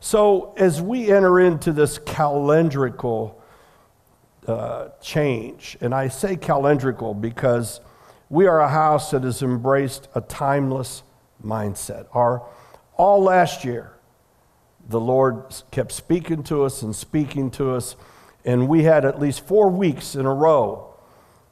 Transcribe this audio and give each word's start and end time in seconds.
So, 0.00 0.54
as 0.56 0.80
we 0.80 1.10
enter 1.10 1.40
into 1.40 1.72
this 1.72 1.98
calendrical 1.98 3.34
uh, 4.46 4.88
change, 5.00 5.76
and 5.80 5.94
I 5.94 6.08
say 6.08 6.36
calendrical 6.36 7.20
because 7.20 7.80
we 8.30 8.46
are 8.46 8.60
a 8.60 8.68
house 8.68 9.10
that 9.10 9.24
has 9.24 9.42
embraced 9.42 10.08
a 10.14 10.20
timeless 10.20 11.02
mindset. 11.44 12.06
Our, 12.12 12.46
all 12.96 13.22
last 13.22 13.64
year, 13.64 13.92
the 14.88 15.00
Lord 15.00 15.44
kept 15.70 15.92
speaking 15.92 16.42
to 16.44 16.62
us 16.62 16.82
and 16.82 16.94
speaking 16.94 17.50
to 17.52 17.72
us, 17.72 17.96
and 18.44 18.68
we 18.68 18.84
had 18.84 19.04
at 19.04 19.18
least 19.18 19.46
four 19.46 19.68
weeks 19.68 20.14
in 20.14 20.26
a 20.26 20.34
row 20.34 20.94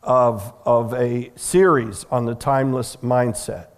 of, 0.02 0.54
of 0.64 0.94
a 0.94 1.32
series 1.34 2.04
on 2.10 2.26
the 2.26 2.34
timeless 2.34 2.96
mindset. 2.96 3.68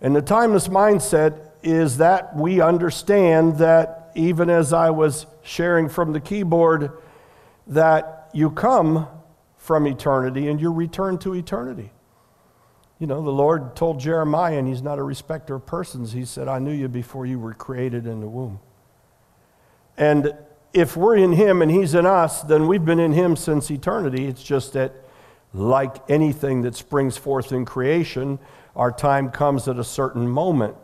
And 0.00 0.16
the 0.16 0.22
timeless 0.22 0.68
mindset 0.68 1.50
is 1.64 1.96
that 1.96 2.36
we 2.36 2.60
understand 2.60 3.58
that 3.58 4.12
even 4.14 4.50
as 4.50 4.72
I 4.72 4.90
was 4.90 5.26
sharing 5.42 5.88
from 5.88 6.12
the 6.12 6.20
keyboard, 6.20 6.92
that 7.66 8.30
you 8.32 8.50
come 8.50 9.08
from 9.56 9.86
eternity 9.86 10.48
and 10.48 10.60
you 10.60 10.70
return 10.70 11.18
to 11.18 11.34
eternity. 11.34 11.90
You 12.98 13.06
know, 13.06 13.22
the 13.22 13.30
Lord 13.30 13.74
told 13.74 13.98
Jeremiah, 13.98 14.58
and 14.58 14.68
he's 14.68 14.82
not 14.82 14.98
a 14.98 15.02
respecter 15.02 15.56
of 15.56 15.66
persons, 15.66 16.12
he 16.12 16.24
said, 16.24 16.48
I 16.48 16.58
knew 16.58 16.70
you 16.70 16.88
before 16.88 17.26
you 17.26 17.38
were 17.38 17.54
created 17.54 18.06
in 18.06 18.20
the 18.20 18.28
womb. 18.28 18.60
And 19.96 20.34
if 20.72 20.96
we're 20.96 21.16
in 21.16 21.32
him 21.32 21.62
and 21.62 21.70
he's 21.70 21.94
in 21.94 22.04
us, 22.04 22.42
then 22.42 22.66
we've 22.66 22.84
been 22.84 23.00
in 23.00 23.12
him 23.12 23.36
since 23.36 23.70
eternity. 23.70 24.26
It's 24.26 24.42
just 24.42 24.74
that, 24.74 24.92
like 25.52 25.96
anything 26.10 26.62
that 26.62 26.74
springs 26.74 27.16
forth 27.16 27.52
in 27.52 27.64
creation, 27.64 28.38
our 28.74 28.90
time 28.90 29.30
comes 29.30 29.68
at 29.68 29.78
a 29.78 29.84
certain 29.84 30.28
moment. 30.28 30.76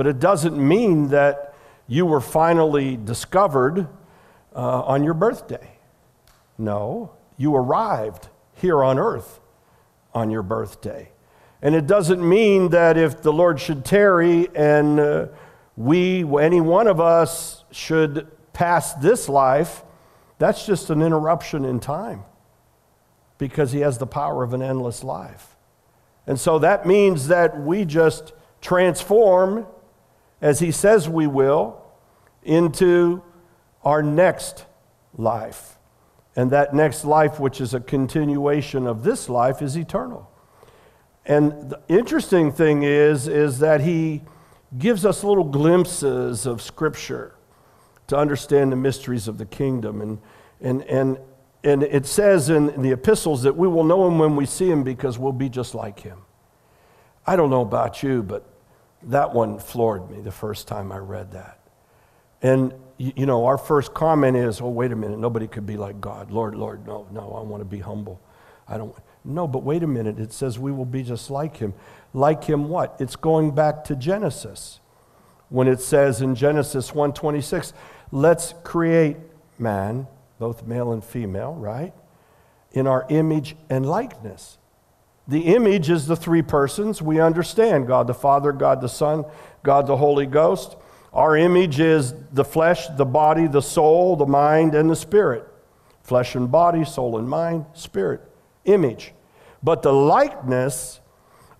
But 0.00 0.06
it 0.06 0.18
doesn't 0.18 0.56
mean 0.56 1.08
that 1.08 1.52
you 1.86 2.06
were 2.06 2.22
finally 2.22 2.96
discovered 2.96 3.86
uh, 4.56 4.80
on 4.84 5.04
your 5.04 5.12
birthday. 5.12 5.72
No, 6.56 7.12
you 7.36 7.54
arrived 7.54 8.30
here 8.54 8.82
on 8.82 8.98
earth 8.98 9.40
on 10.14 10.30
your 10.30 10.42
birthday. 10.42 11.12
And 11.60 11.74
it 11.74 11.86
doesn't 11.86 12.26
mean 12.26 12.70
that 12.70 12.96
if 12.96 13.20
the 13.20 13.30
Lord 13.30 13.60
should 13.60 13.84
tarry 13.84 14.48
and 14.54 14.98
uh, 14.98 15.26
we, 15.76 16.24
any 16.40 16.62
one 16.62 16.86
of 16.86 16.98
us, 16.98 17.64
should 17.70 18.26
pass 18.54 18.94
this 18.94 19.28
life, 19.28 19.84
that's 20.38 20.64
just 20.64 20.88
an 20.88 21.02
interruption 21.02 21.66
in 21.66 21.78
time 21.78 22.24
because 23.36 23.72
He 23.72 23.80
has 23.80 23.98
the 23.98 24.06
power 24.06 24.42
of 24.42 24.54
an 24.54 24.62
endless 24.62 25.04
life. 25.04 25.58
And 26.26 26.40
so 26.40 26.58
that 26.60 26.86
means 26.86 27.28
that 27.28 27.60
we 27.60 27.84
just 27.84 28.32
transform, 28.62 29.66
as 30.40 30.60
He 30.60 30.70
says 30.70 31.08
we 31.08 31.26
will, 31.26 31.82
into 32.42 33.22
our 33.84 34.02
next 34.02 34.66
life. 35.16 35.78
And 36.36 36.50
that 36.52 36.74
next 36.74 37.04
life, 37.04 37.40
which 37.40 37.60
is 37.60 37.74
a 37.74 37.80
continuation 37.80 38.86
of 38.86 39.02
this 39.02 39.28
life, 39.28 39.62
is 39.62 39.76
eternal. 39.76 40.30
And 41.26 41.70
the 41.70 41.80
interesting 41.88 42.52
thing 42.52 42.82
is, 42.82 43.28
is 43.28 43.58
that 43.58 43.82
he 43.82 44.22
gives 44.78 45.04
us 45.04 45.22
little 45.22 45.44
glimpses 45.44 46.46
of 46.46 46.62
Scripture 46.62 47.34
to 48.06 48.16
understand 48.16 48.72
the 48.72 48.76
mysteries 48.76 49.28
of 49.28 49.38
the 49.38 49.46
kingdom. 49.46 50.00
And, 50.00 50.18
and, 50.60 50.82
and, 50.84 51.18
and 51.62 51.82
it 51.82 52.06
says 52.06 52.48
in 52.48 52.80
the 52.80 52.92
epistles 52.92 53.42
that 53.42 53.56
we 53.56 53.68
will 53.68 53.84
know 53.84 54.06
him 54.06 54.18
when 54.18 54.36
we 54.36 54.46
see 54.46 54.70
him 54.70 54.82
because 54.82 55.18
we'll 55.18 55.32
be 55.32 55.48
just 55.48 55.74
like 55.74 56.00
him. 56.00 56.22
I 57.26 57.36
don't 57.36 57.50
know 57.50 57.60
about 57.60 58.02
you, 58.02 58.22
but 58.22 58.49
that 59.04 59.32
one 59.32 59.58
floored 59.58 60.10
me 60.10 60.20
the 60.20 60.32
first 60.32 60.68
time 60.68 60.92
I 60.92 60.98
read 60.98 61.32
that. 61.32 61.58
And, 62.42 62.72
you 62.98 63.26
know, 63.26 63.46
our 63.46 63.58
first 63.58 63.92
comment 63.92 64.36
is, 64.36 64.60
oh, 64.60 64.68
wait 64.68 64.92
a 64.92 64.96
minute, 64.96 65.18
nobody 65.18 65.46
could 65.46 65.66
be 65.66 65.76
like 65.76 66.00
God. 66.00 66.30
Lord, 66.30 66.54
Lord, 66.54 66.86
no, 66.86 67.06
no, 67.10 67.32
I 67.34 67.42
want 67.42 67.60
to 67.60 67.66
be 67.66 67.78
humble. 67.78 68.20
I 68.66 68.78
don't. 68.78 68.94
No, 69.24 69.46
but 69.46 69.62
wait 69.62 69.82
a 69.82 69.86
minute. 69.86 70.18
It 70.18 70.32
says 70.32 70.58
we 70.58 70.72
will 70.72 70.86
be 70.86 71.02
just 71.02 71.30
like 71.30 71.56
him. 71.56 71.74
Like 72.14 72.44
him 72.44 72.68
what? 72.68 72.96
It's 72.98 73.16
going 73.16 73.54
back 73.54 73.84
to 73.84 73.96
Genesis. 73.96 74.80
When 75.50 75.66
it 75.66 75.80
says 75.80 76.22
in 76.22 76.34
Genesis 76.34 76.92
1:26, 76.92 77.72
let's 78.12 78.54
create 78.62 79.16
man, 79.58 80.06
both 80.38 80.66
male 80.66 80.92
and 80.92 81.04
female, 81.04 81.54
right? 81.54 81.92
In 82.72 82.86
our 82.86 83.04
image 83.10 83.56
and 83.68 83.84
likeness. 83.84 84.56
The 85.30 85.54
image 85.54 85.90
is 85.90 86.08
the 86.08 86.16
three 86.16 86.42
persons 86.42 87.00
we 87.00 87.20
understand 87.20 87.86
God 87.86 88.08
the 88.08 88.14
Father, 88.14 88.50
God 88.50 88.80
the 88.80 88.88
Son, 88.88 89.24
God 89.62 89.86
the 89.86 89.96
Holy 89.96 90.26
Ghost. 90.26 90.76
Our 91.12 91.36
image 91.36 91.78
is 91.78 92.14
the 92.32 92.44
flesh, 92.44 92.88
the 92.88 93.04
body, 93.04 93.46
the 93.46 93.62
soul, 93.62 94.16
the 94.16 94.26
mind, 94.26 94.74
and 94.74 94.90
the 94.90 94.96
spirit. 94.96 95.46
Flesh 96.02 96.34
and 96.34 96.50
body, 96.50 96.84
soul 96.84 97.16
and 97.16 97.28
mind, 97.28 97.64
spirit 97.74 98.22
image. 98.64 99.12
But 99.62 99.82
the 99.82 99.92
likeness, 99.92 100.98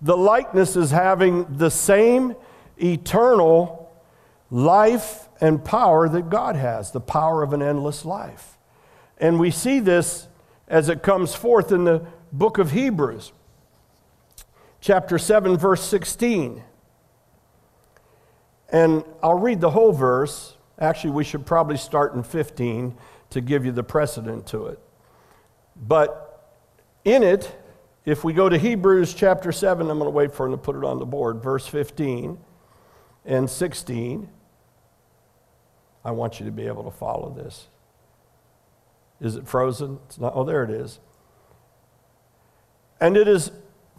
the 0.01 0.17
likeness 0.17 0.75
is 0.75 0.91
having 0.91 1.57
the 1.57 1.71
same 1.71 2.35
eternal 2.77 3.89
life 4.49 5.29
and 5.39 5.63
power 5.63 6.09
that 6.09 6.29
God 6.29 6.57
has, 6.57 6.91
the 6.91 6.99
power 6.99 7.41
of 7.41 7.53
an 7.53 7.61
endless 7.61 8.03
life. 8.03 8.57
And 9.17 9.39
we 9.39 9.49
see 9.49 9.79
this 9.79 10.27
as 10.67 10.89
it 10.89 11.03
comes 11.03 11.33
forth 11.33 11.71
in 11.71 11.85
the 11.85 12.05
book 12.33 12.57
of 12.57 12.71
Hebrews, 12.71 13.31
chapter 14.81 15.17
7, 15.17 15.57
verse 15.57 15.83
16. 15.83 16.63
And 18.69 19.03
I'll 19.21 19.39
read 19.39 19.61
the 19.61 19.69
whole 19.69 19.93
verse. 19.93 20.57
Actually, 20.79 21.11
we 21.11 21.23
should 21.23 21.45
probably 21.45 21.77
start 21.77 22.13
in 22.15 22.23
15 22.23 22.97
to 23.29 23.41
give 23.41 23.65
you 23.65 23.71
the 23.71 23.83
precedent 23.83 24.47
to 24.47 24.67
it. 24.67 24.79
But 25.75 26.57
in 27.05 27.23
it, 27.23 27.55
if 28.05 28.23
we 28.23 28.33
go 28.33 28.49
to 28.49 28.57
Hebrews 28.57 29.13
chapter 29.13 29.51
7, 29.51 29.89
I'm 29.89 29.99
going 29.99 30.07
to 30.07 30.15
wait 30.15 30.33
for 30.33 30.47
him 30.47 30.51
to 30.51 30.57
put 30.57 30.75
it 30.75 30.83
on 30.83 30.99
the 30.99 31.05
board, 31.05 31.41
verse 31.41 31.67
15 31.67 32.39
and 33.25 33.49
16. 33.49 34.27
I 36.03 36.11
want 36.11 36.39
you 36.39 36.45
to 36.47 36.51
be 36.51 36.65
able 36.65 36.83
to 36.83 36.91
follow 36.91 37.31
this. 37.31 37.67
Is 39.19 39.35
it 39.35 39.47
frozen? 39.47 39.99
It's 40.07 40.17
not. 40.17 40.33
Oh, 40.35 40.43
there 40.43 40.63
it 40.63 40.71
is. 40.71 40.99
And 42.99 43.15
it 43.15 43.27
is 43.27 43.51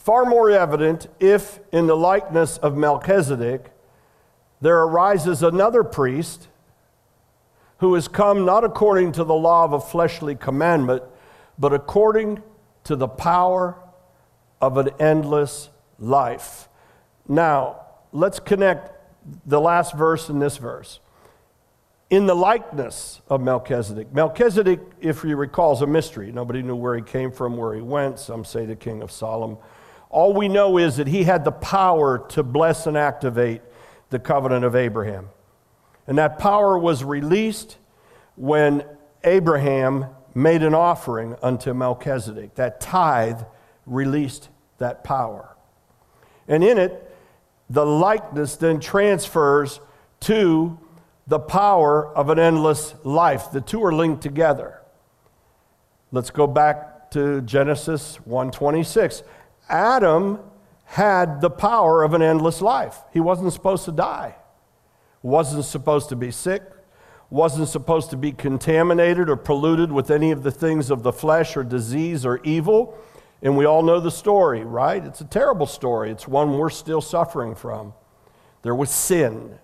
far 0.05 0.25
more 0.25 0.51
evident 0.51 1.07
if, 1.21 1.61
in 1.71 1.87
the 1.87 1.97
likeness 1.97 2.59
of 2.59 2.77
Melchizedek, 2.77 3.71
there 4.61 4.83
arises 4.83 5.43
another 5.43 5.85
priest 5.85 6.49
who 7.79 7.95
has 7.95 8.09
come 8.09 8.45
not 8.45 8.65
according 8.65 9.13
to 9.13 9.25
the 9.25 9.35
law 9.35 9.65
of 9.65 9.73
a 9.73 9.81
fleshly 9.81 10.35
commandment, 10.35 11.03
but 11.59 11.73
according 11.73 12.43
to 12.85 12.97
the 12.97 13.07
power 13.07 13.77
of 14.61 14.77
an 14.77 14.91
endless 14.99 15.71
life. 15.99 16.69
Now, 17.29 17.83
let's 18.13 18.41
connect 18.41 18.91
the 19.47 19.61
last 19.61 19.95
verse 19.95 20.29
and 20.29 20.43
this 20.43 20.57
verse. 20.57 20.99
In 22.11 22.27
the 22.27 22.35
likeness 22.35 23.21
of 23.29 23.41
Melchizedek. 23.41 24.13
Melchizedek, 24.13 24.81
if 25.01 25.25
you 25.25 25.37
recall, 25.37 25.73
is 25.73 25.81
a 25.81 25.87
mystery. 25.87 26.31
Nobody 26.33 26.63
knew 26.63 26.77
where 26.77 26.97
he 26.97 27.03
came 27.03 27.31
from, 27.31 27.57
where 27.57 27.75
he 27.75 27.81
went. 27.81 28.19
Some 28.19 28.45
say 28.45 28.67
the 28.67 28.77
king 28.77 29.01
of 29.01 29.11
Salem. 29.11 29.59
All 30.13 30.35
we 30.35 30.47
know 30.47 30.79
is 30.79 30.99
that 30.99 31.09
he 31.09 31.25
had 31.25 31.45
the 31.45 31.51
power 31.51 32.19
to 32.29 32.43
bless 32.43 32.87
and 32.87 32.97
activate 32.97 33.63
the 34.11 34.19
covenant 34.19 34.65
of 34.65 34.77
Abraham. 34.77 35.31
And 36.07 36.19
that 36.19 36.39
power 36.39 36.79
was 36.79 37.03
released 37.03 37.79
when 38.37 38.85
Abraham 39.25 40.07
made 40.35 40.63
an 40.63 40.75
offering 40.75 41.37
unto 41.43 41.73
Melchizedek. 41.73 42.55
That 42.57 42.81
tithe 42.81 43.41
released 43.87 44.51
that 44.79 45.03
power. 45.03 45.57
And 46.47 46.63
in 46.63 46.77
it, 46.77 47.11
the 47.71 47.87
likeness 47.87 48.57
then 48.57 48.81
transfers 48.81 49.81
to 50.21 50.79
the 51.27 51.39
power 51.39 52.15
of 52.15 52.29
an 52.29 52.39
endless 52.39 52.95
life. 53.03 53.51
The 53.51 53.61
two 53.61 53.83
are 53.83 53.95
linked 53.95 54.23
together. 54.23 54.83
Let's 56.11 56.31
go 56.31 56.47
back 56.47 57.11
to 57.13 57.41
Genesis 57.43 58.19
1:26. 58.27 59.23
Adam 59.69 60.39
had 60.85 61.41
the 61.41 61.51
power 61.51 62.03
of 62.03 62.15
an 62.15 62.23
endless 62.23 62.61
life. 62.61 62.99
He 63.13 63.21
wasn't 63.21 63.53
supposed 63.53 63.85
to 63.87 63.93
die. 63.93 64.37
Wasn't 65.23 65.65
supposed 65.65 66.09
to 66.09 66.17
be 66.17 66.31
sick, 66.31 66.63
wasn't 67.31 67.69
supposed 67.69 68.11
to 68.11 68.17
be 68.17 68.33
contaminated 68.33 69.31
or 69.31 69.37
polluted 69.37 69.91
with 69.91 70.11
any 70.11 70.33
of 70.33 70.43
the 70.43 70.51
things 70.51 70.91
of 70.91 71.03
the 71.03 71.13
flesh 71.13 71.57
or 71.57 71.65
disease 71.65 72.27
or 72.27 72.41
evil. 72.43 72.99
And 73.41 73.57
we 73.57 73.65
all 73.65 73.83
know 73.83 74.01
the 74.01 74.11
story, 74.11 74.65
right? 74.65 75.03
It's 75.03 75.21
a 75.21 75.25
terrible 75.25 75.67
story. 75.67 76.11
It's 76.11 76.29
one 76.29 76.59
we're 76.59 76.71
still 76.71 77.01
suffering 77.01 77.55
from. 77.55 77.95
There 78.63 78.75
was 78.75 78.91
sin. 78.91 79.59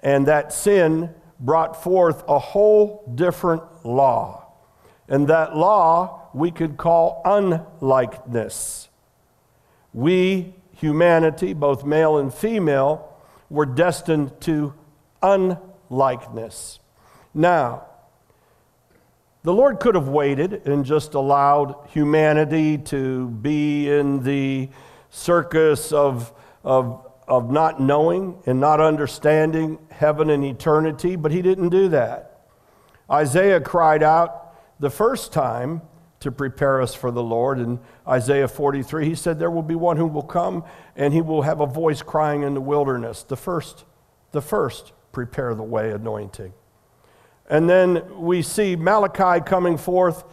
And 0.00 0.26
that 0.26 0.52
sin 0.52 1.14
brought 1.40 1.82
forth 1.82 2.22
a 2.28 2.38
whole 2.38 3.10
different 3.14 3.62
law. 3.84 4.52
And 5.08 5.28
that 5.28 5.56
law 5.56 6.28
we 6.32 6.50
could 6.50 6.76
call 6.76 7.22
unlikeness. 7.24 8.88
We, 9.98 10.54
humanity, 10.76 11.54
both 11.54 11.84
male 11.84 12.18
and 12.18 12.32
female, 12.32 13.16
were 13.50 13.66
destined 13.66 14.40
to 14.42 14.72
unlikeness. 15.20 16.78
Now, 17.34 17.84
the 19.42 19.52
Lord 19.52 19.80
could 19.80 19.96
have 19.96 20.06
waited 20.06 20.68
and 20.68 20.84
just 20.84 21.14
allowed 21.14 21.74
humanity 21.88 22.78
to 22.78 23.26
be 23.28 23.90
in 23.90 24.22
the 24.22 24.68
circus 25.10 25.90
of, 25.90 26.32
of, 26.62 27.04
of 27.26 27.50
not 27.50 27.80
knowing 27.80 28.40
and 28.46 28.60
not 28.60 28.80
understanding 28.80 29.80
heaven 29.90 30.30
and 30.30 30.44
eternity, 30.44 31.16
but 31.16 31.32
He 31.32 31.42
didn't 31.42 31.70
do 31.70 31.88
that. 31.88 32.46
Isaiah 33.10 33.60
cried 33.60 34.04
out 34.04 34.54
the 34.78 34.90
first 34.90 35.32
time 35.32 35.82
to 36.20 36.32
prepare 36.32 36.80
us 36.80 36.94
for 36.94 37.10
the 37.10 37.22
Lord. 37.22 37.58
In 37.58 37.78
Isaiah 38.06 38.48
43, 38.48 39.06
he 39.06 39.14
said, 39.14 39.38
There 39.38 39.50
will 39.50 39.62
be 39.62 39.74
one 39.74 39.96
who 39.96 40.06
will 40.06 40.22
come 40.22 40.64
and 40.96 41.14
he 41.14 41.20
will 41.20 41.42
have 41.42 41.60
a 41.60 41.66
voice 41.66 42.02
crying 42.02 42.42
in 42.42 42.54
the 42.54 42.60
wilderness. 42.60 43.22
The 43.22 43.36
first, 43.36 43.84
the 44.32 44.42
first, 44.42 44.92
prepare 45.12 45.54
the 45.54 45.62
way 45.62 45.90
anointing. 45.90 46.52
And 47.48 47.68
then 47.68 48.20
we 48.20 48.42
see 48.42 48.76
Malachi 48.76 49.42
coming 49.44 49.78
forth, 49.78 50.24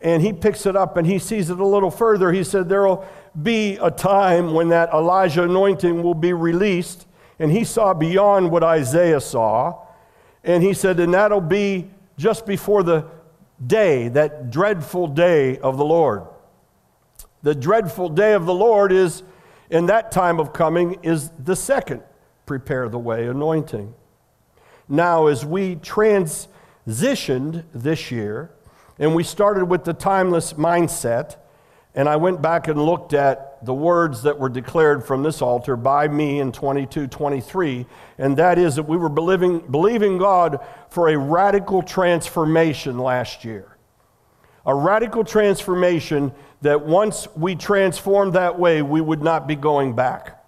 and 0.00 0.22
he 0.22 0.32
picks 0.32 0.64
it 0.64 0.74
up 0.74 0.96
and 0.96 1.06
he 1.06 1.18
sees 1.18 1.50
it 1.50 1.60
a 1.60 1.66
little 1.66 1.90
further. 1.90 2.32
He 2.32 2.44
said, 2.44 2.68
There 2.68 2.86
will 2.86 3.04
be 3.40 3.76
a 3.76 3.90
time 3.90 4.54
when 4.54 4.68
that 4.68 4.90
Elijah 4.90 5.44
anointing 5.44 6.02
will 6.02 6.14
be 6.14 6.32
released. 6.32 7.06
And 7.38 7.50
he 7.50 7.64
saw 7.64 7.92
beyond 7.94 8.50
what 8.50 8.62
Isaiah 8.62 9.20
saw. 9.20 9.86
And 10.44 10.62
he 10.62 10.74
said, 10.74 10.98
And 10.98 11.14
that'll 11.14 11.40
be 11.40 11.90
just 12.16 12.46
before 12.46 12.82
the 12.82 13.06
day, 13.66 14.08
that 14.08 14.50
dreadful 14.50 15.06
day 15.06 15.58
of 15.58 15.76
the 15.76 15.84
Lord. 15.84 16.24
The 17.42 17.54
dreadful 17.54 18.08
day 18.08 18.34
of 18.34 18.46
the 18.46 18.54
Lord 18.54 18.92
is, 18.92 19.22
in 19.70 19.86
that 19.86 20.12
time 20.12 20.38
of 20.40 20.52
coming, 20.52 20.98
is 21.02 21.30
the 21.38 21.56
second 21.56 22.02
prepare 22.46 22.88
the 22.88 22.98
way 22.98 23.26
anointing. 23.26 23.94
Now, 24.88 25.26
as 25.26 25.44
we 25.44 25.76
transitioned 25.76 27.64
this 27.74 28.10
year, 28.10 28.50
and 28.98 29.14
we 29.14 29.24
started 29.24 29.64
with 29.64 29.84
the 29.84 29.92
timeless 29.92 30.52
mindset. 30.52 31.36
And 31.94 32.08
I 32.08 32.16
went 32.16 32.40
back 32.40 32.68
and 32.68 32.80
looked 32.80 33.12
at 33.12 33.51
the 33.62 33.74
words 33.74 34.22
that 34.22 34.38
were 34.38 34.48
declared 34.48 35.04
from 35.04 35.22
this 35.22 35.40
altar 35.40 35.76
by 35.76 36.08
me 36.08 36.40
in 36.40 36.52
22 36.52 37.06
23. 37.06 37.86
And 38.18 38.36
that 38.36 38.58
is 38.58 38.76
that 38.76 38.84
we 38.84 38.96
were 38.96 39.08
believing, 39.08 39.60
believing 39.60 40.18
God 40.18 40.64
for 40.90 41.08
a 41.08 41.16
radical 41.16 41.82
transformation 41.82 42.98
last 42.98 43.44
year. 43.44 43.76
A 44.66 44.74
radical 44.74 45.24
transformation 45.24 46.32
that 46.62 46.84
once 46.84 47.28
we 47.36 47.54
transformed 47.54 48.34
that 48.34 48.58
way, 48.58 48.82
we 48.82 49.00
would 49.00 49.22
not 49.22 49.46
be 49.46 49.56
going 49.56 49.94
back. 49.94 50.44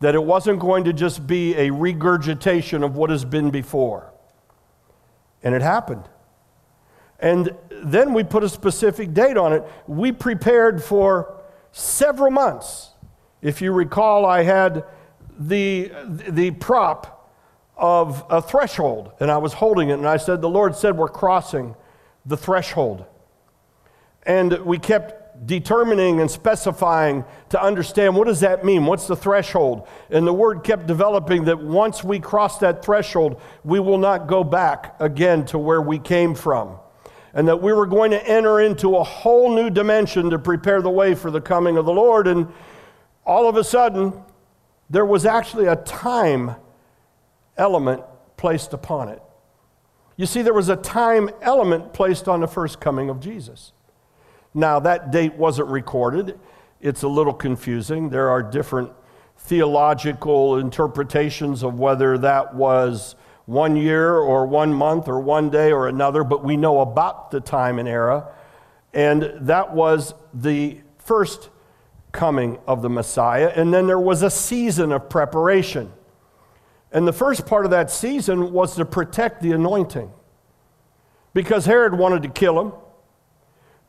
That 0.00 0.14
it 0.14 0.22
wasn't 0.22 0.60
going 0.60 0.84
to 0.84 0.92
just 0.92 1.26
be 1.26 1.54
a 1.56 1.70
regurgitation 1.70 2.82
of 2.82 2.96
what 2.96 3.10
has 3.10 3.24
been 3.24 3.50
before. 3.50 4.12
And 5.42 5.54
it 5.54 5.62
happened. 5.62 6.08
And 7.20 7.56
then 7.70 8.12
we 8.12 8.24
put 8.24 8.44
a 8.44 8.48
specific 8.48 9.14
date 9.14 9.36
on 9.36 9.52
it. 9.52 9.64
We 9.86 10.12
prepared 10.12 10.82
for 10.82 11.33
several 11.74 12.30
months. 12.30 12.90
If 13.42 13.60
you 13.60 13.72
recall, 13.72 14.24
I 14.24 14.42
had 14.42 14.84
the, 15.38 15.90
the 16.06 16.52
prop 16.52 17.32
of 17.76 18.24
a 18.30 18.40
threshold, 18.40 19.12
and 19.18 19.30
I 19.30 19.38
was 19.38 19.54
holding 19.54 19.90
it, 19.90 19.94
and 19.94 20.06
I 20.06 20.16
said, 20.16 20.40
The 20.40 20.48
Lord 20.48 20.76
said, 20.76 20.96
We're 20.96 21.08
crossing 21.08 21.74
the 22.24 22.36
threshold. 22.36 23.04
And 24.22 24.52
we 24.64 24.78
kept 24.78 25.46
determining 25.46 26.20
and 26.20 26.30
specifying 26.30 27.24
to 27.50 27.60
understand 27.60 28.14
what 28.14 28.28
does 28.28 28.38
that 28.38 28.64
mean 28.64 28.86
what's 28.86 29.08
the 29.08 29.16
threshold 29.16 29.86
and 30.10 30.24
the 30.24 30.32
word 30.32 30.62
kept 30.62 30.86
developing 30.86 31.44
that 31.44 31.58
once 31.58 32.04
we 32.04 32.20
cross 32.20 32.58
that 32.58 32.84
threshold 32.84 33.40
we 33.64 33.80
will 33.80 33.98
not 33.98 34.28
go 34.28 34.44
back 34.44 34.94
again 35.00 35.44
to 35.44 35.58
where 35.58 35.82
we 35.82 35.98
came 35.98 36.36
from 36.36 36.78
and 37.34 37.48
that 37.48 37.60
we 37.60 37.72
were 37.72 37.86
going 37.86 38.10
to 38.12 38.28
enter 38.28 38.60
into 38.60 38.96
a 38.96 39.04
whole 39.04 39.54
new 39.54 39.68
dimension 39.68 40.30
to 40.30 40.38
prepare 40.38 40.80
the 40.80 40.90
way 40.90 41.14
for 41.14 41.30
the 41.30 41.40
coming 41.40 41.76
of 41.76 41.84
the 41.84 41.92
lord 41.92 42.26
and 42.26 42.46
all 43.26 43.48
of 43.48 43.56
a 43.56 43.64
sudden 43.64 44.12
there 44.88 45.04
was 45.04 45.26
actually 45.26 45.66
a 45.66 45.76
time 45.76 46.54
element 47.56 48.02
placed 48.36 48.72
upon 48.72 49.08
it 49.08 49.22
you 50.16 50.26
see 50.26 50.42
there 50.42 50.54
was 50.54 50.68
a 50.68 50.76
time 50.76 51.28
element 51.42 51.92
placed 51.92 52.28
on 52.28 52.40
the 52.40 52.48
first 52.48 52.80
coming 52.80 53.10
of 53.10 53.20
jesus 53.20 53.72
now, 54.54 54.78
that 54.80 55.10
date 55.10 55.34
wasn't 55.34 55.68
recorded. 55.68 56.38
It's 56.80 57.02
a 57.02 57.08
little 57.08 57.34
confusing. 57.34 58.08
There 58.08 58.30
are 58.30 58.42
different 58.42 58.92
theological 59.36 60.58
interpretations 60.58 61.64
of 61.64 61.80
whether 61.80 62.16
that 62.18 62.54
was 62.54 63.16
one 63.46 63.76
year 63.76 64.16
or 64.16 64.46
one 64.46 64.72
month 64.72 65.08
or 65.08 65.20
one 65.20 65.50
day 65.50 65.72
or 65.72 65.88
another, 65.88 66.24
but 66.24 66.42
we 66.42 66.56
know 66.56 66.80
about 66.80 67.30
the 67.30 67.40
time 67.40 67.78
and 67.78 67.88
era. 67.88 68.28
And 68.92 69.32
that 69.40 69.74
was 69.74 70.14
the 70.32 70.80
first 70.98 71.50
coming 72.12 72.58
of 72.66 72.80
the 72.80 72.88
Messiah. 72.88 73.52
And 73.54 73.74
then 73.74 73.86
there 73.86 73.98
was 73.98 74.22
a 74.22 74.30
season 74.30 74.92
of 74.92 75.10
preparation. 75.10 75.92
And 76.92 77.06
the 77.06 77.12
first 77.12 77.44
part 77.44 77.64
of 77.64 77.72
that 77.72 77.90
season 77.90 78.52
was 78.52 78.76
to 78.76 78.84
protect 78.84 79.42
the 79.42 79.52
anointing. 79.52 80.10
Because 81.34 81.66
Herod 81.66 81.98
wanted 81.98 82.22
to 82.22 82.28
kill 82.28 82.60
him. 82.60 82.72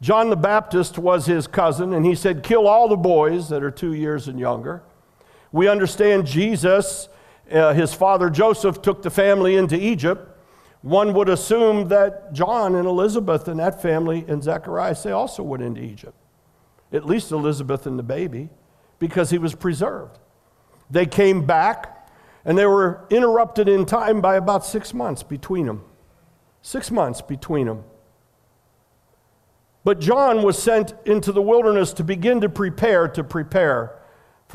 John 0.01 0.29
the 0.29 0.35
Baptist 0.35 0.97
was 0.97 1.27
his 1.27 1.47
cousin, 1.47 1.93
and 1.93 2.05
he 2.05 2.15
said, 2.15 2.43
Kill 2.43 2.67
all 2.67 2.89
the 2.89 2.97
boys 2.97 3.49
that 3.49 3.63
are 3.63 3.71
two 3.71 3.93
years 3.93 4.27
and 4.27 4.39
younger. 4.39 4.83
We 5.51 5.69
understand 5.69 6.25
Jesus, 6.25 7.07
uh, 7.51 7.73
his 7.73 7.93
father 7.93 8.29
Joseph, 8.29 8.81
took 8.81 9.01
the 9.01 9.09
family 9.09 9.55
into 9.55 9.79
Egypt. 9.79 10.29
One 10.81 11.13
would 11.13 11.29
assume 11.29 11.87
that 11.87 12.33
John 12.33 12.75
and 12.75 12.87
Elizabeth 12.87 13.47
and 13.47 13.59
that 13.59 13.81
family 13.81 14.23
and 14.27 14.43
Zacharias, 14.43 15.03
they 15.03 15.11
also 15.11 15.41
went 15.41 15.63
into 15.63 15.81
Egypt. 15.81 16.15
At 16.91 17.05
least 17.05 17.31
Elizabeth 17.31 17.87
and 17.87 17.97
the 17.97 18.03
baby, 18.03 18.49
because 18.99 19.31
he 19.31 19.37
was 19.37 19.55
preserved. 19.55 20.19
They 20.89 21.05
came 21.05 21.45
back, 21.45 22.09
and 22.45 22.57
they 22.57 22.65
were 22.65 23.05
interrupted 23.09 23.67
in 23.67 23.85
time 23.85 24.21
by 24.21 24.35
about 24.35 24.63
six 24.63 24.93
months 24.93 25.23
between 25.23 25.65
them. 25.65 25.83
Six 26.61 26.91
months 26.91 27.21
between 27.21 27.67
them. 27.67 27.83
But 29.83 29.99
John 29.99 30.41
was 30.41 30.61
sent 30.61 30.93
into 31.05 31.31
the 31.31 31.41
wilderness 31.41 31.93
to 31.93 32.03
begin 32.03 32.41
to 32.41 32.49
prepare, 32.49 33.07
to 33.09 33.23
prepare 33.23 33.99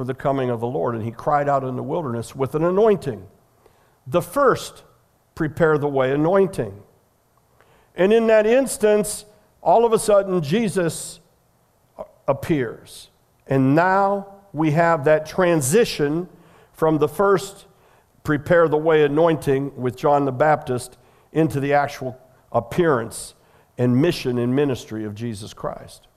for 0.01 0.05
the 0.05 0.15
coming 0.15 0.49
of 0.49 0.61
the 0.61 0.67
Lord. 0.67 0.95
And 0.95 1.05
he 1.05 1.11
cried 1.11 1.47
out 1.47 1.63
in 1.63 1.77
the 1.77 1.83
wilderness 1.83 2.35
with 2.35 2.55
an 2.55 2.65
anointing. 2.65 3.29
The 4.07 4.23
first, 4.23 4.83
prepare 5.35 5.77
the 5.77 5.89
way 5.89 6.11
anointing. 6.11 6.73
And 7.95 8.11
in 8.11 8.27
that 8.29 8.47
instance, 8.47 9.27
all 9.61 9.85
of 9.85 9.93
a 9.93 9.99
sudden, 9.99 10.41
Jesus 10.41 11.21
appears. 12.27 13.11
And 13.47 13.75
now 13.75 14.37
we 14.55 14.71
have 14.71 15.05
that 15.05 15.27
transition 15.27 16.31
from 16.73 16.97
the 16.97 17.07
first 17.07 17.67
prepare 18.23 18.69
the 18.69 18.79
way 18.79 19.05
anointing 19.05 19.77
with 19.77 19.99
John 19.99 20.25
the 20.25 20.33
Baptist 20.33 20.97
into 21.31 21.61
the 21.61 21.75
actual 21.75 22.19
appearance 22.53 23.35
and 23.77 24.01
mission 24.01 24.39
and 24.39 24.57
ministry 24.57 25.05
of 25.05 25.15
Jesus 25.15 25.53
Christ. 25.53 26.09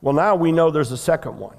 Well, 0.00 0.14
now 0.14 0.36
we 0.36 0.52
know 0.52 0.70
there's 0.70 0.92
a 0.92 0.96
second 0.96 1.40
one. 1.40 1.56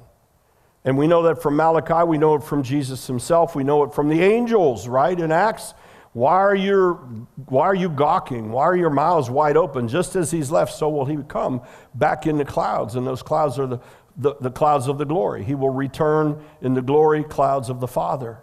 And 0.88 0.98
we 0.98 1.06
know 1.06 1.24
that 1.24 1.42
from 1.42 1.58
Malachi, 1.58 2.08
we 2.08 2.18
know 2.18 2.36
it 2.36 2.44
from 2.44 2.64
Jesus 2.64 3.08
himself, 3.08 3.56
we 3.56 3.66
know 3.66 3.84
it 3.84 3.94
from 3.94 4.08
the 4.08 4.22
angels, 4.22 4.88
right? 4.88 5.20
In 5.20 5.34
Acts, 5.34 5.74
why 6.14 6.36
are, 6.36 6.56
you, 6.56 7.28
why 7.48 7.66
are 7.66 7.76
you 7.76 7.90
gawking? 7.90 8.54
Why 8.54 8.64
are 8.64 8.76
your 8.76 8.90
mouths 8.90 9.30
wide 9.30 9.58
open? 9.58 9.90
Just 9.90 10.16
as 10.16 10.32
he's 10.32 10.50
left, 10.50 10.74
so 10.74 10.88
will 10.88 11.04
he 11.04 11.18
come 11.28 11.62
back 11.94 12.26
in 12.26 12.38
the 12.38 12.46
clouds, 12.46 12.96
and 12.96 13.06
those 13.06 13.22
clouds 13.22 13.60
are 13.60 13.68
the, 13.68 13.80
the, 14.16 14.36
the 14.40 14.50
clouds 14.50 14.88
of 14.88 14.98
the 14.98 15.04
glory. 15.04 15.44
He 15.44 15.56
will 15.56 15.72
return 15.72 16.42
in 16.62 16.74
the 16.74 16.82
glory 16.82 17.26
clouds 17.26 17.70
of 17.70 17.82
the 17.82 17.88
Father. 17.88 18.40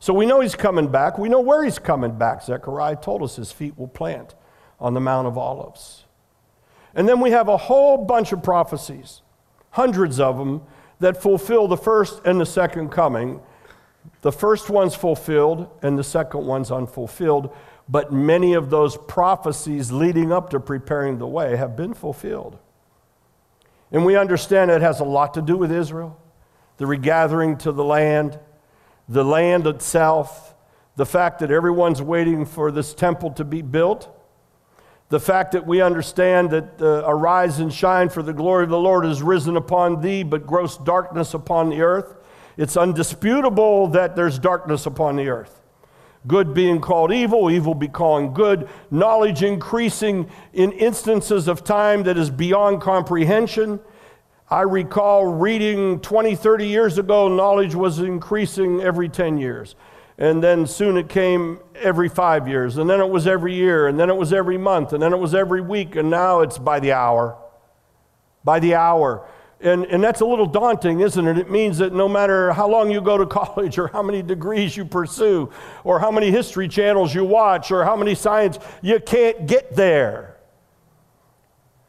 So 0.00 0.12
we 0.12 0.26
know 0.26 0.40
he's 0.40 0.56
coming 0.56 0.88
back. 0.88 1.18
We 1.18 1.28
know 1.28 1.40
where 1.40 1.62
he's 1.62 1.78
coming 1.78 2.18
back. 2.18 2.42
Zechariah 2.42 2.96
told 2.96 3.22
us 3.22 3.36
his 3.36 3.52
feet 3.52 3.78
will 3.78 3.86
plant 3.86 4.34
on 4.80 4.94
the 4.94 5.00
Mount 5.00 5.28
of 5.28 5.38
Olives. 5.38 6.02
And 6.96 7.08
then 7.08 7.20
we 7.20 7.30
have 7.30 7.46
a 7.46 7.56
whole 7.56 7.96
bunch 7.96 8.32
of 8.32 8.42
prophecies, 8.42 9.22
hundreds 9.70 10.18
of 10.18 10.36
them, 10.36 10.62
that 11.00 11.20
fulfill 11.20 11.66
the 11.66 11.76
first 11.76 12.20
and 12.24 12.40
the 12.40 12.46
second 12.46 12.90
coming. 12.90 13.40
The 14.22 14.32
first 14.32 14.70
one's 14.70 14.94
fulfilled 14.94 15.68
and 15.82 15.98
the 15.98 16.04
second 16.04 16.46
one's 16.46 16.70
unfulfilled, 16.70 17.54
but 17.88 18.12
many 18.12 18.54
of 18.54 18.70
those 18.70 18.96
prophecies 18.96 19.90
leading 19.90 20.32
up 20.32 20.50
to 20.50 20.60
preparing 20.60 21.18
the 21.18 21.26
way 21.26 21.56
have 21.56 21.76
been 21.76 21.94
fulfilled. 21.94 22.58
And 23.90 24.04
we 24.04 24.16
understand 24.16 24.70
it 24.70 24.82
has 24.82 25.00
a 25.00 25.04
lot 25.04 25.34
to 25.34 25.42
do 25.42 25.56
with 25.56 25.72
Israel, 25.72 26.20
the 26.76 26.86
regathering 26.86 27.56
to 27.58 27.72
the 27.72 27.84
land, 27.84 28.38
the 29.08 29.24
land 29.24 29.66
itself, 29.66 30.54
the 30.96 31.06
fact 31.06 31.40
that 31.40 31.50
everyone's 31.50 32.00
waiting 32.00 32.44
for 32.44 32.70
this 32.70 32.94
temple 32.94 33.32
to 33.32 33.44
be 33.44 33.62
built 33.62 34.08
the 35.10 35.20
fact 35.20 35.52
that 35.52 35.66
we 35.66 35.82
understand 35.82 36.50
that 36.50 36.80
uh, 36.80 37.02
arise 37.04 37.58
and 37.58 37.72
shine, 37.72 38.08
for 38.08 38.22
the 38.22 38.32
glory 38.32 38.64
of 38.64 38.70
the 38.70 38.78
Lord 38.78 39.04
is 39.04 39.22
risen 39.22 39.56
upon 39.56 40.00
thee, 40.00 40.22
but 40.22 40.46
gross 40.46 40.78
darkness 40.78 41.34
upon 41.34 41.68
the 41.68 41.82
earth. 41.82 42.14
It's 42.56 42.76
undisputable 42.76 43.88
that 43.88 44.14
there's 44.14 44.38
darkness 44.38 44.86
upon 44.86 45.16
the 45.16 45.28
earth. 45.28 45.62
good 46.26 46.54
being 46.54 46.80
called 46.80 47.12
evil, 47.12 47.50
evil 47.50 47.74
be 47.74 47.88
calling 47.88 48.32
good, 48.32 48.68
knowledge 48.90 49.42
increasing 49.42 50.30
in 50.52 50.70
instances 50.72 51.48
of 51.48 51.64
time 51.64 52.04
that 52.04 52.16
is 52.16 52.30
beyond 52.30 52.80
comprehension. 52.80 53.80
I 54.48 54.60
recall 54.62 55.26
reading 55.26 56.00
20, 56.00 56.36
30 56.36 56.66
years 56.66 56.98
ago, 56.98 57.26
knowledge 57.28 57.74
was 57.74 57.98
increasing 57.98 58.80
every 58.80 59.08
10 59.08 59.38
years. 59.38 59.74
And 60.20 60.44
then 60.44 60.66
soon 60.66 60.98
it 60.98 61.08
came 61.08 61.60
every 61.74 62.10
five 62.10 62.46
years. 62.46 62.76
And 62.76 62.88
then 62.88 63.00
it 63.00 63.08
was 63.08 63.26
every 63.26 63.54
year. 63.54 63.88
And 63.88 63.98
then 63.98 64.10
it 64.10 64.16
was 64.16 64.34
every 64.34 64.58
month. 64.58 64.92
And 64.92 65.02
then 65.02 65.14
it 65.14 65.18
was 65.18 65.34
every 65.34 65.62
week. 65.62 65.96
And 65.96 66.10
now 66.10 66.40
it's 66.40 66.58
by 66.58 66.78
the 66.78 66.92
hour. 66.92 67.38
By 68.44 68.60
the 68.60 68.74
hour. 68.74 69.26
And, 69.62 69.86
and 69.86 70.04
that's 70.04 70.20
a 70.20 70.26
little 70.26 70.46
daunting, 70.46 71.00
isn't 71.00 71.26
it? 71.26 71.38
It 71.38 71.50
means 71.50 71.78
that 71.78 71.94
no 71.94 72.06
matter 72.06 72.52
how 72.52 72.68
long 72.68 72.90
you 72.90 73.00
go 73.00 73.16
to 73.16 73.26
college 73.44 73.78
or 73.78 73.88
how 73.88 74.02
many 74.02 74.22
degrees 74.22 74.76
you 74.76 74.84
pursue 74.84 75.50
or 75.84 75.98
how 75.98 76.10
many 76.10 76.30
history 76.30 76.68
channels 76.68 77.14
you 77.14 77.24
watch 77.24 77.70
or 77.70 77.84
how 77.84 77.96
many 77.96 78.14
science, 78.14 78.58
you 78.82 79.00
can't 79.00 79.46
get 79.46 79.74
there. 79.74 80.36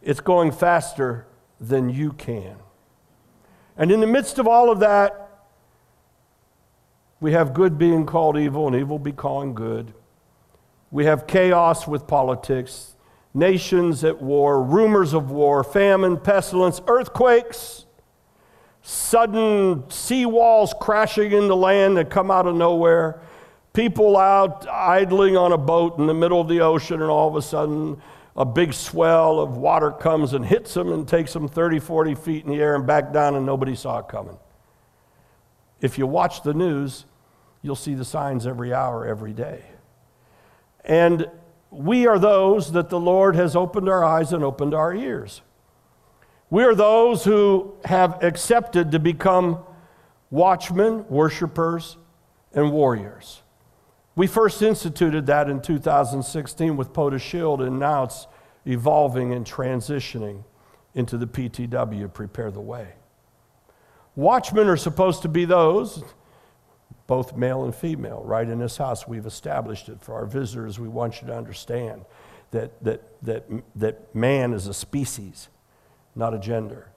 It's 0.01 0.21
going 0.21 0.53
faster 0.53 1.27
than 1.59 1.89
you 1.89 2.13
can. 2.13 2.55
And 3.75 3.91
in 3.91 3.99
the 3.99 4.07
midst 4.07 4.39
of 4.39 4.47
all 4.47 4.71
of 4.71 4.79
that, 4.79 5.20
we 7.21 7.31
have 7.31 7.53
good 7.53 7.77
being 7.77 8.05
called 8.05 8.35
evil 8.35 8.67
and 8.67 8.75
evil 8.75 8.99
be 8.99 9.13
calling 9.13 9.53
good. 9.53 9.93
We 10.89 11.05
have 11.05 11.27
chaos 11.27 11.87
with 11.87 12.07
politics 12.07 12.95
nations 13.33 14.03
at 14.03 14.21
war, 14.21 14.61
rumors 14.61 15.13
of 15.13 15.31
war, 15.31 15.63
famine, 15.63 16.17
pestilence, 16.17 16.81
earthquakes, 16.87 17.85
sudden 18.81 19.89
sea 19.89 20.25
walls 20.25 20.73
crashing 20.81 21.31
into 21.31 21.55
land 21.55 21.95
that 21.95 22.09
come 22.09 22.29
out 22.29 22.45
of 22.45 22.55
nowhere, 22.55 23.21
people 23.71 24.17
out 24.17 24.67
idling 24.67 25.37
on 25.37 25.53
a 25.53 25.57
boat 25.57 25.97
in 25.97 26.07
the 26.07 26.13
middle 26.13 26.41
of 26.41 26.49
the 26.49 26.59
ocean, 26.59 27.01
and 27.01 27.09
all 27.09 27.29
of 27.29 27.37
a 27.37 27.41
sudden 27.41 28.01
a 28.35 28.43
big 28.43 28.73
swell 28.73 29.39
of 29.39 29.55
water 29.55 29.91
comes 29.91 30.33
and 30.33 30.45
hits 30.45 30.73
them 30.73 30.91
and 30.91 31.07
takes 31.07 31.31
them 31.31 31.47
30, 31.47 31.79
40 31.79 32.15
feet 32.15 32.43
in 32.43 32.51
the 32.51 32.59
air 32.59 32.75
and 32.75 32.85
back 32.85 33.13
down, 33.13 33.35
and 33.35 33.45
nobody 33.45 33.75
saw 33.75 33.99
it 33.99 34.09
coming. 34.09 34.37
If 35.79 35.97
you 35.97 36.05
watch 36.05 36.43
the 36.43 36.53
news, 36.53 37.05
you'll 37.61 37.75
see 37.75 37.93
the 37.93 38.05
signs 38.05 38.47
every 38.47 38.73
hour, 38.73 39.05
every 39.05 39.33
day. 39.33 39.63
And 40.83 41.27
we 41.69 42.07
are 42.07 42.19
those 42.19 42.71
that 42.73 42.89
the 42.89 42.99
Lord 42.99 43.35
has 43.35 43.55
opened 43.55 43.87
our 43.87 44.03
eyes 44.03 44.33
and 44.33 44.43
opened 44.43 44.73
our 44.73 44.93
ears. 44.93 45.41
We 46.49 46.63
are 46.63 46.75
those 46.75 47.23
who 47.23 47.75
have 47.85 48.21
accepted 48.23 48.91
to 48.91 48.99
become 48.99 49.59
watchmen, 50.29 51.05
worshipers, 51.07 51.97
and 52.53 52.71
warriors. 52.71 53.41
We 54.15 54.27
first 54.27 54.61
instituted 54.61 55.25
that 55.27 55.49
in 55.49 55.61
2016 55.61 56.75
with 56.75 56.91
POTUS 56.91 57.21
Shield, 57.21 57.61
and 57.61 57.79
now 57.79 58.03
it's 58.03 58.27
evolving 58.65 59.33
and 59.33 59.45
transitioning 59.45 60.43
into 60.93 61.17
the 61.17 61.27
PTW, 61.27 62.11
Prepare 62.13 62.51
the 62.51 62.59
Way. 62.59 62.89
Watchmen 64.15 64.67
are 64.67 64.75
supposed 64.75 65.21
to 65.21 65.29
be 65.29 65.45
those 65.45 66.03
both 67.11 67.35
male 67.35 67.65
and 67.65 67.75
female, 67.75 68.21
right 68.23 68.47
in 68.47 68.59
this 68.59 68.77
house. 68.77 69.05
We've 69.05 69.25
established 69.25 69.89
it 69.89 69.99
for 69.99 70.15
our 70.15 70.25
visitors. 70.25 70.79
We 70.79 70.87
want 70.87 71.21
you 71.21 71.27
to 71.27 71.35
understand 71.35 72.05
that, 72.51 72.81
that, 72.85 73.01
that, 73.23 73.43
that 73.75 74.15
man 74.15 74.53
is 74.53 74.67
a 74.67 74.73
species, 74.73 75.49
not 76.15 76.33
a 76.33 76.39
gender. 76.39 76.87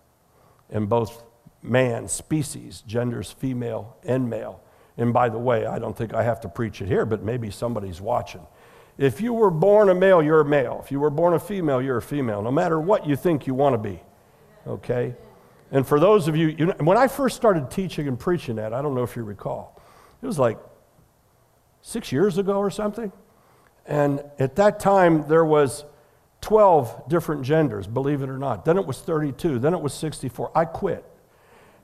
And 0.70 0.88
both 0.88 1.24
man, 1.64 2.06
species, 2.06 2.84
genders, 2.86 3.32
female 3.32 3.96
and 4.04 4.30
male. 4.30 4.60
And 4.96 5.12
by 5.12 5.30
the 5.30 5.38
way, 5.38 5.66
I 5.66 5.80
don't 5.80 5.98
think 5.98 6.14
I 6.14 6.22
have 6.22 6.40
to 6.42 6.48
preach 6.48 6.80
it 6.80 6.86
here, 6.86 7.04
but 7.04 7.24
maybe 7.24 7.50
somebody's 7.50 8.00
watching. 8.00 8.46
If 8.96 9.20
you 9.20 9.32
were 9.32 9.50
born 9.50 9.88
a 9.88 9.96
male, 9.96 10.22
you're 10.22 10.42
a 10.42 10.44
male. 10.44 10.80
If 10.84 10.92
you 10.92 11.00
were 11.00 11.10
born 11.10 11.34
a 11.34 11.40
female, 11.40 11.82
you're 11.82 11.96
a 11.96 12.02
female, 12.02 12.40
no 12.40 12.52
matter 12.52 12.78
what 12.78 13.04
you 13.04 13.16
think 13.16 13.48
you 13.48 13.54
want 13.54 13.74
to 13.74 13.78
be. 13.78 14.00
Okay? 14.64 15.16
And 15.72 15.84
for 15.84 15.98
those 15.98 16.28
of 16.28 16.36
you, 16.36 16.54
you 16.56 16.66
know, 16.66 16.76
when 16.78 16.96
I 16.96 17.08
first 17.08 17.34
started 17.34 17.68
teaching 17.68 18.06
and 18.06 18.16
preaching 18.16 18.54
that, 18.54 18.72
I 18.72 18.80
don't 18.80 18.94
know 18.94 19.02
if 19.02 19.16
you 19.16 19.24
recall, 19.24 19.74
it 20.24 20.26
was 20.26 20.38
like 20.38 20.58
six 21.82 22.10
years 22.10 22.38
ago 22.38 22.56
or 22.56 22.70
something. 22.70 23.12
And 23.86 24.22
at 24.38 24.56
that 24.56 24.80
time, 24.80 25.28
there 25.28 25.44
was 25.44 25.84
12 26.40 27.08
different 27.08 27.42
genders, 27.42 27.86
believe 27.86 28.22
it 28.22 28.30
or 28.30 28.38
not. 28.38 28.64
Then 28.64 28.78
it 28.78 28.86
was 28.86 29.00
32. 29.00 29.58
Then 29.58 29.74
it 29.74 29.80
was 29.80 29.92
64. 29.92 30.50
I 30.54 30.64
quit. 30.64 31.04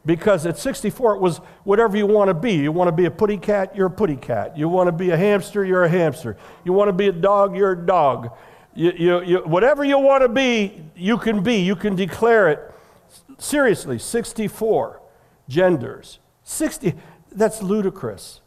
Because 0.07 0.47
at 0.47 0.57
64, 0.57 1.17
it 1.17 1.21
was 1.21 1.39
whatever 1.65 1.99
you 1.99 2.07
want 2.07 2.29
to 2.29 2.35
be. 2.35 2.55
You 2.55 2.73
want 2.73 2.89
to 2.89 2.93
be 2.93 3.05
a 3.05 3.11
putty 3.11 3.37
cat, 3.37 3.77
you're 3.77 3.89
a 3.89 3.91
putty 3.91 4.17
cat. 4.17 4.57
You 4.57 4.67
want 4.71 4.89
to 4.89 4.93
be 4.93 5.11
a 5.11 5.17
hamster, 5.17 5.63
you're 5.63 5.85
a 5.85 5.91
hamster. 5.91 6.39
You 6.65 6.73
want 6.73 6.89
to 6.89 6.95
be 6.95 7.09
a 7.09 7.13
dog, 7.13 7.55
you're 7.55 7.73
a 7.73 7.87
dog. 7.87 8.31
You, 8.75 8.93
you, 8.97 9.23
you, 9.23 9.39
whatever 9.41 9.85
you 9.85 9.99
want 9.99 10.23
to 10.23 10.29
be, 10.29 10.83
you 10.97 11.19
can 11.19 11.43
be. 11.43 11.57
You 11.57 11.77
can 11.77 11.95
declare 11.95 12.49
it. 12.49 12.75
Seriously, 13.37 13.99
64 13.99 15.03
genders. 15.49 16.19
60. 16.45 16.95
That's 17.33 17.63
ludicrous. 17.63 18.41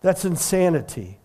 That's 0.00 0.24
insanity. 0.24 1.18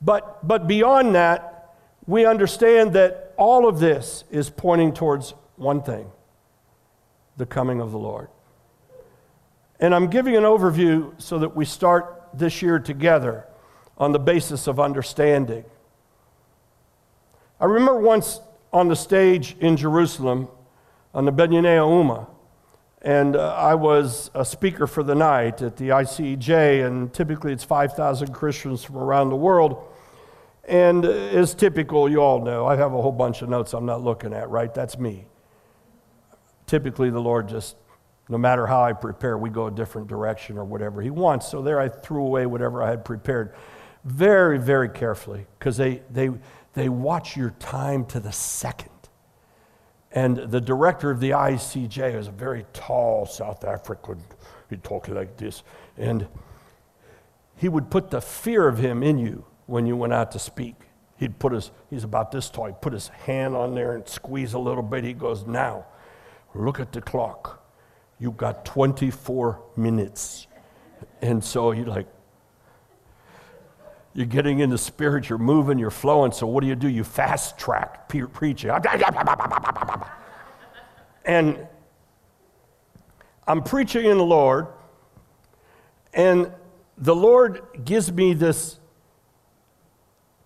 But, 0.00 0.46
but 0.46 0.66
beyond 0.66 1.14
that, 1.14 1.74
we 2.06 2.26
understand 2.26 2.92
that 2.94 3.34
all 3.36 3.68
of 3.68 3.78
this 3.78 4.24
is 4.30 4.50
pointing 4.50 4.92
towards 4.92 5.34
one 5.56 5.82
thing 5.82 6.10
the 7.36 7.46
coming 7.46 7.80
of 7.80 7.92
the 7.92 7.98
Lord. 7.98 8.28
And 9.80 9.94
I'm 9.94 10.08
giving 10.08 10.36
an 10.36 10.42
overview 10.42 11.20
so 11.20 11.38
that 11.38 11.56
we 11.56 11.64
start 11.64 12.28
this 12.34 12.62
year 12.62 12.78
together 12.78 13.46
on 13.96 14.12
the 14.12 14.18
basis 14.18 14.66
of 14.66 14.78
understanding. 14.78 15.64
I 17.60 17.64
remember 17.64 17.98
once 17.98 18.40
on 18.72 18.88
the 18.88 18.96
stage 18.96 19.56
in 19.60 19.76
Jerusalem 19.76 20.48
on 21.14 21.24
the 21.24 21.32
Binyanei 21.32 21.76
Uma, 21.76 22.26
and 23.02 23.34
uh, 23.34 23.54
I 23.54 23.74
was 23.74 24.30
a 24.32 24.44
speaker 24.44 24.86
for 24.86 25.02
the 25.02 25.14
night 25.14 25.60
at 25.60 25.76
the 25.76 25.88
ICEJ, 25.88 26.86
and 26.86 27.12
typically 27.12 27.52
it's 27.52 27.64
5,000 27.64 28.32
Christians 28.32 28.84
from 28.84 28.96
around 28.96 29.30
the 29.30 29.36
world. 29.36 29.88
And 30.64 31.04
as 31.04 31.52
typical, 31.52 32.08
you 32.08 32.18
all 32.18 32.40
know, 32.40 32.64
I 32.64 32.76
have 32.76 32.94
a 32.94 33.02
whole 33.02 33.10
bunch 33.10 33.42
of 33.42 33.48
notes 33.48 33.74
I'm 33.74 33.86
not 33.86 34.02
looking 34.02 34.32
at, 34.32 34.48
right? 34.48 34.72
That's 34.72 34.96
me. 34.98 35.26
Typically, 36.66 37.10
the 37.10 37.20
Lord 37.20 37.48
just, 37.48 37.74
no 38.28 38.38
matter 38.38 38.68
how 38.68 38.84
I 38.84 38.92
prepare, 38.92 39.36
we 39.36 39.50
go 39.50 39.66
a 39.66 39.70
different 39.72 40.06
direction 40.06 40.56
or 40.56 40.64
whatever 40.64 41.02
He 41.02 41.10
wants. 41.10 41.48
So 41.48 41.60
there 41.60 41.80
I 41.80 41.88
threw 41.88 42.24
away 42.24 42.46
whatever 42.46 42.84
I 42.84 42.90
had 42.90 43.04
prepared 43.04 43.52
very, 44.04 44.58
very 44.58 44.88
carefully 44.88 45.46
because 45.58 45.76
they, 45.76 46.02
they, 46.08 46.30
they 46.74 46.88
watch 46.88 47.36
your 47.36 47.50
time 47.58 48.04
to 48.06 48.20
the 48.20 48.32
second. 48.32 48.91
And 50.14 50.36
the 50.36 50.60
director 50.60 51.10
of 51.10 51.20
the 51.20 51.30
ICEJ 51.30 52.14
is 52.14 52.28
a 52.28 52.32
very 52.32 52.66
tall 52.72 53.24
South 53.26 53.64
African. 53.64 54.22
He'd 54.68 54.84
talk 54.84 55.08
like 55.08 55.36
this. 55.36 55.62
And 55.96 56.28
he 57.56 57.68
would 57.68 57.90
put 57.90 58.10
the 58.10 58.20
fear 58.20 58.68
of 58.68 58.78
him 58.78 59.02
in 59.02 59.18
you 59.18 59.44
when 59.66 59.86
you 59.86 59.96
went 59.96 60.12
out 60.12 60.32
to 60.32 60.38
speak. 60.38 60.74
He'd 61.16 61.38
put 61.38 61.52
his, 61.52 61.70
he's 61.88 62.04
about 62.04 62.32
this 62.32 62.50
tall, 62.50 62.66
he'd 62.66 62.80
put 62.80 62.92
his 62.92 63.08
hand 63.08 63.54
on 63.54 63.74
there 63.74 63.94
and 63.94 64.06
squeeze 64.06 64.54
a 64.54 64.58
little 64.58 64.82
bit. 64.82 65.04
He 65.04 65.12
goes, 65.12 65.46
Now, 65.46 65.86
look 66.54 66.80
at 66.80 66.92
the 66.92 67.00
clock. 67.00 67.64
You've 68.18 68.36
got 68.36 68.64
24 68.64 69.62
minutes. 69.76 70.46
And 71.20 71.42
so 71.42 71.72
you're 71.72 71.86
like, 71.86 72.08
you're 74.14 74.26
getting 74.26 74.60
in 74.60 74.70
the 74.70 74.78
spirit, 74.78 75.28
you're 75.28 75.38
moving, 75.38 75.78
you're 75.78 75.90
flowing. 75.90 76.32
So 76.32 76.46
what 76.46 76.60
do 76.60 76.66
you 76.66 76.74
do? 76.74 76.88
You 76.88 77.04
fast 77.04 77.58
track 77.58 78.08
pre- 78.08 78.26
preaching. 78.26 78.70
And 81.24 81.66
I'm 83.46 83.62
preaching 83.62 84.04
in 84.04 84.18
the 84.18 84.24
Lord, 84.24 84.66
and 86.12 86.52
the 86.98 87.14
Lord 87.14 87.62
gives 87.84 88.12
me 88.12 88.34
this 88.34 88.78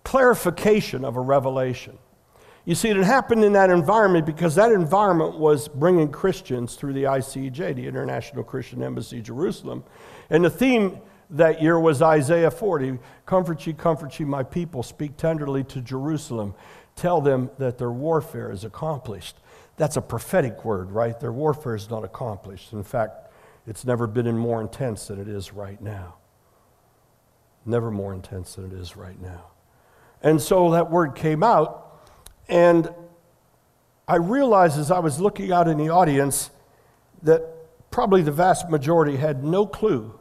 clarification 0.03 1.03
of 1.03 1.17
a 1.17 1.21
revelation. 1.21 1.97
You 2.63 2.75
see, 2.75 2.89
it 2.89 2.97
happened 2.97 3.43
in 3.43 3.53
that 3.53 3.69
environment 3.69 4.25
because 4.25 4.55
that 4.55 4.71
environment 4.71 5.37
was 5.37 5.67
bringing 5.67 6.11
Christians 6.11 6.75
through 6.75 6.93
the 6.93 7.03
ICEJ, 7.03 7.75
the 7.75 7.87
International 7.87 8.43
Christian 8.43 8.83
Embassy, 8.83 9.21
Jerusalem. 9.21 9.83
And 10.29 10.43
the 10.43 10.49
theme 10.49 10.99
that 11.29 11.61
year 11.61 11.79
was 11.79 12.01
Isaiah 12.01 12.51
40 12.51 12.99
Comfort 13.25 13.67
ye, 13.67 13.73
comfort 13.73 14.17
ye, 14.19 14.25
my 14.25 14.43
people, 14.43 14.83
speak 14.83 15.17
tenderly 15.17 15.63
to 15.65 15.81
Jerusalem. 15.81 16.55
Tell 16.95 17.19
them 17.19 17.51
that 17.57 17.77
their 17.77 17.91
warfare 17.91 18.51
is 18.51 18.63
accomplished. 18.63 19.37
That's 19.75 19.97
a 19.97 20.01
prophetic 20.01 20.63
word, 20.63 20.91
right? 20.91 21.19
Their 21.19 21.33
warfare 21.33 21.75
is 21.75 21.89
not 21.89 22.03
accomplished. 22.03 22.71
In 22.71 22.83
fact, 22.83 23.31
it's 23.67 23.85
never 23.85 24.07
been 24.07 24.25
in 24.25 24.37
more 24.37 24.61
intense 24.61 25.07
than 25.07 25.19
it 25.19 25.27
is 25.27 25.53
right 25.53 25.79
now. 25.81 26.15
Never 27.65 27.91
more 27.91 28.13
intense 28.13 28.55
than 28.55 28.71
it 28.71 28.73
is 28.73 28.95
right 28.95 29.21
now. 29.21 29.47
And 30.23 30.41
so 30.41 30.71
that 30.71 30.89
word 30.89 31.13
came 31.13 31.43
out, 31.43 32.01
and 32.47 32.89
I 34.07 34.15
realized 34.15 34.79
as 34.79 34.89
I 34.89 34.99
was 34.99 35.19
looking 35.19 35.51
out 35.51 35.67
in 35.67 35.77
the 35.77 35.89
audience 35.89 36.49
that 37.23 37.43
probably 37.91 38.21
the 38.21 38.31
vast 38.31 38.69
majority 38.69 39.17
had 39.17 39.43
no 39.43 39.67
clue 39.67 40.17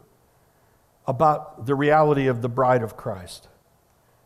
about 1.06 1.66
the 1.66 1.74
reality 1.74 2.26
of 2.26 2.42
the 2.42 2.48
bride 2.48 2.82
of 2.82 2.96
Christ. 2.96 3.48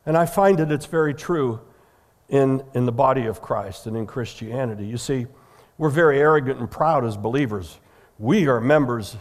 And 0.06 0.16
I 0.16 0.26
find 0.26 0.58
that 0.58 0.72
it's 0.72 0.86
very 0.86 1.14
true 1.14 1.60
in, 2.28 2.62
in 2.74 2.86
the 2.86 2.92
body 2.92 3.26
of 3.26 3.42
Christ 3.42 3.86
and 3.86 3.96
in 3.96 4.06
Christianity. 4.06 4.86
You 4.86 4.96
see, 4.96 5.26
we're 5.76 5.90
very 5.90 6.18
arrogant 6.18 6.58
and 6.60 6.70
proud 6.70 7.04
as 7.04 7.16
believers. 7.16 7.78
We 8.18 8.46
are 8.48 8.60
members 8.60 9.16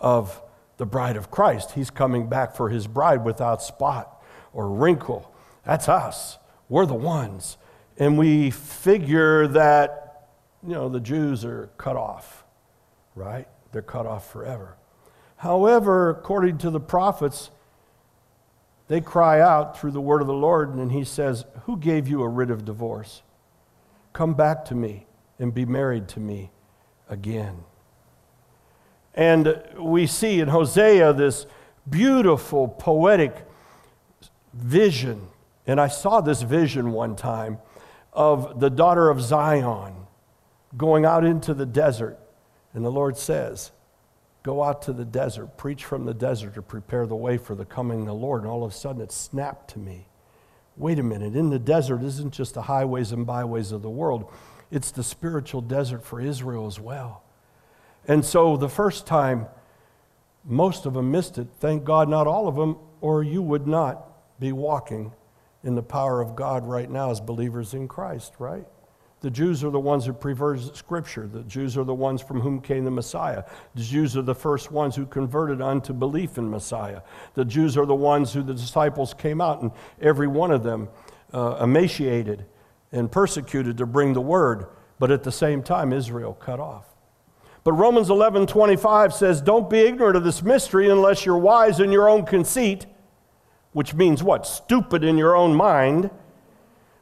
of 0.00 0.40
the 0.76 0.86
bride 0.86 1.16
of 1.16 1.30
Christ. 1.30 1.72
He's 1.72 1.90
coming 1.90 2.28
back 2.28 2.54
for 2.54 2.68
his 2.68 2.86
bride 2.86 3.24
without 3.24 3.62
spot 3.62 4.22
or 4.52 4.68
wrinkle. 4.68 5.32
That's 5.64 5.88
us. 5.88 6.38
We're 6.68 6.86
the 6.86 6.94
ones. 6.94 7.58
And 7.98 8.16
we 8.16 8.50
figure 8.50 9.46
that, 9.48 10.28
you 10.66 10.72
know, 10.72 10.88
the 10.88 11.00
Jews 11.00 11.44
are 11.44 11.70
cut 11.76 11.96
off, 11.96 12.44
right? 13.14 13.46
They're 13.72 13.82
cut 13.82 14.06
off 14.06 14.30
forever. 14.32 14.76
However, 15.40 16.10
according 16.10 16.58
to 16.58 16.70
the 16.70 16.80
prophets, 16.80 17.50
they 18.88 19.00
cry 19.00 19.40
out 19.40 19.78
through 19.78 19.92
the 19.92 20.00
word 20.00 20.20
of 20.20 20.26
the 20.26 20.34
Lord, 20.34 20.74
and 20.74 20.92
he 20.92 21.02
says, 21.02 21.46
Who 21.64 21.78
gave 21.78 22.06
you 22.06 22.22
a 22.22 22.28
writ 22.28 22.50
of 22.50 22.66
divorce? 22.66 23.22
Come 24.12 24.34
back 24.34 24.66
to 24.66 24.74
me 24.74 25.06
and 25.38 25.54
be 25.54 25.64
married 25.64 26.08
to 26.08 26.20
me 26.20 26.50
again. 27.08 27.64
And 29.14 29.62
we 29.78 30.06
see 30.06 30.40
in 30.40 30.48
Hosea 30.48 31.14
this 31.14 31.46
beautiful, 31.88 32.68
poetic 32.68 33.34
vision. 34.52 35.28
And 35.66 35.80
I 35.80 35.88
saw 35.88 36.20
this 36.20 36.42
vision 36.42 36.92
one 36.92 37.16
time 37.16 37.60
of 38.12 38.60
the 38.60 38.68
daughter 38.68 39.08
of 39.08 39.22
Zion 39.22 39.94
going 40.76 41.06
out 41.06 41.24
into 41.24 41.54
the 41.54 41.64
desert. 41.64 42.18
And 42.74 42.84
the 42.84 42.90
Lord 42.90 43.16
says, 43.16 43.72
Go 44.42 44.62
out 44.62 44.82
to 44.82 44.92
the 44.92 45.04
desert, 45.04 45.56
preach 45.56 45.84
from 45.84 46.06
the 46.06 46.14
desert 46.14 46.54
to 46.54 46.62
prepare 46.62 47.06
the 47.06 47.16
way 47.16 47.36
for 47.36 47.54
the 47.54 47.64
coming 47.64 48.00
of 48.00 48.06
the 48.06 48.14
Lord. 48.14 48.42
And 48.42 48.50
all 48.50 48.64
of 48.64 48.72
a 48.72 48.74
sudden 48.74 49.02
it 49.02 49.12
snapped 49.12 49.70
to 49.70 49.78
me. 49.78 50.06
Wait 50.76 50.98
a 50.98 51.02
minute, 51.02 51.36
in 51.36 51.50
the 51.50 51.58
desert 51.58 52.02
isn't 52.02 52.32
just 52.32 52.54
the 52.54 52.62
highways 52.62 53.12
and 53.12 53.26
byways 53.26 53.70
of 53.70 53.82
the 53.82 53.90
world, 53.90 54.32
it's 54.70 54.90
the 54.90 55.02
spiritual 55.02 55.60
desert 55.60 56.02
for 56.02 56.20
Israel 56.20 56.66
as 56.66 56.80
well. 56.80 57.22
And 58.08 58.24
so 58.24 58.56
the 58.56 58.68
first 58.68 59.06
time, 59.06 59.46
most 60.44 60.86
of 60.86 60.94
them 60.94 61.10
missed 61.10 61.36
it. 61.36 61.48
Thank 61.58 61.84
God, 61.84 62.08
not 62.08 62.26
all 62.26 62.48
of 62.48 62.56
them, 62.56 62.78
or 63.00 63.22
you 63.22 63.42
would 63.42 63.66
not 63.66 64.38
be 64.40 64.52
walking 64.52 65.12
in 65.62 65.74
the 65.74 65.82
power 65.82 66.22
of 66.22 66.34
God 66.34 66.66
right 66.66 66.90
now 66.90 67.10
as 67.10 67.20
believers 67.20 67.74
in 67.74 67.86
Christ, 67.86 68.32
right? 68.38 68.66
The 69.20 69.30
Jews 69.30 69.62
are 69.64 69.70
the 69.70 69.80
ones 69.80 70.06
who 70.06 70.14
perverted 70.14 70.74
Scripture. 70.74 71.26
The 71.26 71.42
Jews 71.42 71.76
are 71.76 71.84
the 71.84 71.94
ones 71.94 72.22
from 72.22 72.40
whom 72.40 72.60
came 72.60 72.84
the 72.84 72.90
Messiah. 72.90 73.44
The 73.74 73.82
Jews 73.82 74.16
are 74.16 74.22
the 74.22 74.34
first 74.34 74.72
ones 74.72 74.96
who 74.96 75.04
converted 75.04 75.60
unto 75.60 75.92
belief 75.92 76.38
in 76.38 76.50
Messiah. 76.50 77.02
The 77.34 77.44
Jews 77.44 77.76
are 77.76 77.84
the 77.84 77.94
ones 77.94 78.32
who 78.32 78.42
the 78.42 78.54
disciples 78.54 79.12
came 79.12 79.42
out, 79.42 79.60
and 79.60 79.72
every 80.00 80.26
one 80.26 80.50
of 80.50 80.62
them 80.62 80.88
uh, 81.34 81.58
emaciated 81.60 82.46
and 82.92 83.12
persecuted 83.12 83.76
to 83.76 83.86
bring 83.86 84.14
the 84.14 84.22
word, 84.22 84.66
but 84.98 85.10
at 85.10 85.22
the 85.22 85.32
same 85.32 85.62
time, 85.62 85.92
Israel 85.92 86.32
cut 86.32 86.58
off. 86.58 86.86
But 87.62 87.74
Romans 87.74 88.08
11 88.08 88.46
25 88.46 89.12
says, 89.12 89.42
Don't 89.42 89.68
be 89.68 89.80
ignorant 89.80 90.16
of 90.16 90.24
this 90.24 90.42
mystery 90.42 90.88
unless 90.88 91.26
you're 91.26 91.36
wise 91.36 91.78
in 91.78 91.92
your 91.92 92.08
own 92.08 92.24
conceit, 92.24 92.86
which 93.72 93.92
means 93.92 94.22
what? 94.22 94.46
Stupid 94.46 95.04
in 95.04 95.18
your 95.18 95.36
own 95.36 95.54
mind 95.54 96.10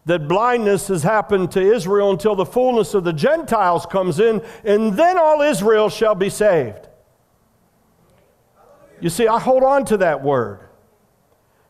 that 0.08 0.26
blindness 0.26 0.88
has 0.88 1.02
happened 1.02 1.52
to 1.52 1.60
Israel 1.60 2.10
until 2.10 2.34
the 2.34 2.46
fullness 2.46 2.94
of 2.94 3.04
the 3.04 3.12
Gentiles 3.12 3.84
comes 3.84 4.18
in, 4.18 4.42
and 4.64 4.94
then 4.94 5.18
all 5.18 5.42
Israel 5.42 5.90
shall 5.90 6.14
be 6.14 6.30
saved. 6.30 6.88
You 9.02 9.10
see, 9.10 9.28
I 9.28 9.38
hold 9.38 9.62
on 9.62 9.84
to 9.84 9.98
that 9.98 10.22
word. 10.22 10.60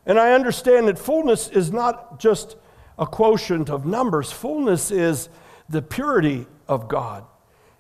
And 0.07 0.21
I 0.21 0.35
understand 0.35 0.87
that 0.87 1.01
fullness 1.01 1.49
is 1.49 1.73
not 1.73 2.21
just 2.21 2.55
a 2.97 3.07
quotient 3.07 3.71
of 3.71 3.85
numbers, 3.85 4.31
fullness 4.31 4.93
is 4.93 5.29
the 5.69 5.83
purity 5.83 6.47
of 6.69 6.87
God. 6.87 7.25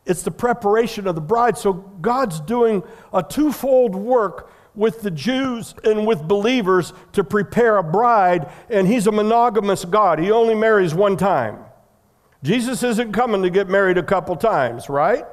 It's 0.06 0.22
the 0.22 0.33
preparation 0.33 1.06
of 1.06 1.14
the 1.14 1.20
bride. 1.20 1.56
So 1.56 1.72
God's 1.72 2.40
doing 2.40 2.83
a 3.12 3.22
twofold 3.22 3.94
work 3.94 4.50
with 4.74 5.02
the 5.02 5.11
Jews 5.11 5.74
and 5.85 6.07
with 6.07 6.22
believers 6.22 6.92
to 7.12 7.24
prepare 7.24 7.78
a 7.78 7.83
bride, 7.83 8.50
and 8.68 8.87
he's 8.87 9.07
a 9.07 9.12
monogamous 9.12 9.85
God. 9.85 10.18
He 10.18 10.31
only 10.31 10.54
marries 10.54 10.94
one 10.94 11.16
time. 11.16 11.59
Jesus 12.42 12.83
isn't 12.83 13.12
coming 13.12 13.42
to 13.42 13.50
get 13.50 13.68
married 13.68 13.98
a 13.98 14.02
couple 14.02 14.37
times, 14.37 14.88
right? 14.88 15.24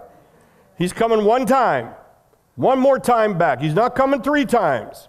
He's 0.77 0.93
coming 0.93 1.23
one 1.23 1.45
time, 1.45 1.93
one 2.55 2.79
more 2.79 2.99
time 2.99 3.37
back. 3.37 3.61
He's 3.61 3.75
not 3.75 3.95
coming 3.95 4.21
three 4.21 4.45
times. 4.45 5.07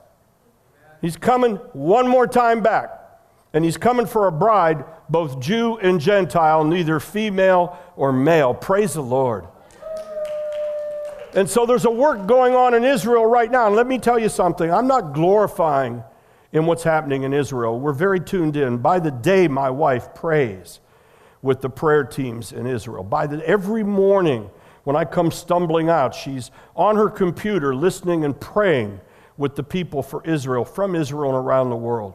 He's 1.01 1.17
coming 1.17 1.57
one 1.73 2.09
more 2.09 2.27
time 2.27 2.63
back. 2.63 2.91
And 3.53 3.65
he's 3.65 3.79
coming 3.79 4.05
for 4.07 4.27
a 4.27 4.33
bride, 4.33 4.85
both 5.09 5.41
Jew 5.41 5.79
and 5.79 5.99
Gentile, 5.99 6.65
neither 6.65 7.01
female 7.01 7.79
or 7.97 8.13
male. 8.13 8.53
Praise 8.53 8.93
the 8.95 9.03
Lord. 9.03 9.47
And 11.37 11.49
so 11.49 11.67
there's 11.67 11.85
a 11.85 11.91
work 11.91 12.27
going 12.27 12.55
on 12.55 12.73
in 12.73 12.83
Israel 12.83 13.27
right 13.27 13.51
now. 13.51 13.67
And 13.67 13.77
let 13.77 13.87
me 13.87 13.99
tell 13.99 14.19
you 14.19 14.31
something 14.31 14.73
I'm 14.73 14.87
not 14.87 15.13
glorifying 15.13 16.03
in 16.51 16.65
what's 16.65 16.83
happening 16.83 17.25
in 17.25 17.35
Israel. 17.35 17.79
We're 17.79 17.93
very 17.93 18.19
tuned 18.19 18.57
in. 18.57 18.79
By 18.79 18.99
the 18.99 19.11
day, 19.11 19.47
my 19.47 19.69
wife 19.69 20.15
prays 20.15 20.81
with 21.43 21.61
the 21.61 21.69
prayer 21.69 22.05
teams 22.05 22.53
in 22.53 22.67
Israel. 22.67 23.05
By 23.05 23.27
the, 23.27 23.47
every 23.47 23.85
morning, 23.85 24.49
when 24.85 24.97
I 24.97 25.05
come 25.05 25.31
stumbling 25.31 25.91
out, 25.91 26.15
she's 26.15 26.51
on 26.75 26.97
her 26.97 27.11
computer 27.11 27.75
listening 27.75 28.25
and 28.25 28.41
praying 28.41 28.99
with 29.37 29.57
the 29.57 29.63
people 29.63 30.03
for 30.03 30.25
Israel, 30.25 30.65
from 30.65 30.95
Israel 30.95 31.37
and 31.37 31.47
around 31.47 31.69
the 31.69 31.77
world. 31.77 32.15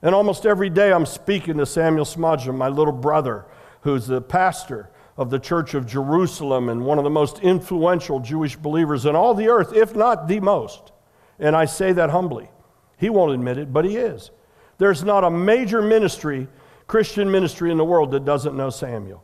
And 0.00 0.14
almost 0.14 0.46
every 0.46 0.70
day, 0.70 0.92
I'm 0.92 1.04
speaking 1.04 1.58
to 1.58 1.66
Samuel 1.66 2.06
Smadja, 2.06 2.54
my 2.54 2.68
little 2.68 2.92
brother, 2.92 3.44
who's 3.82 4.06
the 4.06 4.22
pastor 4.22 4.88
of 5.16 5.30
the 5.30 5.38
Church 5.38 5.74
of 5.74 5.86
Jerusalem 5.86 6.68
and 6.68 6.84
one 6.84 6.98
of 6.98 7.04
the 7.04 7.10
most 7.10 7.38
influential 7.38 8.20
Jewish 8.20 8.56
believers 8.56 9.06
in 9.06 9.16
all 9.16 9.34
the 9.34 9.48
earth, 9.48 9.72
if 9.72 9.94
not 9.94 10.28
the 10.28 10.40
most. 10.40 10.92
And 11.38 11.56
I 11.56 11.64
say 11.64 11.92
that 11.92 12.10
humbly. 12.10 12.50
He 12.98 13.08
won't 13.08 13.32
admit 13.32 13.58
it, 13.58 13.72
but 13.72 13.84
he 13.84 13.96
is. 13.96 14.30
There's 14.78 15.02
not 15.02 15.24
a 15.24 15.30
major 15.30 15.80
ministry, 15.80 16.48
Christian 16.86 17.30
ministry 17.30 17.70
in 17.70 17.78
the 17.78 17.84
world 17.84 18.10
that 18.10 18.24
doesn't 18.24 18.56
know 18.56 18.70
Samuel 18.70 19.22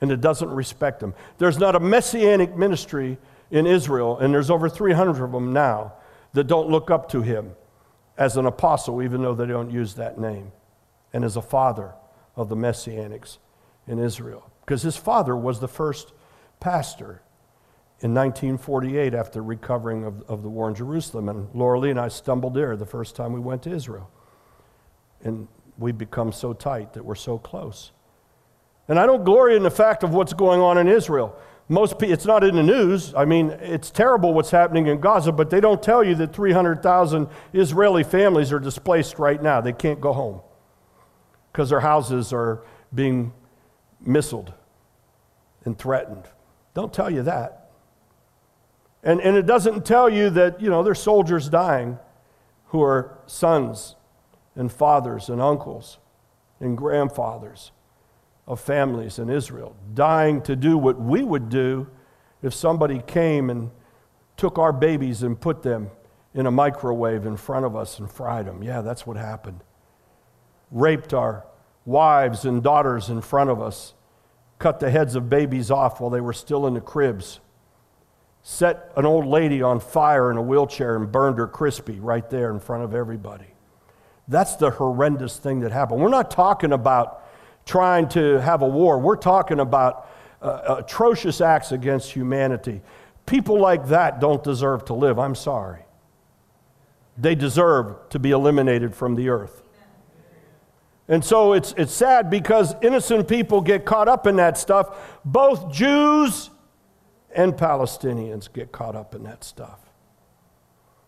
and 0.00 0.10
that 0.10 0.20
doesn't 0.20 0.50
respect 0.50 1.02
him. 1.02 1.14
There's 1.38 1.58
not 1.58 1.74
a 1.74 1.80
messianic 1.80 2.56
ministry 2.56 3.18
in 3.50 3.66
Israel, 3.66 4.18
and 4.18 4.32
there's 4.32 4.50
over 4.50 4.68
300 4.68 5.22
of 5.24 5.32
them 5.32 5.52
now, 5.52 5.94
that 6.34 6.44
don't 6.44 6.68
look 6.68 6.90
up 6.90 7.08
to 7.10 7.22
him 7.22 7.52
as 8.16 8.36
an 8.36 8.46
apostle, 8.46 9.02
even 9.02 9.22
though 9.22 9.34
they 9.34 9.46
don't 9.46 9.70
use 9.70 9.94
that 9.94 10.18
name, 10.18 10.52
and 11.12 11.24
as 11.24 11.36
a 11.36 11.42
father 11.42 11.94
of 12.36 12.48
the 12.48 12.54
messianics 12.54 13.38
in 13.88 13.98
Israel 13.98 14.48
because 14.68 14.82
his 14.82 14.98
father 14.98 15.34
was 15.34 15.60
the 15.60 15.66
first 15.66 16.12
pastor 16.60 17.22
in 18.00 18.12
1948 18.12 19.14
after 19.14 19.42
recovering 19.42 20.04
of, 20.04 20.20
of 20.28 20.42
the 20.42 20.50
war 20.50 20.68
in 20.68 20.74
Jerusalem. 20.74 21.30
And 21.30 21.48
Laura 21.54 21.80
Lee 21.80 21.88
and 21.88 21.98
I 21.98 22.08
stumbled 22.08 22.52
there 22.52 22.76
the 22.76 22.84
first 22.84 23.16
time 23.16 23.32
we 23.32 23.40
went 23.40 23.62
to 23.62 23.70
Israel. 23.70 24.10
And 25.24 25.48
we've 25.78 25.96
become 25.96 26.32
so 26.32 26.52
tight 26.52 26.92
that 26.92 27.02
we're 27.02 27.14
so 27.14 27.38
close. 27.38 27.92
And 28.88 28.98
I 28.98 29.06
don't 29.06 29.24
glory 29.24 29.56
in 29.56 29.62
the 29.62 29.70
fact 29.70 30.02
of 30.02 30.12
what's 30.12 30.34
going 30.34 30.60
on 30.60 30.76
in 30.76 30.86
Israel. 30.86 31.34
Most 31.70 31.98
people, 31.98 32.12
it's 32.12 32.26
not 32.26 32.44
in 32.44 32.54
the 32.54 32.62
news. 32.62 33.14
I 33.14 33.24
mean, 33.24 33.48
it's 33.62 33.90
terrible 33.90 34.34
what's 34.34 34.50
happening 34.50 34.88
in 34.88 35.00
Gaza, 35.00 35.32
but 35.32 35.48
they 35.48 35.60
don't 35.62 35.82
tell 35.82 36.04
you 36.04 36.14
that 36.16 36.34
300,000 36.34 37.26
Israeli 37.54 38.04
families 38.04 38.52
are 38.52 38.60
displaced 38.60 39.18
right 39.18 39.42
now. 39.42 39.62
They 39.62 39.72
can't 39.72 39.98
go 39.98 40.12
home 40.12 40.42
because 41.52 41.70
their 41.70 41.80
houses 41.80 42.34
are 42.34 42.64
being 42.94 43.32
missiled 44.06 44.52
and 45.64 45.78
threatened. 45.78 46.24
Don't 46.74 46.92
tell 46.92 47.10
you 47.10 47.22
that. 47.22 47.70
And, 49.02 49.20
and 49.20 49.36
it 49.36 49.46
doesn't 49.46 49.84
tell 49.84 50.08
you 50.08 50.30
that, 50.30 50.60
you 50.60 50.70
know, 50.70 50.82
there's 50.82 51.00
soldiers 51.00 51.48
dying 51.48 51.98
who 52.66 52.82
are 52.82 53.18
sons 53.26 53.96
and 54.54 54.70
fathers 54.70 55.28
and 55.28 55.40
uncles 55.40 55.98
and 56.60 56.76
grandfathers 56.76 57.72
of 58.46 58.60
families 58.60 59.18
in 59.18 59.30
Israel, 59.30 59.76
dying 59.94 60.42
to 60.42 60.56
do 60.56 60.76
what 60.76 61.00
we 61.00 61.22
would 61.22 61.48
do 61.48 61.88
if 62.42 62.54
somebody 62.54 63.02
came 63.06 63.50
and 63.50 63.70
took 64.36 64.58
our 64.58 64.72
babies 64.72 65.22
and 65.22 65.40
put 65.40 65.62
them 65.62 65.90
in 66.34 66.46
a 66.46 66.50
microwave 66.50 67.26
in 67.26 67.36
front 67.36 67.64
of 67.64 67.76
us 67.76 67.98
and 67.98 68.10
fried 68.10 68.46
them. 68.46 68.62
Yeah, 68.62 68.80
that's 68.80 69.06
what 69.06 69.16
happened. 69.16 69.62
Raped 70.70 71.14
our 71.14 71.44
wives 71.88 72.44
and 72.44 72.62
daughters 72.62 73.08
in 73.08 73.20
front 73.22 73.48
of 73.48 73.62
us, 73.62 73.94
cut 74.58 74.78
the 74.78 74.90
heads 74.90 75.14
of 75.14 75.30
babies 75.30 75.70
off 75.70 76.00
while 76.00 76.10
they 76.10 76.20
were 76.20 76.34
still 76.34 76.66
in 76.66 76.74
the 76.74 76.80
cribs, 76.80 77.40
set 78.42 78.92
an 78.96 79.06
old 79.06 79.26
lady 79.26 79.62
on 79.62 79.80
fire 79.80 80.30
in 80.30 80.36
a 80.36 80.42
wheelchair 80.42 80.96
and 80.96 81.10
burned 81.10 81.38
her 81.38 81.48
crispy 81.48 81.98
right 81.98 82.28
there 82.28 82.50
in 82.50 82.60
front 82.60 82.84
of 82.84 82.94
everybody. 82.94 83.54
That's 84.28 84.56
the 84.56 84.70
horrendous 84.70 85.38
thing 85.38 85.60
that 85.60 85.72
happened. 85.72 86.02
We're 86.02 86.10
not 86.10 86.30
talking 86.30 86.72
about 86.72 87.24
trying 87.64 88.08
to 88.10 88.40
have 88.40 88.60
a 88.62 88.68
war, 88.68 88.98
we're 88.98 89.16
talking 89.16 89.58
about 89.58 90.08
uh, 90.42 90.76
atrocious 90.78 91.40
acts 91.40 91.72
against 91.72 92.12
humanity. 92.12 92.82
People 93.24 93.58
like 93.60 93.88
that 93.88 94.20
don't 94.20 94.42
deserve 94.44 94.84
to 94.86 94.94
live. 94.94 95.18
I'm 95.18 95.34
sorry. 95.34 95.84
they 97.16 97.34
deserve 97.34 97.96
to 98.10 98.18
be 98.18 98.30
eliminated 98.30 98.94
from 98.94 99.16
the 99.16 99.28
earth. 99.28 99.62
And 101.08 101.24
so 101.24 101.54
it's, 101.54 101.72
it's 101.78 101.92
sad 101.92 102.28
because 102.28 102.74
innocent 102.82 103.28
people 103.28 103.62
get 103.62 103.86
caught 103.86 104.08
up 104.08 104.26
in 104.26 104.36
that 104.36 104.58
stuff. 104.58 105.18
Both 105.24 105.72
Jews 105.72 106.50
and 107.34 107.54
Palestinians 107.54 108.52
get 108.52 108.72
caught 108.72 108.94
up 108.94 109.14
in 109.14 109.22
that 109.22 109.42
stuff. 109.42 109.80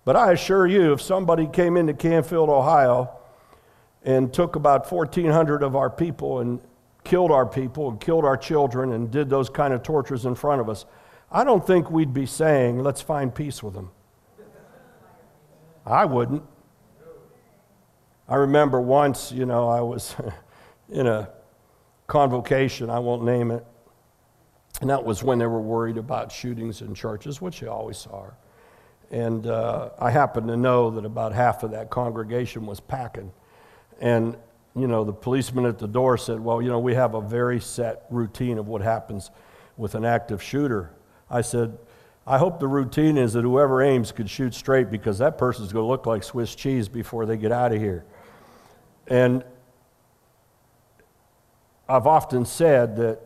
But 0.05 0.17
I 0.17 0.33
assure 0.33 0.67
you, 0.67 0.95
if 0.95 1.03
somebody 1.03 1.47
came 1.47 1.77
into 1.77 1.93
Canfield, 1.93 2.49
Ohio, 2.49 3.11
and 4.03 4.33
took 4.33 4.57
about 4.57 4.91
1,400 4.91 5.63
of 5.63 5.77
our 5.77 5.91
people 5.91 6.41
and 6.41 6.61
killed 7.05 7.31
our 7.31 7.45
people 7.45 7.91
and 7.91 8.01
killed 8.01 8.25
our 8.25 8.37
children 8.37 8.93
and 8.93 9.11
did 9.11 9.29
those 9.29 9.51
kind 9.51 9.75
of 9.75 9.83
tortures 9.83 10.25
in 10.25 10.35
front 10.35 10.63
of 10.63 10.71
us, 10.71 10.87
I 11.31 11.45
don't 11.45 11.67
think 11.67 11.91
we'd 11.91 12.15
be 12.15 12.25
saying, 12.27 12.83
let's 12.83 13.03
find 13.03 13.35
peace 13.35 13.63
with 13.63 13.75
them. 13.75 13.91
I 15.85 16.07
wouldn't. 16.07 16.43
I 18.31 18.37
remember 18.37 18.81
once, 18.81 19.33
you 19.33 19.45
know, 19.45 19.69
I 19.69 19.81
was 19.81 20.15
in 20.89 21.09
a 21.09 21.29
convocation, 22.07 22.89
I 22.89 23.01
won't 23.01 23.25
name 23.25 23.51
it, 23.51 23.67
and 24.81 24.89
that 24.89 25.05
was 25.05 25.25
when 25.25 25.41
they 25.41 25.47
were 25.47 25.61
worried 25.61 25.99
about 25.99 26.31
shootings 26.31 26.81
in 26.81 26.95
churches, 26.95 27.41
which 27.41 27.59
they 27.59 27.67
always 27.67 28.07
are. 28.07 28.37
And 29.11 29.49
uh, 29.49 29.91
I 29.99 30.13
happened 30.13 30.47
to 30.47 30.57
know 30.57 30.91
that 30.91 31.05
about 31.05 31.33
half 31.33 31.65
of 31.65 31.73
that 31.73 31.91
congregation 31.91 32.67
was 32.67 32.79
packing. 32.79 33.33
And, 34.01 34.37
you 34.77 34.87
know, 34.87 35.03
the 35.03 35.13
policeman 35.13 35.67
at 35.67 35.81
the 35.81 35.89
door 35.89 36.17
said, 36.17 36.39
Well, 36.39 36.63
you 36.63 36.69
know, 36.69 36.79
we 36.79 36.95
have 36.95 37.15
a 37.15 37.21
very 37.21 37.59
set 37.59 38.05
routine 38.11 38.59
of 38.59 38.69
what 38.69 38.81
happens 38.81 39.33
with 39.77 39.97
an 39.97 40.05
active 40.05 40.41
shooter. 40.41 40.93
I 41.29 41.41
said, 41.41 41.77
I 42.29 42.39
hope 42.39 42.61
the 42.61 42.69
routine 42.69 43.19
is 43.19 43.33
that 43.33 43.43
whoever 43.43 43.83
aims 43.83 44.13
could 44.13 44.31
shoot 44.31 44.55
straight 44.55 44.89
because 44.89 45.19
that 45.19 45.37
person's 45.37 45.73
going 45.73 45.83
to 45.83 45.89
look 45.89 46.07
like 46.07 46.23
Swiss 46.23 46.55
cheese 46.55 46.89
before 46.89 47.27
they 47.27 47.37
get 47.37 47.51
out 47.51 47.73
of 47.73 47.81
here. 47.81 48.05
And 49.11 49.45
I've 51.89 52.07
often 52.07 52.47
said 52.47 52.97
that, 52.97 53.21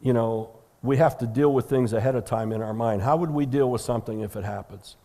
you 0.00 0.14
know, 0.14 0.50
we 0.82 0.96
have 0.96 1.18
to 1.18 1.26
deal 1.26 1.52
with 1.52 1.68
things 1.68 1.92
ahead 1.92 2.16
of 2.16 2.24
time 2.24 2.52
in 2.52 2.62
our 2.62 2.72
mind. 2.72 3.02
How 3.02 3.18
would 3.18 3.30
we 3.30 3.44
deal 3.44 3.70
with 3.70 3.82
something 3.82 4.20
if 4.20 4.34
it 4.34 4.44
happens? 4.44 4.96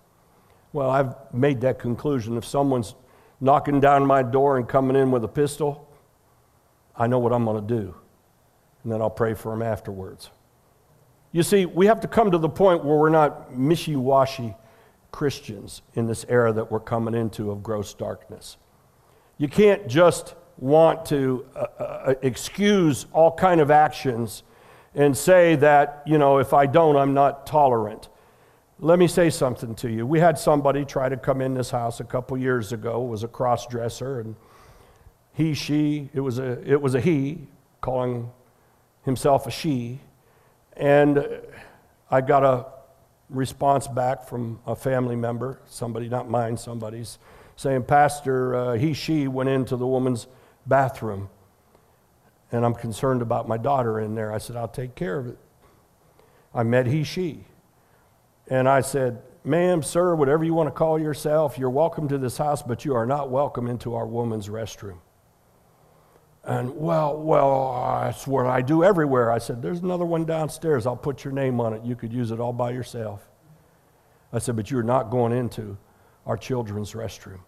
Well, 0.72 0.90
I've 0.90 1.14
made 1.34 1.62
that 1.62 1.80
conclusion. 1.80 2.38
If 2.38 2.46
someone's 2.46 2.96
knocking 3.42 3.82
down 3.82 4.06
my 4.06 4.24
door 4.24 4.58
and 4.58 4.68
coming 4.68 4.96
in 4.96 5.12
with 5.12 5.26
a 5.26 5.28
pistol, 5.28 5.90
I 6.96 7.08
know 7.08 7.20
what 7.20 7.34
I'm 7.34 7.44
going 7.44 7.66
to 7.68 7.76
do. 7.76 7.94
And 8.84 8.92
then 8.92 9.02
I'll 9.02 9.10
pray 9.10 9.34
for 9.34 9.52
them 9.52 9.62
afterwards. 9.62 10.30
You 11.34 11.44
see, 11.44 11.66
we 11.66 11.88
have 11.88 12.00
to 12.02 12.08
come 12.08 12.32
to 12.32 12.38
the 12.38 12.48
point 12.48 12.86
where 12.86 12.96
we're 12.96 13.10
not 13.10 13.52
mishy 13.52 13.98
washy 13.98 14.56
Christians 15.12 15.82
in 15.94 16.08
this 16.08 16.26
era 16.30 16.54
that 16.54 16.72
we're 16.72 16.80
coming 16.80 17.14
into 17.14 17.52
of 17.52 17.62
gross 17.62 17.94
darkness. 17.94 18.56
You 19.38 19.48
can't 19.48 19.88
just 19.88 20.36
want 20.58 21.06
to 21.08 21.46
uh, 21.56 21.60
uh, 21.80 22.14
excuse 22.22 23.06
all 23.12 23.32
kind 23.32 23.60
of 23.60 23.70
actions 23.70 24.44
and 24.94 25.16
say 25.16 25.56
that, 25.58 26.04
you 26.06 26.18
know, 26.18 26.38
if 26.38 26.54
I 26.54 26.66
don't, 26.66 26.96
I'm 26.96 27.14
not 27.14 27.46
tolerant. 27.46 28.08
Let 28.80 28.98
me 28.98 29.08
say 29.08 29.30
something 29.30 29.76
to 29.76 29.90
you. 29.90 30.06
We 30.06 30.20
had 30.20 30.38
somebody 30.38 30.86
try 30.86 31.10
to 31.10 31.18
come 31.18 31.42
in 31.42 31.54
this 31.54 31.72
house 31.72 32.00
a 32.00 32.06
couple 32.06 32.38
years 32.38 32.72
ago, 32.72 33.02
was 33.02 33.24
a 33.24 33.28
cross 33.28 33.68
dresser, 33.68 34.22
and 34.22 34.36
he, 35.34 35.54
she, 35.54 36.10
it 36.14 36.22
was 36.22 36.40
a, 36.40 36.62
it 36.70 36.82
was 36.82 36.96
a 36.96 37.02
he, 37.02 37.48
calling 37.82 38.32
himself 39.04 39.48
a 39.48 39.52
she. 39.52 40.00
And 40.78 41.26
I 42.10 42.22
got 42.22 42.44
a 42.44 42.66
response 43.30 43.88
back 43.88 44.28
from 44.28 44.60
a 44.66 44.76
family 44.76 45.16
member, 45.16 45.60
somebody, 45.66 46.08
not 46.08 46.30
mine, 46.30 46.56
somebody's, 46.56 47.18
saying, 47.56 47.84
Pastor, 47.84 48.56
uh, 48.56 48.74
he, 48.74 48.94
she 48.94 49.28
went 49.28 49.50
into 49.50 49.76
the 49.76 49.88
woman's 49.88 50.28
bathroom, 50.66 51.30
and 52.52 52.66
I'm 52.66 52.74
concerned 52.74 53.22
about 53.22 53.48
my 53.48 53.58
daughter 53.58 54.00
in 54.00 54.16
there. 54.16 54.32
I 54.32 54.38
said, 54.38 54.56
I'll 54.56 54.68
take 54.68 54.96
care 54.96 55.18
of 55.18 55.28
it. 55.28 55.38
I 56.54 56.64
met 56.64 56.88
he, 56.88 57.04
she. 57.04 57.46
And 58.48 58.70
I 58.70 58.82
said, 58.82 59.22
Ma'am, 59.44 59.84
sir, 59.84 60.16
whatever 60.16 60.44
you 60.44 60.54
want 60.54 60.68
to 60.68 60.72
call 60.72 61.00
yourself, 61.00 61.58
you're 61.58 61.70
welcome 61.70 62.08
to 62.08 62.18
this 62.18 62.38
house, 62.38 62.64
but 62.64 62.84
you 62.84 62.96
are 62.96 63.06
not 63.06 63.30
welcome 63.30 63.68
into 63.68 63.96
our 63.96 64.08
woman's 64.08 64.48
restroom. 64.48 64.98
And 66.44 66.76
well, 66.76 67.18
well, 67.18 68.02
that's 68.04 68.28
what 68.28 68.46
I 68.46 68.62
do 68.62 68.84
everywhere. 68.84 69.32
I 69.32 69.40
said, 69.40 69.62
There's 69.62 69.80
another 69.80 70.06
one 70.06 70.26
downstairs. 70.26 70.86
I'll 70.86 70.96
put 70.96 71.24
your 71.24 71.34
name 71.34 71.60
on 71.60 71.74
it. 71.74 71.84
You 71.84 71.96
could 71.96 72.14
use 72.14 72.32
it 72.32 72.40
all 72.40 72.54
by 72.54 72.72
yourself. 72.72 73.28
I 74.32 74.40
said, 74.40 74.56
But 74.56 74.70
you're 74.70 74.84
not 74.84 75.10
going 75.10 75.32
into 75.32 75.78
our 76.26 76.38
children's 76.38 76.94
restroom. 76.94 77.40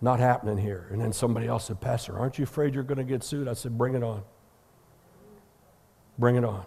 Not 0.00 0.20
happening 0.20 0.58
here. 0.58 0.88
And 0.90 1.00
then 1.00 1.12
somebody 1.12 1.46
else 1.46 1.66
said, 1.66 1.80
Pastor, 1.80 2.18
aren't 2.18 2.38
you 2.38 2.44
afraid 2.44 2.74
you're 2.74 2.82
going 2.82 2.98
to 2.98 3.04
get 3.04 3.24
sued? 3.24 3.48
I 3.48 3.54
said, 3.54 3.76
Bring 3.76 3.94
it 3.94 4.02
on. 4.02 4.22
Bring 6.18 6.36
it 6.36 6.44
on. 6.44 6.66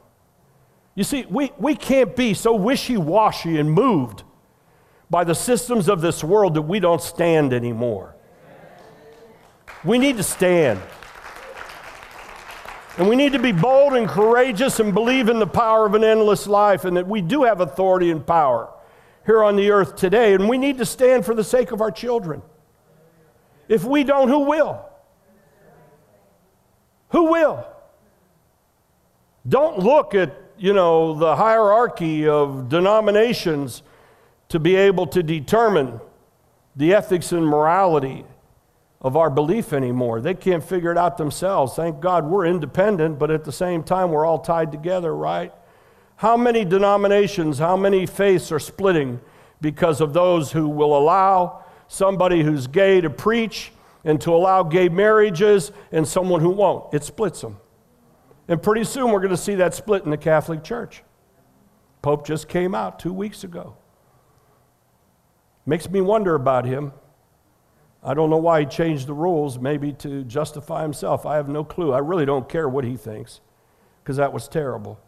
You 0.95 1.03
see, 1.03 1.25
we, 1.29 1.51
we 1.57 1.75
can't 1.75 2.15
be 2.15 2.33
so 2.33 2.55
wishy 2.55 2.97
washy 2.97 3.57
and 3.57 3.71
moved 3.71 4.23
by 5.09 5.23
the 5.23 5.35
systems 5.35 5.87
of 5.87 6.01
this 6.01 6.23
world 6.23 6.55
that 6.55 6.63
we 6.63 6.79
don't 6.79 7.01
stand 7.01 7.53
anymore. 7.53 8.15
We 9.83 9.97
need 9.97 10.17
to 10.17 10.23
stand. 10.23 10.79
And 12.97 13.07
we 13.07 13.15
need 13.15 13.31
to 13.31 13.39
be 13.39 13.53
bold 13.53 13.93
and 13.93 14.09
courageous 14.09 14.79
and 14.79 14.93
believe 14.93 15.29
in 15.29 15.39
the 15.39 15.47
power 15.47 15.85
of 15.85 15.95
an 15.95 16.03
endless 16.03 16.47
life 16.47 16.83
and 16.83 16.97
that 16.97 17.07
we 17.07 17.21
do 17.21 17.43
have 17.43 17.61
authority 17.61 18.11
and 18.11 18.25
power 18.25 18.69
here 19.25 19.43
on 19.43 19.55
the 19.55 19.71
earth 19.71 19.95
today. 19.95 20.33
And 20.33 20.49
we 20.49 20.57
need 20.57 20.77
to 20.77 20.85
stand 20.85 21.25
for 21.25 21.33
the 21.33 21.43
sake 21.43 21.71
of 21.71 21.81
our 21.81 21.91
children. 21.91 22.41
If 23.67 23.83
we 23.83 24.03
don't, 24.03 24.29
who 24.29 24.39
will? 24.39 24.83
Who 27.09 27.31
will? 27.31 27.65
Don't 29.47 29.79
look 29.79 30.13
at 30.15 30.49
you 30.59 30.73
know, 30.73 31.13
the 31.13 31.35
hierarchy 31.35 32.27
of 32.27 32.69
denominations 32.69 33.81
to 34.49 34.59
be 34.59 34.75
able 34.75 35.07
to 35.07 35.23
determine 35.23 35.99
the 36.75 36.93
ethics 36.93 37.31
and 37.31 37.45
morality 37.45 38.25
of 39.01 39.15
our 39.15 39.29
belief 39.29 39.71
anymore. 39.71 40.19
They 40.19 40.33
can't 40.33 40.63
figure 40.63 40.91
it 40.91 40.97
out 40.97 41.17
themselves. 41.17 41.75
Thank 41.75 42.01
God 42.01 42.25
we're 42.25 42.45
independent, 42.45 43.17
but 43.17 43.31
at 43.31 43.45
the 43.45 43.51
same 43.51 43.83
time, 43.83 44.11
we're 44.11 44.25
all 44.25 44.39
tied 44.39 44.71
together, 44.71 45.15
right? 45.15 45.53
How 46.19 46.35
many 46.35 46.65
denominations, 46.65 47.59
how 47.59 47.77
many 47.77 48.05
faiths 48.05 48.51
are 48.51 48.59
splitting 48.59 49.21
because 49.61 50.01
of 50.01 50.11
those 50.11 50.51
who 50.51 50.67
will 50.67 50.97
allow 50.97 51.63
somebody 51.87 52.43
who's 52.43 52.67
gay 52.67 52.99
to 52.99 53.09
preach 53.09 53.71
and 54.03 54.19
to 54.19 54.33
allow 54.35 54.63
gay 54.63 54.89
marriages 54.89 55.71
and 55.93 56.05
someone 56.05 56.41
who 56.41 56.49
won't? 56.49 56.93
It 56.93 57.05
splits 57.05 57.39
them. 57.39 57.55
And 58.49 58.61
pretty 58.61 58.83
soon 58.83 59.11
we're 59.13 59.21
going 59.21 59.29
to 59.29 59.37
see 59.37 59.55
that 59.55 59.73
split 59.73 60.03
in 60.03 60.11
the 60.11 60.17
Catholic 60.17 60.61
Church. 60.61 61.03
Pope 62.01 62.27
just 62.27 62.49
came 62.49 62.75
out 62.75 62.99
two 62.99 63.13
weeks 63.13 63.45
ago. 63.45 63.77
Makes 65.65 65.89
me 65.89 66.01
wonder 66.01 66.35
about 66.35 66.65
him. 66.65 66.91
I 68.03 68.13
don't 68.13 68.29
know 68.29 68.35
why 68.35 68.59
he 68.59 68.65
changed 68.65 69.07
the 69.07 69.13
rules, 69.13 69.57
maybe 69.57 69.93
to 69.93 70.25
justify 70.25 70.81
himself. 70.81 71.25
I 71.25 71.37
have 71.37 71.47
no 71.47 71.63
clue. 71.63 71.93
I 71.93 71.99
really 71.99 72.25
don't 72.25 72.49
care 72.49 72.67
what 72.67 72.83
he 72.83 72.97
thinks, 72.97 73.39
because 74.03 74.17
that 74.17 74.33
was 74.33 74.49
terrible. 74.49 74.99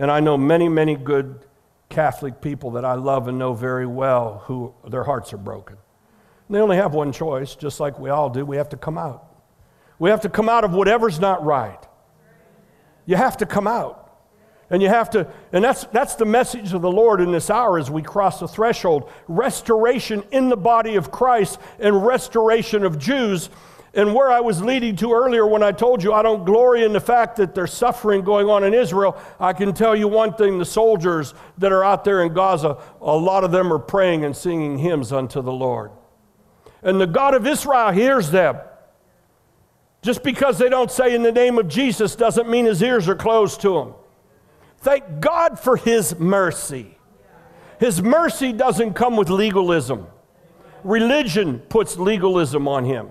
And 0.00 0.10
I 0.10 0.18
know 0.18 0.38
many, 0.38 0.68
many 0.68 0.96
good 0.96 1.46
Catholic 1.90 2.40
people 2.40 2.70
that 2.72 2.86
I 2.86 2.94
love 2.94 3.28
and 3.28 3.38
know 3.38 3.52
very 3.52 3.86
well 3.86 4.42
who 4.46 4.74
their 4.88 5.04
hearts 5.04 5.34
are 5.34 5.38
broken. 5.38 5.76
And 6.48 6.56
they 6.56 6.60
only 6.60 6.78
have 6.78 6.94
one 6.94 7.12
choice, 7.12 7.54
just 7.54 7.80
like 7.80 7.98
we 7.98 8.08
all 8.08 8.30
do. 8.30 8.44
We 8.46 8.56
have 8.56 8.70
to 8.70 8.78
come 8.78 8.96
out. 8.96 9.26
We 9.98 10.08
have 10.08 10.22
to 10.22 10.30
come 10.30 10.48
out 10.48 10.64
of 10.64 10.72
whatever's 10.72 11.20
not 11.20 11.44
right. 11.44 11.78
You 13.04 13.16
have 13.16 13.36
to 13.36 13.46
come 13.46 13.66
out. 13.66 13.98
And 14.70 14.80
you 14.80 14.88
have 14.88 15.10
to, 15.10 15.26
and 15.52 15.62
that's, 15.62 15.84
that's 15.86 16.14
the 16.14 16.24
message 16.24 16.72
of 16.72 16.80
the 16.80 16.90
Lord 16.90 17.20
in 17.20 17.30
this 17.30 17.50
hour 17.50 17.78
as 17.78 17.90
we 17.90 18.02
cross 18.02 18.40
the 18.40 18.48
threshold 18.48 19.10
restoration 19.28 20.22
in 20.30 20.48
the 20.48 20.56
body 20.56 20.94
of 20.94 21.10
Christ 21.10 21.58
and 21.78 22.06
restoration 22.06 22.84
of 22.84 22.98
Jews. 22.98 23.50
And 23.92 24.14
where 24.14 24.30
I 24.30 24.38
was 24.38 24.62
leading 24.62 24.94
to 24.96 25.12
earlier 25.12 25.44
when 25.44 25.64
I 25.64 25.72
told 25.72 26.02
you 26.02 26.12
I 26.12 26.22
don't 26.22 26.44
glory 26.44 26.84
in 26.84 26.92
the 26.92 27.00
fact 27.00 27.36
that 27.36 27.54
there's 27.54 27.72
suffering 27.72 28.22
going 28.22 28.48
on 28.48 28.62
in 28.62 28.72
Israel, 28.72 29.16
I 29.40 29.52
can 29.52 29.74
tell 29.74 29.96
you 29.96 30.06
one 30.06 30.34
thing 30.34 30.58
the 30.58 30.64
soldiers 30.64 31.34
that 31.58 31.72
are 31.72 31.82
out 31.82 32.04
there 32.04 32.22
in 32.22 32.32
Gaza, 32.32 32.78
a 33.00 33.16
lot 33.16 33.42
of 33.42 33.50
them 33.50 33.72
are 33.72 33.80
praying 33.80 34.24
and 34.24 34.36
singing 34.36 34.78
hymns 34.78 35.12
unto 35.12 35.42
the 35.42 35.52
Lord. 35.52 35.90
And 36.82 37.00
the 37.00 37.06
God 37.06 37.34
of 37.34 37.46
Israel 37.46 37.90
hears 37.90 38.30
them. 38.30 38.58
Just 40.02 40.22
because 40.22 40.56
they 40.58 40.68
don't 40.68 40.90
say 40.90 41.14
in 41.14 41.22
the 41.22 41.32
name 41.32 41.58
of 41.58 41.68
Jesus 41.68 42.16
doesn't 42.16 42.48
mean 42.48 42.66
his 42.66 42.82
ears 42.82 43.08
are 43.08 43.16
closed 43.16 43.60
to 43.62 43.78
him. 43.78 43.94
Thank 44.78 45.20
God 45.20 45.58
for 45.58 45.76
his 45.76 46.18
mercy. 46.18 46.96
His 47.78 48.00
mercy 48.00 48.52
doesn't 48.52 48.94
come 48.94 49.16
with 49.16 49.28
legalism. 49.28 50.06
Religion 50.84 51.58
puts 51.58 51.98
legalism 51.98 52.66
on 52.66 52.84
him. 52.84 53.10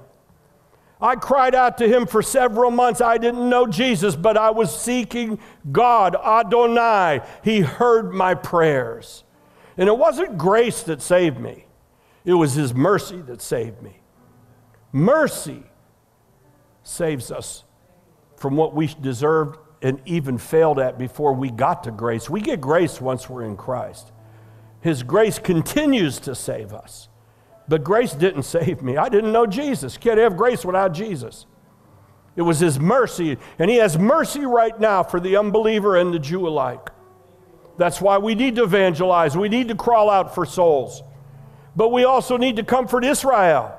I 1.01 1.15
cried 1.15 1.55
out 1.55 1.77
to 1.77 1.87
him 1.87 2.05
for 2.05 2.21
several 2.21 2.71
months. 2.71 2.99
I 2.99 3.17
didn't 3.17 3.49
know 3.49 3.65
Jesus, 3.67 4.15
but 4.15 4.35
I 4.37 4.49
was 4.49 4.77
seeking 4.77 5.39
God, 5.71 6.15
Adonai. 6.15 7.21
He 7.43 7.61
heard 7.61 8.13
my 8.13 8.35
prayers. 8.35 9.23
And 9.77 9.87
it 9.87 9.97
wasn't 9.97 10.37
grace 10.37 10.83
that 10.83 11.01
saved 11.01 11.39
me, 11.39 11.65
It 12.25 12.33
was 12.33 12.53
His 12.53 12.73
mercy 12.73 13.21
that 13.21 13.41
saved 13.41 13.81
me. 13.81 14.01
Mercy 14.91 15.63
saves 16.83 17.31
us 17.31 17.63
from 18.35 18.57
what 18.57 18.75
we 18.75 18.87
deserved 18.87 19.57
and 19.81 20.01
even 20.05 20.37
failed 20.37 20.79
at 20.79 20.97
before 20.97 21.31
we 21.33 21.49
got 21.49 21.85
to 21.85 21.91
grace. 21.91 22.29
We 22.29 22.41
get 22.41 22.59
grace 22.59 22.99
once 22.99 23.29
we're 23.29 23.43
in 23.43 23.55
Christ. 23.55 24.11
His 24.81 25.03
grace 25.03 25.39
continues 25.39 26.19
to 26.21 26.35
save 26.35 26.73
us. 26.73 27.07
But 27.69 27.83
grace 27.83 28.13
didn't 28.13 28.43
save 28.57 28.81
me. 28.81 28.97
I 28.97 29.07
didn't 29.07 29.31
know 29.31 29.45
Jesus. 29.45 29.97
Can't 29.97 30.19
have 30.19 30.35
grace 30.35 30.65
without 30.65 30.93
Jesus. 30.93 31.45
It 32.35 32.41
was 32.41 32.59
His 32.59 32.79
mercy, 32.79 33.37
and 33.57 33.69
He 33.69 33.77
has 33.77 33.97
mercy 33.97 34.45
right 34.45 34.77
now 34.79 35.03
for 35.03 35.19
the 35.19 35.37
unbeliever 35.37 35.95
and 35.95 36.13
the 36.13 36.19
Jew 36.19 36.47
alike. 36.47 36.89
That's 37.77 38.01
why 38.01 38.17
we 38.17 38.35
need 38.35 38.55
to 38.57 38.63
evangelize. 38.63 39.37
We 39.37 39.47
need 39.47 39.69
to 39.69 39.75
crawl 39.75 40.09
out 40.09 40.35
for 40.35 40.45
souls. 40.45 41.01
But 41.75 41.89
we 41.93 42.03
also 42.03 42.35
need 42.35 42.57
to 42.57 42.63
comfort 42.63 43.05
Israel. 43.05 43.73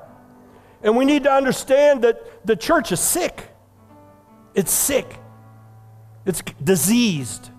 And 0.81 0.97
we 0.97 1.05
need 1.05 1.23
to 1.23 1.31
understand 1.31 2.03
that 2.03 2.45
the 2.45 2.55
church 2.55 2.91
is 2.91 2.99
sick. 2.99 3.47
It's 4.55 4.71
sick. 4.71 5.19
It's 6.25 6.41
diseased. 6.63 7.51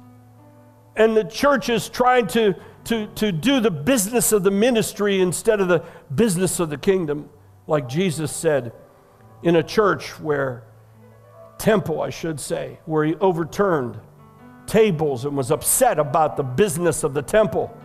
And 0.97 1.17
the 1.17 1.25
church 1.25 1.69
is 1.69 1.89
trying 1.89 2.27
to, 2.29 2.55
to, 2.85 3.07
to 3.15 3.33
do 3.33 3.61
the 3.61 3.71
business 3.71 4.33
of 4.33 4.43
the 4.43 4.51
ministry 4.51 5.21
instead 5.21 5.61
of 5.61 5.69
the 5.69 5.85
business 6.15 6.61
of 6.61 6.71
the 6.71 6.79
kingdom, 6.79 7.29
like 7.67 7.89
Jesus 7.89 8.33
said 8.33 8.73
in 9.43 9.57
a 9.57 9.63
church 9.63 10.19
where, 10.21 10.65
temple, 11.59 12.01
I 12.01 12.11
should 12.11 12.41
say, 12.41 12.79
where 12.87 13.05
he 13.05 13.15
overturned 13.17 13.99
tables 14.67 15.25
and 15.25 15.37
was 15.37 15.51
upset 15.51 15.99
about 15.99 16.37
the 16.37 16.43
business 16.43 17.05
of 17.05 17.15
the 17.15 17.23
temple. 17.23 17.77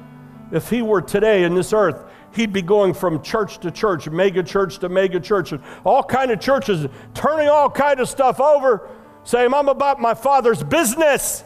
If 0.52 0.70
he 0.70 0.82
were 0.82 1.02
today 1.02 1.44
in 1.44 1.56
this 1.56 1.74
earth, 1.74 2.06
he'd 2.34 2.54
be 2.54 2.62
going 2.62 2.94
from 2.94 3.22
church 3.22 3.58
to 3.60 3.72
church, 3.72 4.08
mega 4.10 4.44
church 4.44 4.80
to 4.80 4.90
mega 4.90 5.20
church, 5.20 5.52
and 5.52 5.62
all 5.84 6.04
kind 6.04 6.32
of 6.32 6.40
churches, 6.40 6.88
turning 7.14 7.50
all 7.50 7.70
kind 7.70 8.00
of 8.00 8.08
stuff 8.08 8.40
over 8.40 8.90
saying, 9.24 9.54
I'm 9.54 9.68
about 9.68 10.00
my 10.00 10.14
father's 10.14 10.64
business. 10.64 11.44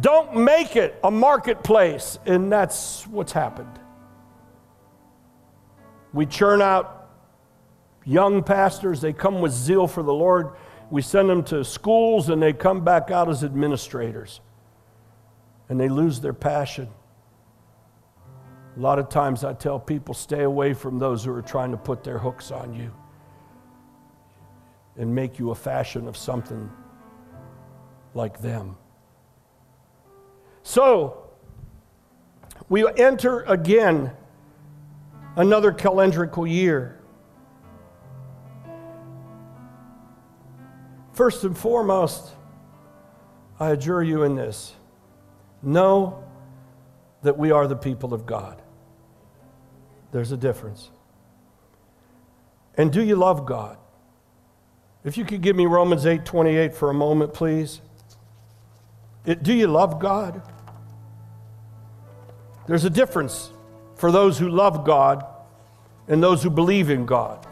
Don't 0.00 0.36
make 0.36 0.76
it 0.76 0.98
a 1.02 1.10
marketplace. 1.10 2.18
And 2.26 2.52
that's 2.52 3.06
what's 3.06 3.32
happened. 3.32 3.78
We 6.12 6.26
churn 6.26 6.62
out 6.62 6.96
young 8.04 8.42
pastors, 8.42 9.00
they 9.00 9.12
come 9.12 9.40
with 9.40 9.52
zeal 9.52 9.86
for 9.86 10.02
the 10.02 10.14
Lord. 10.14 10.52
We 10.90 11.02
send 11.02 11.28
them 11.28 11.42
to 11.44 11.64
schools 11.64 12.28
and 12.28 12.40
they 12.40 12.52
come 12.52 12.84
back 12.84 13.10
out 13.10 13.28
as 13.28 13.42
administrators. 13.42 14.40
And 15.68 15.80
they 15.80 15.88
lose 15.88 16.20
their 16.20 16.32
passion. 16.32 16.88
A 18.76 18.80
lot 18.80 18.98
of 18.98 19.08
times 19.08 19.42
I 19.42 19.52
tell 19.54 19.80
people 19.80 20.14
stay 20.14 20.42
away 20.42 20.74
from 20.74 20.98
those 20.98 21.24
who 21.24 21.34
are 21.34 21.42
trying 21.42 21.72
to 21.72 21.76
put 21.76 22.04
their 22.04 22.18
hooks 22.18 22.50
on 22.50 22.74
you 22.74 22.92
and 24.96 25.14
make 25.14 25.38
you 25.38 25.50
a 25.50 25.54
fashion 25.54 26.06
of 26.06 26.16
something 26.16 26.70
like 28.14 28.40
them. 28.40 28.76
So, 30.66 31.28
we 32.68 32.84
enter 32.96 33.42
again 33.42 34.10
another 35.36 35.70
calendrical 35.70 36.50
year. 36.50 36.98
First 41.12 41.44
and 41.44 41.56
foremost, 41.56 42.32
I 43.60 43.70
adjure 43.70 44.02
you 44.02 44.24
in 44.24 44.34
this 44.34 44.74
know 45.62 46.24
that 47.22 47.38
we 47.38 47.52
are 47.52 47.68
the 47.68 47.76
people 47.76 48.12
of 48.12 48.26
God. 48.26 48.60
There's 50.10 50.32
a 50.32 50.36
difference. 50.36 50.90
And 52.76 52.92
do 52.92 53.04
you 53.04 53.14
love 53.14 53.46
God? 53.46 53.78
If 55.04 55.16
you 55.16 55.24
could 55.24 55.42
give 55.42 55.54
me 55.54 55.66
Romans 55.66 56.06
8 56.06 56.24
28 56.24 56.74
for 56.74 56.90
a 56.90 56.94
moment, 56.94 57.32
please. 57.32 57.80
It, 59.24 59.44
do 59.44 59.52
you 59.52 59.68
love 59.68 60.00
God? 60.00 60.42
There's 62.66 62.84
a 62.84 62.90
difference 62.90 63.50
for 63.94 64.12
those 64.12 64.38
who 64.38 64.48
love 64.48 64.84
God 64.84 65.24
and 66.08 66.22
those 66.22 66.42
who 66.42 66.50
believe 66.50 66.90
in 66.90 67.06
God. 67.06 67.46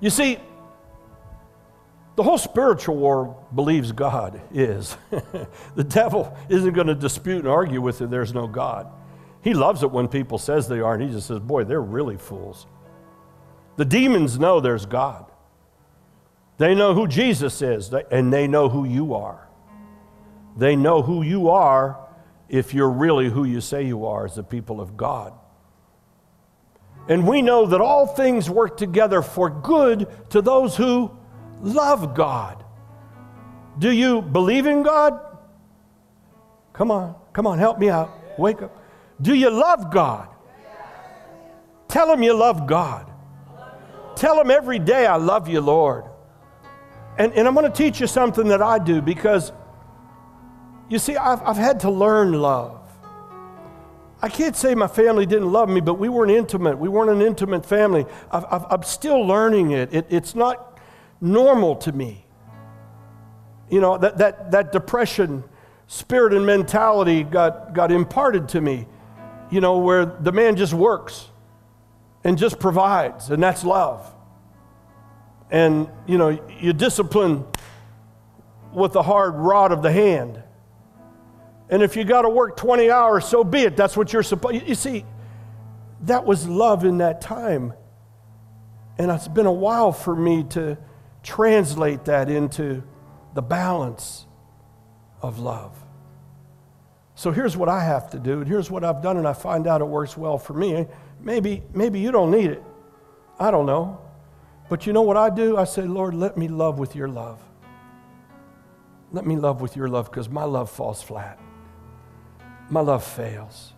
You 0.00 0.10
see, 0.10 0.38
the 2.16 2.22
whole 2.22 2.38
spiritual 2.38 2.96
war 2.96 3.36
believes 3.54 3.92
God 3.92 4.40
is. 4.52 4.96
the 5.76 5.84
devil 5.84 6.36
isn't 6.48 6.72
going 6.72 6.86
to 6.88 6.94
dispute 6.94 7.38
and 7.38 7.48
argue 7.48 7.80
with 7.80 8.00
it 8.00 8.10
there's 8.10 8.34
no 8.34 8.46
God. 8.46 8.90
He 9.42 9.54
loves 9.54 9.82
it 9.82 9.90
when 9.90 10.08
people 10.08 10.38
says 10.38 10.68
they 10.68 10.80
are 10.80 10.94
and 10.94 11.02
he 11.02 11.10
just 11.10 11.28
says, 11.28 11.38
"Boy, 11.38 11.64
they're 11.64 11.80
really 11.80 12.16
fools." 12.16 12.66
The 13.76 13.84
demons 13.84 14.38
know 14.38 14.58
there's 14.58 14.84
God. 14.84 15.26
They 16.58 16.74
know 16.74 16.92
who 16.92 17.06
Jesus 17.06 17.62
is, 17.62 17.92
and 18.10 18.32
they 18.32 18.48
know 18.48 18.68
who 18.68 18.84
you 18.84 19.14
are. 19.14 19.46
They 20.56 20.74
know 20.74 21.02
who 21.02 21.22
you 21.22 21.50
are 21.50 22.07
if 22.48 22.72
you're 22.72 22.90
really 22.90 23.28
who 23.28 23.44
you 23.44 23.60
say 23.60 23.84
you 23.84 24.06
are 24.06 24.24
as 24.24 24.34
the 24.34 24.42
people 24.42 24.80
of 24.80 24.96
God. 24.96 25.32
And 27.08 27.26
we 27.26 27.42
know 27.42 27.66
that 27.66 27.80
all 27.80 28.06
things 28.06 28.50
work 28.50 28.76
together 28.76 29.22
for 29.22 29.48
good 29.48 30.08
to 30.30 30.42
those 30.42 30.76
who 30.76 31.10
love 31.60 32.14
God. 32.14 32.64
Do 33.78 33.90
you 33.90 34.20
believe 34.20 34.66
in 34.66 34.82
God? 34.82 35.20
Come 36.72 36.90
on, 36.90 37.14
come 37.32 37.46
on, 37.46 37.58
help 37.58 37.78
me 37.78 37.88
out. 37.88 38.10
Wake 38.38 38.62
up. 38.62 38.76
Do 39.20 39.34
you 39.34 39.50
love 39.50 39.90
God? 39.92 40.28
Tell 41.88 42.12
him 42.12 42.22
you 42.22 42.34
love 42.34 42.66
God. 42.66 43.10
Tell 44.14 44.40
him 44.40 44.50
every 44.50 44.78
day, 44.78 45.06
I 45.06 45.16
love 45.16 45.48
you, 45.48 45.60
Lord. 45.60 46.04
And, 47.18 47.32
and 47.32 47.48
I'm 47.48 47.54
going 47.54 47.70
to 47.70 47.76
teach 47.76 48.00
you 48.00 48.06
something 48.06 48.48
that 48.48 48.62
I 48.62 48.78
do 48.78 49.00
because, 49.00 49.52
you 50.88 50.98
see, 50.98 51.16
I've, 51.16 51.42
I've 51.42 51.56
had 51.56 51.80
to 51.80 51.90
learn 51.90 52.32
love. 52.32 52.80
I 54.20 54.28
can't 54.28 54.56
say 54.56 54.74
my 54.74 54.88
family 54.88 55.26
didn't 55.26 55.52
love 55.52 55.68
me, 55.68 55.80
but 55.80 55.94
we 55.94 56.08
weren't 56.08 56.32
intimate. 56.32 56.78
We 56.78 56.88
weren't 56.88 57.10
an 57.10 57.22
intimate 57.22 57.64
family. 57.64 58.04
i 58.32 58.66
am 58.70 58.82
still 58.82 59.20
learning 59.24 59.70
it. 59.70 59.94
it. 59.94 60.06
It's 60.10 60.34
not 60.34 60.78
normal 61.20 61.76
to 61.76 61.92
me. 61.92 62.24
You 63.70 63.80
know, 63.80 63.98
that, 63.98 64.18
that, 64.18 64.50
that 64.50 64.72
depression 64.72 65.44
spirit 65.86 66.34
and 66.34 66.44
mentality 66.44 67.22
got, 67.22 67.74
got 67.74 67.92
imparted 67.92 68.48
to 68.50 68.60
me, 68.60 68.86
you 69.50 69.60
know, 69.60 69.78
where 69.78 70.04
the 70.06 70.32
man 70.32 70.56
just 70.56 70.74
works 70.74 71.28
and 72.24 72.36
just 72.36 72.58
provides, 72.58 73.30
and 73.30 73.42
that's 73.42 73.64
love. 73.64 74.14
And, 75.50 75.88
you 76.06 76.18
know, 76.18 76.28
you 76.60 76.72
discipline 76.72 77.44
with 78.72 78.92
the 78.92 79.02
hard 79.02 79.34
rod 79.34 79.72
of 79.72 79.82
the 79.82 79.92
hand. 79.92 80.42
And 81.70 81.82
if 81.82 81.96
you 81.96 82.04
got 82.04 82.22
to 82.22 82.28
work 82.28 82.56
20 82.56 82.90
hours, 82.90 83.26
so 83.26 83.44
be 83.44 83.60
it. 83.60 83.76
That's 83.76 83.96
what 83.96 84.12
you're 84.12 84.22
supposed 84.22 84.66
You 84.66 84.74
see, 84.74 85.04
that 86.02 86.24
was 86.24 86.48
love 86.48 86.84
in 86.84 86.98
that 86.98 87.20
time. 87.20 87.74
And 88.98 89.10
it's 89.10 89.28
been 89.28 89.46
a 89.46 89.52
while 89.52 89.92
for 89.92 90.16
me 90.16 90.44
to 90.50 90.78
translate 91.22 92.06
that 92.06 92.30
into 92.30 92.82
the 93.34 93.42
balance 93.42 94.26
of 95.20 95.38
love. 95.38 95.76
So 97.14 97.32
here's 97.32 97.56
what 97.56 97.68
I 97.68 97.82
have 97.82 98.10
to 98.10 98.18
do, 98.18 98.38
and 98.38 98.48
here's 98.48 98.70
what 98.70 98.84
I've 98.84 99.02
done, 99.02 99.16
and 99.16 99.26
I 99.26 99.32
find 99.32 99.66
out 99.66 99.80
it 99.80 99.86
works 99.86 100.16
well 100.16 100.38
for 100.38 100.54
me. 100.54 100.86
Maybe, 101.20 101.64
maybe 101.74 101.98
you 101.98 102.12
don't 102.12 102.30
need 102.30 102.50
it. 102.50 102.62
I 103.40 103.50
don't 103.50 103.66
know. 103.66 104.00
But 104.68 104.86
you 104.86 104.92
know 104.92 105.02
what 105.02 105.16
I 105.16 105.30
do? 105.30 105.56
I 105.56 105.64
say, 105.64 105.82
Lord, 105.82 106.14
let 106.14 106.36
me 106.36 106.46
love 106.46 106.78
with 106.78 106.94
your 106.94 107.08
love. 107.08 107.42
Let 109.10 109.26
me 109.26 109.36
love 109.36 109.60
with 109.60 109.76
your 109.76 109.88
love 109.88 110.10
because 110.10 110.28
my 110.28 110.44
love 110.44 110.70
falls 110.70 111.02
flat. 111.02 111.40
My 112.70 112.80
love 112.80 113.04
fails. 113.04 113.72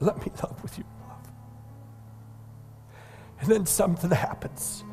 Let 0.00 0.18
me 0.18 0.30
love 0.42 0.62
with 0.62 0.78
your 0.78 0.86
love. 1.08 1.28
And 3.40 3.48
then 3.48 3.66
something 3.66 4.10
happens. 4.10 4.84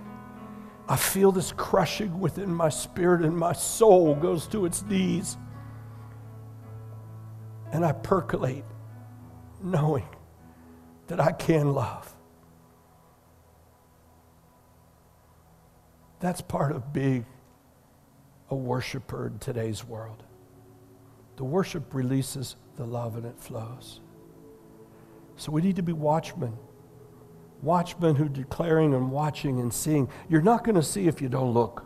I 0.88 0.95
feel 0.95 1.31
this 1.31 1.51
crushing 1.51 2.19
within 2.19 2.53
my 2.53 2.69
spirit, 2.69 3.21
and 3.21 3.38
my 3.38 3.53
soul 3.53 4.15
goes 4.15 4.47
to 4.47 4.65
its 4.65 4.84
knees. 4.84 5.38
And 7.71 7.86
I 7.86 7.93
percolate, 7.93 8.65
knowing 9.63 10.07
that 11.07 11.19
I 11.19 11.31
can 11.31 11.73
love. 11.73 12.13
That's 16.19 16.41
part 16.41 16.71
of 16.71 16.91
being 16.91 17.25
a 18.49 18.55
worshiper 18.55 19.27
in 19.27 19.39
today's 19.39 19.84
world. 19.84 20.23
The 21.38 21.43
worship 21.45 21.93
releases 21.93 22.55
the 22.82 22.88
love 22.88 23.15
and 23.15 23.28
it 23.28 23.39
flows. 23.39 24.02
So 25.36 25.52
we 25.52 25.62
need 25.62 25.76
to 25.76 25.84
be 25.84 25.94
watchmen. 25.94 26.58
Watchmen 27.62 28.15
who 28.15 28.28
declaring 28.28 28.96
and 28.96 29.12
watching 29.12 29.60
and 29.60 29.72
seeing. 29.72 30.10
You're 30.28 30.41
not 30.41 30.63
going 30.63 30.74
to 30.74 30.82
see 30.82 31.08
if 31.08 31.22
you 31.22 31.30
don't 31.30 31.54
look. 31.54 31.86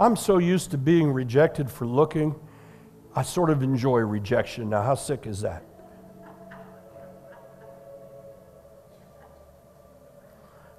I'm 0.00 0.16
so 0.16 0.38
used 0.38 0.70
to 0.70 0.78
being 0.78 1.12
rejected 1.12 1.70
for 1.70 1.86
looking, 1.86 2.34
I 3.14 3.22
sort 3.22 3.50
of 3.50 3.62
enjoy 3.62 3.98
rejection. 3.98 4.70
Now, 4.70 4.80
how 4.80 4.94
sick 4.94 5.26
is 5.26 5.42
that? 5.42 5.62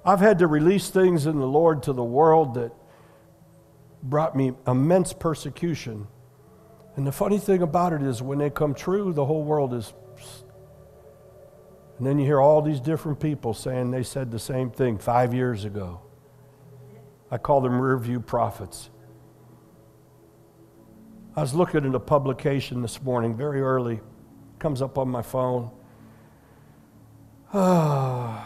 I've 0.04 0.20
had 0.20 0.40
to 0.40 0.48
release 0.48 0.90
things 0.90 1.26
in 1.26 1.38
the 1.38 1.46
Lord 1.46 1.84
to 1.84 1.92
the 1.92 2.04
world 2.04 2.54
that 2.54 2.72
brought 4.02 4.34
me 4.34 4.52
immense 4.66 5.12
persecution 5.12 6.08
and 6.96 7.06
the 7.06 7.12
funny 7.12 7.38
thing 7.38 7.62
about 7.62 7.92
it 7.92 8.02
is, 8.02 8.22
when 8.22 8.38
they 8.38 8.48
come 8.48 8.74
true, 8.74 9.12
the 9.12 9.24
whole 9.24 9.44
world 9.44 9.74
is. 9.74 9.92
And 11.98 12.06
then 12.06 12.18
you 12.18 12.24
hear 12.24 12.40
all 12.40 12.60
these 12.60 12.80
different 12.80 13.20
people 13.20 13.54
saying 13.54 13.90
they 13.90 14.02
said 14.02 14.30
the 14.30 14.38
same 14.38 14.70
thing 14.70 14.98
five 14.98 15.32
years 15.32 15.64
ago. 15.64 16.00
I 17.30 17.38
call 17.38 17.60
them 17.60 17.72
rearview 17.72 18.24
prophets. 18.24 18.90
I 21.34 21.40
was 21.42 21.54
looking 21.54 21.84
at 21.84 21.94
a 21.94 22.00
publication 22.00 22.80
this 22.80 23.02
morning, 23.02 23.36
very 23.36 23.60
early, 23.60 24.00
comes 24.58 24.80
up 24.80 24.96
on 24.96 25.08
my 25.08 25.22
phone. 25.22 25.70
I 27.52 28.40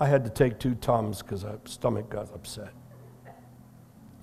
had 0.00 0.24
to 0.24 0.30
take 0.30 0.58
two 0.58 0.74
Tums 0.74 1.22
because 1.22 1.44
my 1.44 1.54
stomach 1.64 2.10
got 2.10 2.34
upset. 2.34 2.72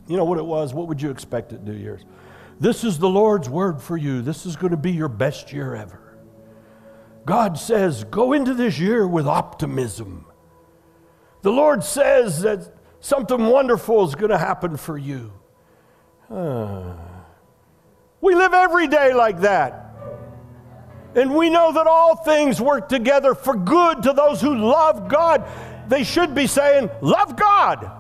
You 0.08 0.18
know 0.18 0.26
what 0.26 0.38
it 0.38 0.46
was? 0.46 0.74
What 0.74 0.88
would 0.88 1.02
you 1.02 1.10
expect 1.10 1.54
at 1.54 1.64
New 1.64 1.74
Year's? 1.74 2.04
This 2.60 2.84
is 2.84 3.00
the 3.00 3.10
Lord's 3.10 3.50
word 3.50 3.82
for 3.82 3.98
you. 3.98 4.22
This 4.22 4.46
is 4.46 4.56
going 4.56 4.72
to 4.72 4.78
be 4.78 4.92
your 4.92 5.10
best 5.10 5.52
year 5.52 5.76
ever. 5.76 6.18
God 7.26 7.58
says, 7.58 8.04
go 8.06 8.34
into 8.34 8.54
this 8.54 8.78
year 8.80 9.08
with 9.08 9.28
optimism. 9.28 10.26
The 11.42 11.52
Lord 11.52 11.84
says 11.84 12.42
that 12.42 12.74
something 13.00 13.46
wonderful 13.48 14.06
is 14.06 14.16
going 14.16 14.32
to 14.32 14.38
happen 14.38 14.78
for 14.78 14.98
you. 14.98 15.32
Uh, 16.30 16.96
we 18.22 18.36
live 18.36 18.54
every 18.54 18.88
day 18.88 19.14
like 19.14 19.42
that. 19.42 19.84
And 21.16 21.36
we 21.36 21.50
know 21.50 21.72
that 21.74 21.86
all 21.86 22.16
things 22.16 22.60
work 22.60 22.90
together 22.90 23.36
for 23.36 23.56
good 23.56 24.04
to 24.04 24.14
those 24.14 24.42
who 24.42 24.56
love 24.56 25.08
God. 25.08 25.48
They 25.88 26.04
should 26.04 26.34
be 26.34 26.48
saying, 26.48 26.90
Love 27.02 27.36
God. 27.36 27.92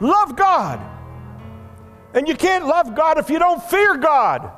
Love 0.00 0.34
God. 0.34 0.97
And 2.14 2.26
you 2.26 2.34
can't 2.34 2.66
love 2.66 2.94
God 2.94 3.18
if 3.18 3.30
you 3.30 3.38
don't 3.38 3.62
fear 3.62 3.96
God. 3.96 4.50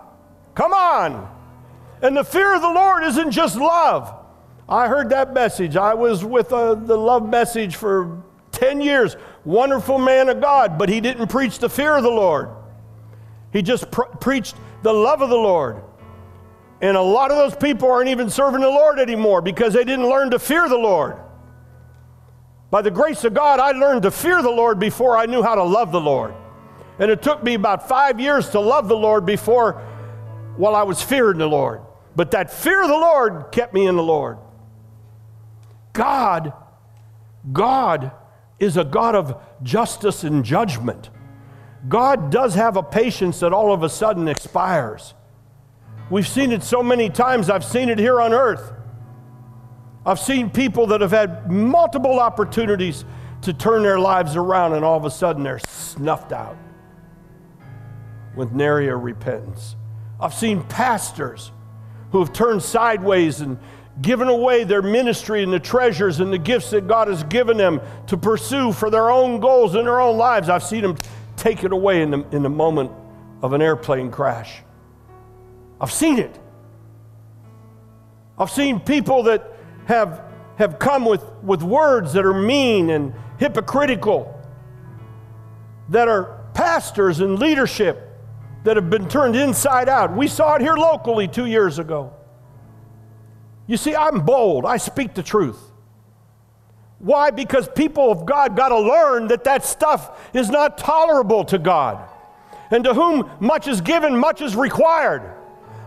Come 0.55 0.73
on. 0.73 1.37
And 2.03 2.17
the 2.17 2.25
fear 2.25 2.55
of 2.55 2.63
the 2.63 2.71
Lord 2.71 3.05
isn't 3.05 3.31
just 3.31 3.57
love. 3.57 4.15
I 4.69 4.89
heard 4.89 5.11
that 5.11 5.35
message. 5.35 5.77
I 5.77 5.95
was 5.95 6.25
with 6.25 6.53
uh, 6.53 6.75
the 6.75 6.97
love 6.97 7.29
message 7.29 7.77
for 7.77 8.23
10 8.53 8.81
years. 8.81 9.17
Wonderful 9.45 9.99
man 9.99 10.29
of 10.29 10.41
God, 10.41 10.79
but 10.79 10.89
he 10.89 11.01
didn't 11.01 11.27
preach 11.27 11.59
the 11.59 11.69
fear 11.69 11.97
of 11.97 12.03
the 12.03 12.11
Lord. 12.11 12.51
He 13.53 13.63
just 13.63 13.91
pr- 13.91 14.03
preached 14.21 14.55
the 14.83 14.93
love 14.93 15.23
of 15.23 15.29
the 15.29 15.37
Lord. 15.37 15.83
And 16.81 16.97
a 16.97 17.03
lot 17.03 17.31
of 17.31 17.37
those 17.37 17.57
people 17.57 17.91
aren't 17.91 18.09
even 18.09 18.31
serving 18.31 18.61
the 18.61 18.69
Lord 18.69 18.99
anymore 18.99 19.43
because 19.43 19.75
they 19.75 19.85
didn't 19.85 20.09
learn 20.09 20.31
to 20.31 20.39
fear 20.39 20.69
the 20.69 20.79
Lord. 20.79 21.17
By 22.71 22.83
the 22.83 22.91
grace 22.91 23.25
of 23.25 23.35
God, 23.35 23.59
I 23.59 23.73
learned 23.73 24.03
to 24.03 24.11
fear 24.11 24.41
the 24.41 24.51
Lord 24.51 24.79
before 24.79 25.17
I 25.17 25.27
knew 25.27 25.43
how 25.43 25.57
to 25.57 25.65
love 25.65 25.91
the 25.91 26.01
Lord. 26.01 26.33
And 27.01 27.11
it 27.11 27.23
took 27.23 27.43
me 27.43 27.55
about 27.55 27.89
five 27.89 28.21
years 28.21 28.51
to 28.51 28.61
love 28.61 28.87
the 28.87 28.97
Lord 28.97 29.25
before, 29.25 29.73
while 30.57 30.75
I 30.75 30.83
was 30.83 31.03
fearing 31.03 31.39
the 31.39 31.47
Lord. 31.47 31.81
But 32.15 32.33
that 32.33 32.53
fear 32.53 32.83
of 32.83 32.89
the 32.89 32.95
Lord 32.95 33.47
kept 33.51 33.73
me 33.73 33.87
in 33.87 33.97
the 33.97 34.03
Lord. 34.03 34.37
God, 35.95 36.53
God 37.51 38.13
is 38.59 38.77
a 38.77 38.85
God 38.85 39.15
of 39.15 39.43
justice 39.63 40.25
and 40.25 40.45
judgment. 40.45 41.09
God 41.89 42.31
does 42.31 42.55
have 42.55 42.77
a 42.77 42.83
patience 42.83 43.41
that 43.41 43.55
all 43.55 43.73
of 43.73 43.83
a 43.83 43.89
sudden 43.89 44.29
expires. 44.29 45.15
We've 46.11 46.29
seen 46.29 46.53
it 46.53 46.63
so 46.63 46.83
many 46.83 47.09
times, 47.09 47.49
I've 47.49 47.65
seen 47.65 47.89
it 47.89 47.99
here 47.99 48.21
on 48.21 48.35
earth. 48.35 48.75
I've 50.05 50.19
seen 50.19 50.51
people 50.51 50.89
that 50.89 51.01
have 51.01 51.13
had 51.13 51.51
multiple 51.51 52.21
opportunities 52.21 53.07
to 53.43 53.55
turn 53.55 53.83
their 53.83 53.99
lives 53.99 54.37
around, 54.37 54.75
and 54.75 54.85
all 54.85 54.99
of 54.99 55.07
a 55.07 55.11
sudden 55.11 55.43
they're 55.43 55.61
snuffed 55.61 56.33
out 56.33 56.59
with 58.37 58.53
nary 58.53 58.89
a 58.89 58.97
repentance. 58.97 59.77
I've 60.21 60.35
seen 60.35 60.63
pastors 60.63 61.51
who 62.13 62.19
have 62.21 62.33
turned 62.33 62.63
sideways 62.63 63.41
and 63.41 63.59
given 64.03 64.29
away 64.29 64.65
their 64.65 64.83
ministry 64.83 65.43
and 65.43 65.53
the 65.53 65.61
treasures 65.61 66.21
and 66.21 66.33
the 66.33 66.39
gifts 66.39 66.71
that 66.71 66.87
God 66.87 67.09
has 67.09 67.23
given 67.25 67.57
them 67.57 67.81
to 68.07 68.17
pursue 68.17 68.73
for 68.73 68.91
their 68.91 69.11
own 69.11 69.41
goals 69.41 69.75
in 69.75 69.85
their 69.85 70.01
own 70.01 70.17
lives. 70.17 70.49
I've 70.49 70.63
seen 70.63 70.83
them 70.83 70.97
take 71.37 71.65
it 71.65 71.73
away 71.73 72.03
in 72.03 72.11
the, 72.11 72.25
in 72.31 72.43
the 72.43 72.51
moment 72.51 72.93
of 73.43 73.53
an 73.53 73.63
airplane 73.63 74.11
crash. 74.11 74.63
I've 75.81 75.93
seen 75.93 76.19
it. 76.19 76.39
I've 78.39 78.51
seen 78.51 78.81
people 78.81 79.25
that 79.25 79.57
have, 79.87 80.23
have 80.57 80.79
come 80.79 81.05
with, 81.05 81.25
with 81.43 81.63
words 81.63 82.13
that 82.15 82.25
are 82.25 82.35
mean 82.35 82.91
and 82.91 83.15
hypocritical, 83.39 84.39
that 85.91 86.09
are 86.09 86.41
pastors 86.55 87.21
and 87.21 87.39
leadership 87.39 88.10
that 88.65 88.77
have 88.77 88.91
been 88.91 89.09
turned 89.09 89.37
inside 89.37 89.89
out. 89.89 90.15
We 90.15 90.29
saw 90.29 90.55
it 90.55 90.61
here 90.61 90.77
locally 90.77 91.27
two 91.29 91.47
years 91.47 91.79
ago. 91.79 92.13
You 93.67 93.77
see, 93.77 93.95
I'm 93.95 94.25
bold, 94.25 94.67
I 94.67 94.77
speak 94.77 95.15
the 95.15 95.23
truth. 95.23 95.59
Why? 96.99 97.31
Because 97.31 97.69
people 97.69 98.13
of 98.13 98.27
God 98.27 98.57
got 98.57 98.69
to 98.69 98.79
learn 98.79 99.29
that 99.29 99.45
that 99.45 99.65
stuff 99.65 100.29
is 100.35 100.51
not 100.51 100.77
tolerable 100.77 101.45
to 101.47 101.59
God. 101.59 102.07
And 102.71 102.85
to 102.85 102.95
whom 102.95 103.31
much 103.41 103.67
is 103.69 103.81
given, 103.81 104.17
much 104.17 104.43
is 104.43 104.55
required. 104.55 105.23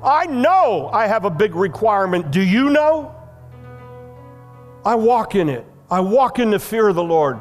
I 0.03 0.25
know 0.25 0.89
I 0.91 1.07
have 1.07 1.23
a 1.23 1.29
big 1.29 1.55
requirement. 1.55 2.31
Do 2.31 2.41
you 2.41 2.71
know? 2.71 3.15
I 4.83 4.95
walk 4.95 5.35
in 5.35 5.47
it. 5.47 5.65
I 5.89 5.99
walk 5.99 6.39
in 6.39 6.49
the 6.49 6.59
fear 6.59 6.89
of 6.89 6.95
the 6.95 7.03
Lord. 7.03 7.39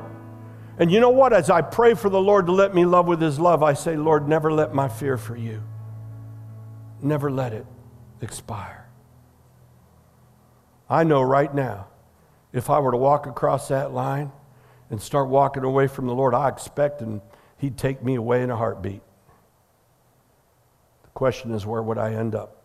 And 0.82 0.90
you 0.90 0.98
know 0.98 1.10
what? 1.10 1.32
As 1.32 1.48
I 1.48 1.62
pray 1.62 1.94
for 1.94 2.08
the 2.08 2.20
Lord 2.20 2.46
to 2.46 2.52
let 2.52 2.74
me 2.74 2.84
love 2.84 3.06
with 3.06 3.22
His 3.22 3.38
love, 3.38 3.62
I 3.62 3.72
say, 3.72 3.96
Lord, 3.96 4.26
never 4.26 4.52
let 4.52 4.74
my 4.74 4.88
fear 4.88 5.16
for 5.16 5.36
you, 5.36 5.62
never 7.00 7.30
let 7.30 7.52
it 7.52 7.64
expire. 8.20 8.88
I 10.90 11.04
know 11.04 11.22
right 11.22 11.54
now, 11.54 11.86
if 12.52 12.68
I 12.68 12.80
were 12.80 12.90
to 12.90 12.96
walk 12.96 13.28
across 13.28 13.68
that 13.68 13.92
line 13.92 14.32
and 14.90 15.00
start 15.00 15.28
walking 15.28 15.62
away 15.62 15.86
from 15.86 16.08
the 16.08 16.16
Lord, 16.16 16.34
I 16.34 16.48
expect 16.48 17.00
and 17.00 17.20
He'd 17.58 17.78
take 17.78 18.02
me 18.02 18.16
away 18.16 18.42
in 18.42 18.50
a 18.50 18.56
heartbeat. 18.56 19.02
The 21.04 21.10
question 21.10 21.54
is, 21.54 21.64
where 21.64 21.80
would 21.80 21.96
I 21.96 22.14
end 22.14 22.34
up? 22.34 22.60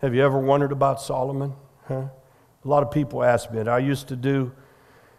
Have 0.00 0.16
you 0.16 0.24
ever 0.24 0.40
wondered 0.40 0.72
about 0.72 1.00
Solomon? 1.00 1.54
Huh? 1.86 2.08
A 2.64 2.68
lot 2.68 2.82
of 2.82 2.90
people 2.90 3.22
ask 3.22 3.52
me 3.52 3.60
it. 3.60 3.68
I 3.68 3.78
used 3.78 4.08
to 4.08 4.16
do 4.16 4.50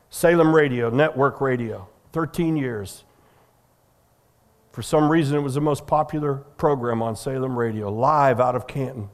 Salem 0.10 0.56
Radio, 0.56 0.90
network 0.90 1.42
radio, 1.42 1.88
13 2.14 2.56
years. 2.56 3.04
For 4.72 4.82
some 4.82 5.10
reason, 5.10 5.38
it 5.38 5.42
was 5.42 5.56
the 5.56 5.62
most 5.62 5.88
popular 5.88 6.36
program 6.36 7.02
on 7.02 7.16
Salem 7.16 7.58
Radio, 7.58 7.92
live 7.92 8.40
out 8.40 8.56
of 8.56 8.68
Canton, 8.68 9.10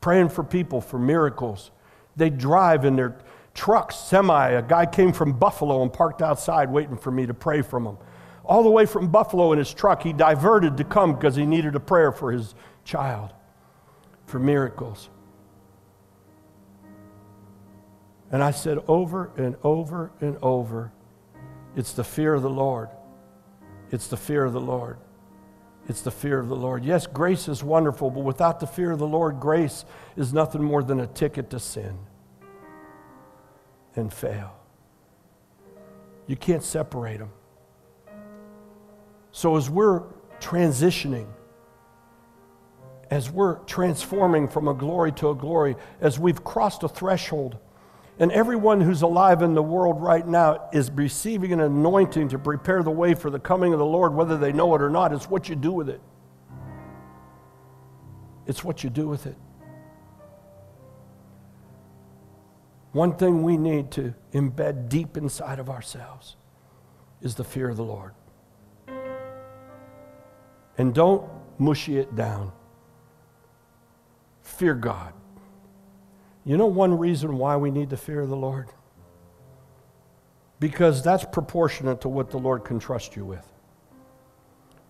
praying 0.00 0.28
for 0.28 0.42
people 0.42 0.80
for 0.80 0.98
miracles. 0.98 1.70
They 2.16 2.30
drive 2.30 2.84
in 2.84 2.96
their 2.96 3.16
trucks, 3.54 3.96
semi. 3.96 4.50
A 4.50 4.62
guy 4.62 4.86
came 4.86 5.12
from 5.12 5.32
Buffalo 5.32 5.82
and 5.82 5.92
parked 5.92 6.20
outside 6.20 6.70
waiting 6.70 6.96
for 6.96 7.10
me 7.10 7.26
to 7.26 7.34
pray 7.34 7.62
from 7.62 7.86
him. 7.86 7.98
All 8.44 8.62
the 8.62 8.70
way 8.70 8.86
from 8.86 9.08
Buffalo 9.08 9.52
in 9.52 9.58
his 9.58 9.72
truck, 9.72 10.02
he 10.02 10.12
diverted 10.12 10.76
to 10.76 10.84
come 10.84 11.14
because 11.14 11.34
he 11.36 11.46
needed 11.46 11.74
a 11.74 11.80
prayer 11.80 12.12
for 12.12 12.30
his 12.30 12.54
child, 12.84 13.32
for 14.26 14.38
miracles. 14.38 15.08
And 18.34 18.42
I 18.42 18.50
said 18.50 18.78
over 18.88 19.30
and 19.36 19.54
over 19.62 20.10
and 20.20 20.36
over, 20.42 20.90
it's 21.76 21.92
the 21.92 22.02
fear 22.02 22.34
of 22.34 22.42
the 22.42 22.50
Lord. 22.50 22.88
It's 23.92 24.08
the 24.08 24.16
fear 24.16 24.44
of 24.44 24.52
the 24.52 24.60
Lord. 24.60 24.98
It's 25.88 26.00
the 26.00 26.10
fear 26.10 26.40
of 26.40 26.48
the 26.48 26.56
Lord. 26.56 26.84
Yes, 26.84 27.06
grace 27.06 27.46
is 27.46 27.62
wonderful, 27.62 28.10
but 28.10 28.24
without 28.24 28.58
the 28.58 28.66
fear 28.66 28.90
of 28.90 28.98
the 28.98 29.06
Lord, 29.06 29.38
grace 29.38 29.84
is 30.16 30.32
nothing 30.32 30.64
more 30.64 30.82
than 30.82 30.98
a 30.98 31.06
ticket 31.06 31.48
to 31.50 31.60
sin 31.60 31.96
and 33.94 34.12
fail. 34.12 34.56
You 36.26 36.34
can't 36.34 36.64
separate 36.64 37.18
them. 37.18 37.30
So, 39.30 39.56
as 39.56 39.70
we're 39.70 40.02
transitioning, 40.40 41.28
as 43.12 43.30
we're 43.30 43.60
transforming 43.60 44.48
from 44.48 44.66
a 44.66 44.74
glory 44.74 45.12
to 45.12 45.30
a 45.30 45.36
glory, 45.36 45.76
as 46.00 46.18
we've 46.18 46.42
crossed 46.42 46.82
a 46.82 46.88
threshold, 46.88 47.58
and 48.18 48.30
everyone 48.30 48.80
who's 48.80 49.02
alive 49.02 49.42
in 49.42 49.54
the 49.54 49.62
world 49.62 50.00
right 50.00 50.26
now 50.26 50.68
is 50.72 50.90
receiving 50.90 51.52
an 51.52 51.60
anointing 51.60 52.28
to 52.28 52.38
prepare 52.38 52.82
the 52.82 52.90
way 52.90 53.14
for 53.14 53.30
the 53.30 53.40
coming 53.40 53.72
of 53.72 53.78
the 53.78 53.84
Lord, 53.84 54.14
whether 54.14 54.38
they 54.38 54.52
know 54.52 54.74
it 54.74 54.82
or 54.82 54.90
not. 54.90 55.12
It's 55.12 55.28
what 55.28 55.48
you 55.48 55.56
do 55.56 55.72
with 55.72 55.88
it. 55.88 56.00
It's 58.46 58.62
what 58.62 58.84
you 58.84 58.90
do 58.90 59.08
with 59.08 59.26
it. 59.26 59.36
One 62.92 63.16
thing 63.16 63.42
we 63.42 63.56
need 63.56 63.90
to 63.92 64.14
embed 64.32 64.88
deep 64.88 65.16
inside 65.16 65.58
of 65.58 65.68
ourselves 65.68 66.36
is 67.20 67.34
the 67.34 67.42
fear 67.42 67.68
of 67.68 67.76
the 67.76 67.82
Lord. 67.82 68.12
And 70.78 70.94
don't 70.94 71.28
mushy 71.58 71.98
it 71.98 72.14
down. 72.14 72.52
Fear 74.42 74.74
God. 74.74 75.12
You 76.44 76.56
know 76.56 76.66
one 76.66 76.98
reason 76.98 77.38
why 77.38 77.56
we 77.56 77.70
need 77.70 77.90
to 77.90 77.96
fear 77.96 78.26
the 78.26 78.36
Lord? 78.36 78.68
because 80.64 81.02
that's 81.02 81.26
proportionate 81.26 82.00
to 82.00 82.08
what 82.08 82.30
the 82.30 82.38
Lord 82.38 82.64
can 82.64 82.78
trust 82.78 83.16
you 83.16 83.24
with. 83.24 83.46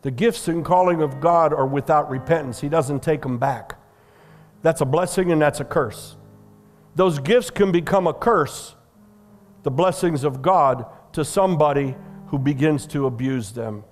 The 0.03 0.11
gifts 0.13 0.47
and 0.47 0.65
calling 0.65 1.03
of 1.03 1.21
God 1.21 1.53
are 1.53 1.67
without 1.67 2.09
repentance, 2.11 2.61
He 2.61 2.69
doesn't 2.69 3.03
take 3.03 3.23
them 3.23 3.39
back. 3.39 3.77
That's 4.63 4.83
a 4.83 4.85
blessing 4.85 5.33
and 5.33 5.43
that's 5.43 5.59
a 5.59 5.65
curse. 5.65 6.17
Those 6.95 7.19
gifts 7.19 7.51
can 7.51 7.73
become 7.73 8.07
a 8.07 8.15
curse, 8.15 8.77
the 9.65 9.71
blessings 9.73 10.23
of 10.23 10.43
God, 10.43 10.87
to 11.13 11.25
somebody 11.25 11.97
who 12.29 12.39
begins 12.39 12.87
to 12.87 13.07
abuse 13.07 13.51
them. 13.51 13.83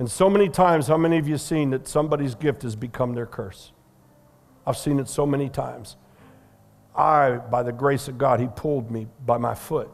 And 0.00 0.10
so 0.10 0.28
many 0.28 0.48
times, 0.48 0.88
how 0.88 0.96
many 0.96 1.16
of 1.16 1.28
you 1.28 1.38
seen 1.38 1.70
that 1.70 1.86
somebody's 1.86 2.34
gift 2.34 2.62
has 2.62 2.74
become 2.74 3.14
their 3.14 3.26
curse? 3.26 3.70
I've 4.66 4.76
seen 4.76 4.98
it 4.98 5.08
so 5.08 5.26
many 5.26 5.48
times. 5.48 5.96
I, 6.94 7.36
by 7.36 7.62
the 7.62 7.72
grace 7.72 8.08
of 8.08 8.18
God, 8.18 8.40
He 8.40 8.48
pulled 8.48 8.90
me 8.90 9.06
by 9.24 9.38
my 9.38 9.54
foot 9.54 9.90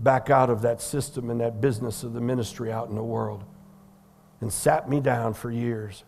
back 0.00 0.30
out 0.30 0.48
of 0.50 0.62
that 0.62 0.80
system 0.80 1.30
and 1.30 1.40
that 1.40 1.60
business 1.60 2.02
of 2.02 2.14
the 2.14 2.20
ministry 2.20 2.72
out 2.72 2.88
in 2.88 2.94
the 2.94 3.02
world 3.02 3.44
and 4.40 4.52
sat 4.52 4.88
me 4.88 4.98
down 4.98 5.34
for 5.34 5.50
years 5.50 6.04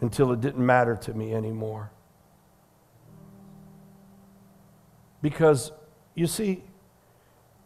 until 0.00 0.32
it 0.32 0.40
didn't 0.40 0.64
matter 0.64 0.96
to 0.96 1.14
me 1.14 1.34
anymore. 1.34 1.90
Because, 5.22 5.72
you 6.14 6.26
see, 6.26 6.62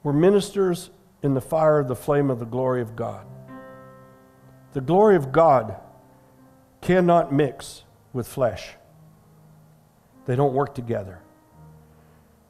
we're 0.02 0.12
ministers 0.12 0.90
in 1.22 1.34
the 1.34 1.40
fire 1.40 1.78
of 1.78 1.88
the 1.88 1.96
flame 1.96 2.30
of 2.30 2.38
the 2.38 2.46
glory 2.46 2.80
of 2.80 2.96
God. 2.96 3.26
The 4.72 4.80
glory 4.80 5.16
of 5.16 5.32
God 5.32 5.76
cannot 6.80 7.32
mix 7.32 7.84
with 8.12 8.26
flesh, 8.26 8.70
they 10.26 10.36
don't 10.36 10.54
work 10.54 10.74
together. 10.74 11.20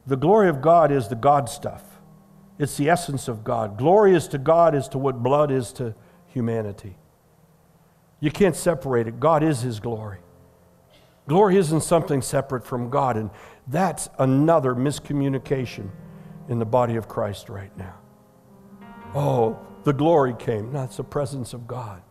The 0.07 0.17
glory 0.17 0.49
of 0.49 0.61
God 0.61 0.91
is 0.91 1.07
the 1.07 1.15
God 1.15 1.49
stuff. 1.49 1.83
It's 2.59 2.77
the 2.77 2.89
essence 2.89 3.27
of 3.27 3.43
God. 3.43 3.77
Glory 3.77 4.15
is 4.15 4.27
to 4.29 4.37
God 4.37 4.75
as 4.75 4.87
to 4.89 4.97
what 4.97 5.23
blood 5.23 5.51
is 5.51 5.71
to 5.73 5.95
humanity. 6.27 6.95
You 8.19 8.31
can't 8.31 8.55
separate 8.55 9.07
it. 9.07 9.19
God 9.19 9.43
is 9.43 9.61
His 9.61 9.79
glory. 9.79 10.19
Glory 11.27 11.57
isn't 11.57 11.81
something 11.81 12.21
separate 12.21 12.65
from 12.65 12.89
God, 12.89 13.17
and 13.17 13.29
that's 13.67 14.09
another 14.19 14.75
miscommunication 14.75 15.89
in 16.49 16.59
the 16.59 16.65
body 16.65 16.95
of 16.95 17.07
Christ 17.07 17.49
right 17.49 17.75
now. 17.77 17.95
Oh, 19.15 19.59
the 19.83 19.93
glory 19.93 20.35
came. 20.37 20.71
That's 20.71 20.97
the 20.97 21.03
presence 21.03 21.53
of 21.53 21.67
God. 21.67 22.01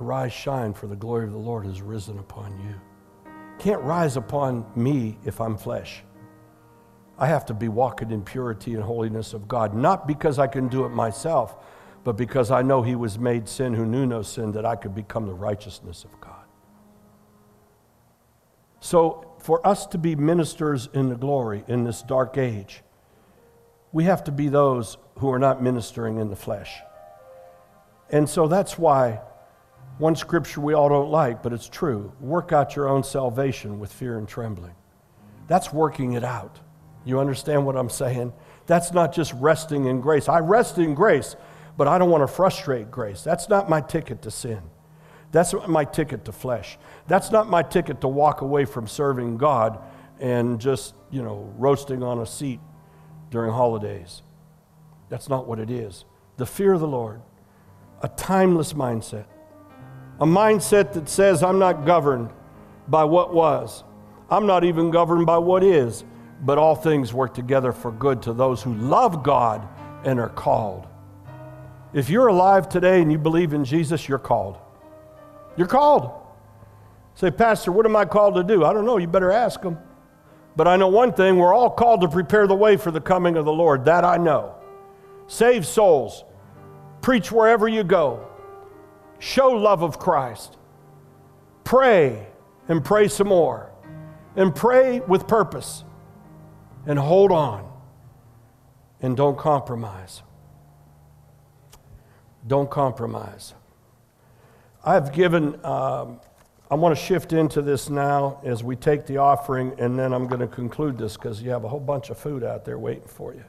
Arise, 0.00 0.32
shine, 0.32 0.72
for 0.72 0.86
the 0.86 0.96
glory 0.96 1.26
of 1.26 1.32
the 1.32 1.38
Lord 1.38 1.66
has 1.66 1.82
risen 1.82 2.18
upon 2.18 2.58
you. 2.58 2.74
Can't 3.58 3.82
rise 3.82 4.16
upon 4.16 4.64
me 4.74 5.18
if 5.24 5.40
I'm 5.40 5.56
flesh. 5.56 6.02
I 7.18 7.26
have 7.26 7.44
to 7.46 7.54
be 7.54 7.68
walking 7.68 8.10
in 8.10 8.22
purity 8.22 8.74
and 8.74 8.82
holiness 8.82 9.34
of 9.34 9.46
God, 9.46 9.74
not 9.74 10.08
because 10.08 10.38
I 10.38 10.46
can 10.46 10.68
do 10.68 10.86
it 10.86 10.88
myself, 10.88 11.56
but 12.02 12.16
because 12.16 12.50
I 12.50 12.62
know 12.62 12.80
He 12.82 12.94
was 12.94 13.18
made 13.18 13.46
sin 13.46 13.74
who 13.74 13.84
knew 13.84 14.06
no 14.06 14.22
sin, 14.22 14.52
that 14.52 14.64
I 14.64 14.76
could 14.76 14.94
become 14.94 15.26
the 15.26 15.34
righteousness 15.34 16.04
of 16.04 16.18
God. 16.18 16.44
So, 18.80 19.34
for 19.38 19.66
us 19.66 19.86
to 19.88 19.98
be 19.98 20.16
ministers 20.16 20.88
in 20.94 21.10
the 21.10 21.16
glory 21.16 21.64
in 21.68 21.84
this 21.84 22.00
dark 22.00 22.38
age, 22.38 22.82
we 23.92 24.04
have 24.04 24.24
to 24.24 24.32
be 24.32 24.48
those 24.48 24.96
who 25.18 25.30
are 25.30 25.38
not 25.38 25.62
ministering 25.62 26.18
in 26.18 26.30
the 26.30 26.36
flesh. 26.36 26.80
And 28.10 28.28
so 28.28 28.48
that's 28.48 28.78
why 28.78 29.20
one 30.00 30.16
scripture 30.16 30.60
we 30.62 30.72
all 30.72 30.88
don't 30.88 31.10
like, 31.10 31.42
but 31.42 31.52
it's 31.52 31.68
true 31.68 32.12
work 32.20 32.52
out 32.52 32.74
your 32.74 32.88
own 32.88 33.04
salvation 33.04 33.78
with 33.78 33.92
fear 33.92 34.18
and 34.18 34.26
trembling. 34.26 34.74
That's 35.46 35.72
working 35.72 36.14
it 36.14 36.24
out. 36.24 36.58
You 37.04 37.20
understand 37.20 37.66
what 37.66 37.76
I'm 37.76 37.90
saying? 37.90 38.32
That's 38.66 38.92
not 38.92 39.12
just 39.12 39.32
resting 39.34 39.84
in 39.86 40.00
grace. 40.00 40.28
I 40.28 40.38
rest 40.38 40.78
in 40.78 40.94
grace, 40.94 41.36
but 41.76 41.86
I 41.86 41.98
don't 41.98 42.10
want 42.10 42.22
to 42.22 42.34
frustrate 42.34 42.90
grace. 42.90 43.22
That's 43.22 43.48
not 43.48 43.68
my 43.68 43.80
ticket 43.80 44.22
to 44.22 44.30
sin. 44.30 44.62
That's 45.32 45.54
my 45.68 45.84
ticket 45.84 46.24
to 46.24 46.32
flesh. 46.32 46.78
That's 47.06 47.30
not 47.30 47.48
my 47.48 47.62
ticket 47.62 48.00
to 48.00 48.08
walk 48.08 48.40
away 48.40 48.64
from 48.64 48.86
serving 48.86 49.36
God 49.36 49.78
and 50.18 50.60
just, 50.60 50.94
you 51.10 51.22
know, 51.22 51.52
roasting 51.56 52.02
on 52.02 52.20
a 52.20 52.26
seat 52.26 52.60
during 53.30 53.52
holidays. 53.52 54.22
That's 55.08 55.28
not 55.28 55.46
what 55.46 55.58
it 55.58 55.70
is. 55.70 56.04
The 56.36 56.46
fear 56.46 56.72
of 56.72 56.80
the 56.80 56.88
Lord, 56.88 57.22
a 58.02 58.08
timeless 58.08 58.72
mindset, 58.72 59.26
a 60.20 60.26
mindset 60.26 60.92
that 60.92 61.08
says, 61.08 61.42
I'm 61.42 61.58
not 61.58 61.86
governed 61.86 62.30
by 62.88 63.04
what 63.04 63.32
was, 63.32 63.84
I'm 64.30 64.46
not 64.46 64.64
even 64.64 64.90
governed 64.90 65.26
by 65.26 65.38
what 65.38 65.64
is, 65.64 66.04
but 66.42 66.58
all 66.58 66.74
things 66.74 67.12
work 67.12 67.34
together 67.34 67.72
for 67.72 67.90
good 67.90 68.22
to 68.22 68.32
those 68.32 68.62
who 68.62 68.74
love 68.74 69.22
God 69.22 69.66
and 70.04 70.20
are 70.20 70.28
called. 70.28 70.86
If 71.92 72.08
you're 72.08 72.28
alive 72.28 72.68
today 72.68 73.02
and 73.02 73.10
you 73.10 73.18
believe 73.18 73.52
in 73.52 73.64
Jesus, 73.64 74.08
you're 74.08 74.18
called. 74.18 74.58
You're 75.56 75.66
called. 75.66 76.12
Say, 77.14 77.30
Pastor, 77.30 77.72
what 77.72 77.84
am 77.84 77.96
I 77.96 78.04
called 78.04 78.36
to 78.36 78.44
do? 78.44 78.64
I 78.64 78.72
don't 78.72 78.86
know. 78.86 78.96
You 78.96 79.06
better 79.06 79.32
ask 79.32 79.62
him. 79.62 79.76
But 80.56 80.68
I 80.68 80.76
know 80.76 80.88
one 80.88 81.12
thing 81.12 81.36
we're 81.36 81.54
all 81.54 81.70
called 81.70 82.00
to 82.02 82.08
prepare 82.08 82.46
the 82.46 82.54
way 82.54 82.76
for 82.76 82.90
the 82.90 83.00
coming 83.00 83.36
of 83.36 83.44
the 83.44 83.52
Lord. 83.52 83.84
That 83.84 84.04
I 84.04 84.16
know. 84.16 84.54
Save 85.26 85.66
souls, 85.66 86.24
preach 87.02 87.30
wherever 87.30 87.68
you 87.68 87.84
go, 87.84 88.26
show 89.20 89.50
love 89.50 89.82
of 89.82 90.00
Christ, 90.00 90.56
pray 91.62 92.26
and 92.66 92.84
pray 92.84 93.06
some 93.06 93.28
more, 93.28 93.70
and 94.34 94.52
pray 94.54 94.98
with 95.00 95.28
purpose 95.28 95.84
and 96.86 96.98
hold 96.98 97.30
on 97.30 97.70
and 99.00 99.16
don't 99.16 99.38
compromise. 99.38 100.22
Don't 102.46 102.70
compromise. 102.70 103.54
I've 104.84 105.12
given, 105.12 105.62
um, 105.64 106.20
I 106.70 106.74
want 106.74 106.96
to 106.96 107.04
shift 107.04 107.32
into 107.32 107.60
this 107.60 107.90
now 107.90 108.40
as 108.42 108.64
we 108.64 108.76
take 108.76 109.06
the 109.06 109.18
offering, 109.18 109.78
and 109.78 109.98
then 109.98 110.14
I'm 110.14 110.26
going 110.26 110.40
to 110.40 110.46
conclude 110.46 110.96
this 110.96 111.16
because 111.16 111.42
you 111.42 111.50
have 111.50 111.64
a 111.64 111.68
whole 111.68 111.80
bunch 111.80 112.08
of 112.08 112.18
food 112.18 112.42
out 112.42 112.64
there 112.64 112.78
waiting 112.78 113.06
for 113.06 113.34
you 113.34 113.44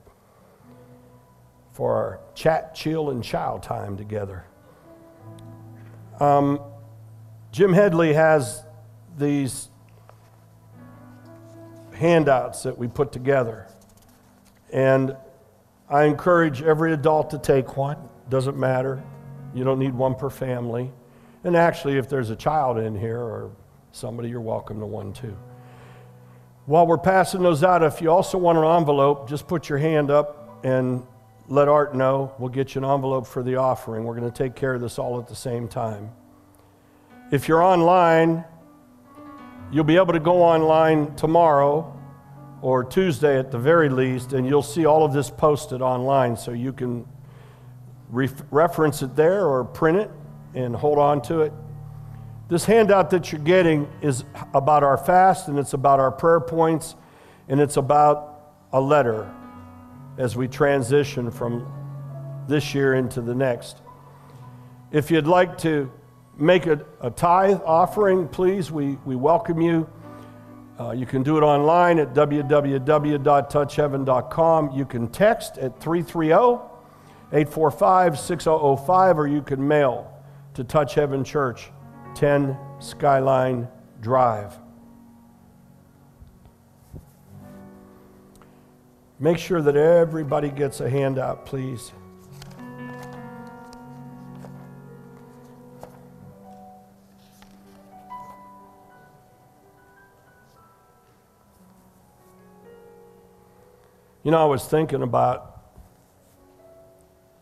for 1.71 1.95
our 1.95 2.19
chat, 2.35 2.75
chill, 2.75 3.11
and 3.11 3.23
chow 3.23 3.57
time 3.57 3.95
together. 3.95 4.45
Um, 6.21 6.61
Jim 7.51 7.73
Headley 7.73 8.13
has 8.13 8.63
these 9.17 9.69
handouts 11.93 12.61
that 12.61 12.77
we 12.77 12.87
put 12.87 13.11
together. 13.11 13.65
And 14.71 15.17
I 15.89 16.03
encourage 16.03 16.61
every 16.61 16.93
adult 16.93 17.31
to 17.31 17.39
take 17.39 17.75
one. 17.75 17.97
Doesn't 18.29 18.55
matter. 18.55 19.01
You 19.55 19.63
don't 19.63 19.79
need 19.79 19.95
one 19.95 20.13
per 20.13 20.29
family. 20.29 20.91
And 21.43 21.57
actually, 21.57 21.97
if 21.97 22.07
there's 22.07 22.29
a 22.29 22.35
child 22.35 22.77
in 22.77 22.95
here 22.95 23.19
or 23.19 23.49
somebody, 23.91 24.29
you're 24.29 24.41
welcome 24.41 24.79
to 24.79 24.85
one 24.85 25.13
too. 25.13 25.35
While 26.67 26.85
we're 26.85 26.99
passing 26.99 27.41
those 27.41 27.63
out, 27.63 27.81
if 27.81 27.99
you 27.99 28.11
also 28.11 28.37
want 28.37 28.59
an 28.59 28.63
envelope, 28.63 29.27
just 29.27 29.47
put 29.47 29.69
your 29.69 29.79
hand 29.79 30.11
up 30.11 30.63
and 30.63 31.01
let 31.51 31.67
Art 31.67 31.95
know. 31.95 32.33
We'll 32.39 32.49
get 32.49 32.73
you 32.73 32.79
an 32.83 32.89
envelope 32.89 33.27
for 33.27 33.43
the 33.43 33.57
offering. 33.57 34.03
We're 34.05 34.15
going 34.15 34.31
to 34.31 34.37
take 34.37 34.55
care 34.55 34.73
of 34.73 34.81
this 34.81 34.97
all 34.97 35.19
at 35.19 35.27
the 35.27 35.35
same 35.35 35.67
time. 35.67 36.11
If 37.31 37.47
you're 37.47 37.61
online, 37.61 38.45
You'll 39.71 39.85
be 39.85 39.95
able 39.95 40.11
to 40.11 40.19
go 40.19 40.43
online 40.43 41.15
tomorrow 41.15 41.97
or 42.61 42.83
Tuesday 42.83 43.39
at 43.39 43.51
the 43.51 43.57
very 43.57 43.87
least, 43.87 44.33
and 44.33 44.45
you'll 44.45 44.61
see 44.61 44.85
all 44.85 45.05
of 45.05 45.13
this 45.13 45.29
posted 45.29 45.81
online 45.81 46.35
so 46.35 46.51
you 46.51 46.73
can 46.73 47.07
reference 48.11 49.01
it 49.01 49.15
there 49.15 49.47
or 49.47 49.63
print 49.63 49.97
it 49.97 50.11
and 50.53 50.75
hold 50.75 50.99
on 50.99 51.21
to 51.21 51.41
it. 51.41 51.53
This 52.49 52.65
handout 52.65 53.11
that 53.11 53.31
you're 53.31 53.39
getting 53.39 53.89
is 54.01 54.25
about 54.53 54.83
our 54.83 54.97
fast 54.97 55.47
and 55.47 55.57
it's 55.57 55.71
about 55.71 56.01
our 56.01 56.11
prayer 56.11 56.41
points 56.41 56.95
and 57.47 57.61
it's 57.61 57.77
about 57.77 58.51
a 58.73 58.81
letter 58.81 59.33
as 60.17 60.35
we 60.35 60.47
transition 60.47 61.29
from 61.31 61.65
this 62.47 62.73
year 62.75 62.95
into 62.95 63.21
the 63.21 63.35
next. 63.35 63.77
If 64.91 65.11
you'd 65.11 65.27
like 65.27 65.57
to 65.59 65.89
make 66.37 66.67
a, 66.67 66.85
a 66.99 67.09
tithe 67.09 67.61
offering, 67.65 68.27
please, 68.27 68.69
we, 68.71 68.97
we 69.05 69.15
welcome 69.15 69.61
you. 69.61 69.89
Uh, 70.79 70.91
you 70.91 71.05
can 71.05 71.23
do 71.23 71.37
it 71.37 71.41
online 71.41 71.99
at 71.99 72.13
www.touchheaven.com. 72.13 74.71
You 74.71 74.85
can 74.85 75.07
text 75.09 75.57
at 75.57 75.77
330 75.79 76.67
845 77.33 78.19
6005, 78.19 79.19
or 79.19 79.27
you 79.27 79.41
can 79.41 79.65
mail 79.65 80.11
to 80.53 80.65
Touch 80.65 80.95
Heaven 80.95 81.23
Church, 81.23 81.71
10 82.15 82.57
Skyline 82.79 83.69
Drive. 84.01 84.60
Make 89.21 89.37
sure 89.37 89.61
that 89.61 89.75
everybody 89.75 90.49
gets 90.49 90.79
a 90.79 90.89
handout, 90.89 91.45
please. 91.45 91.91
You 104.23 104.31
know, 104.31 104.41
I 104.41 104.45
was 104.45 104.65
thinking 104.65 105.03
about 105.03 105.61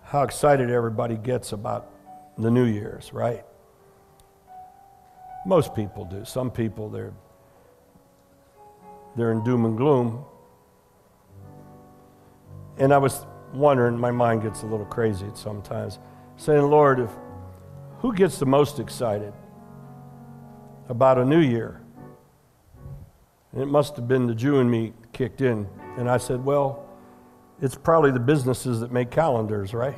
how 0.03 0.23
excited 0.23 0.69
everybody 0.69 1.15
gets 1.15 1.53
about 1.53 1.89
the 2.37 2.51
New 2.51 2.65
Year's, 2.65 3.13
right? 3.13 3.45
Most 5.45 5.73
people 5.73 6.03
do. 6.03 6.25
Some 6.25 6.51
people, 6.51 6.89
they're, 6.89 7.13
they're 9.15 9.31
in 9.31 9.45
doom 9.45 9.63
and 9.63 9.77
gloom. 9.77 10.25
And 12.79 12.93
I 12.93 12.97
was 12.97 13.25
wondering, 13.53 13.97
my 13.97 14.11
mind 14.11 14.41
gets 14.41 14.63
a 14.63 14.65
little 14.65 14.85
crazy 14.85 15.27
sometimes, 15.33 15.99
saying, 16.37 16.63
Lord, 16.63 16.99
if, 16.99 17.09
who 17.99 18.13
gets 18.13 18.39
the 18.39 18.45
most 18.45 18.79
excited 18.79 19.33
about 20.87 21.17
a 21.17 21.25
new 21.25 21.41
year? 21.41 21.81
And 23.51 23.61
it 23.61 23.67
must 23.67 23.95
have 23.97 24.07
been 24.07 24.27
the 24.27 24.35
Jew 24.35 24.59
in 24.59 24.69
me 24.69 24.93
kicked 25.11 25.41
in. 25.41 25.67
And 25.97 26.09
I 26.09 26.17
said, 26.17 26.43
Well, 26.43 26.85
it's 27.61 27.75
probably 27.75 28.11
the 28.11 28.19
businesses 28.19 28.79
that 28.79 28.91
make 28.91 29.11
calendars, 29.11 29.73
right? 29.73 29.97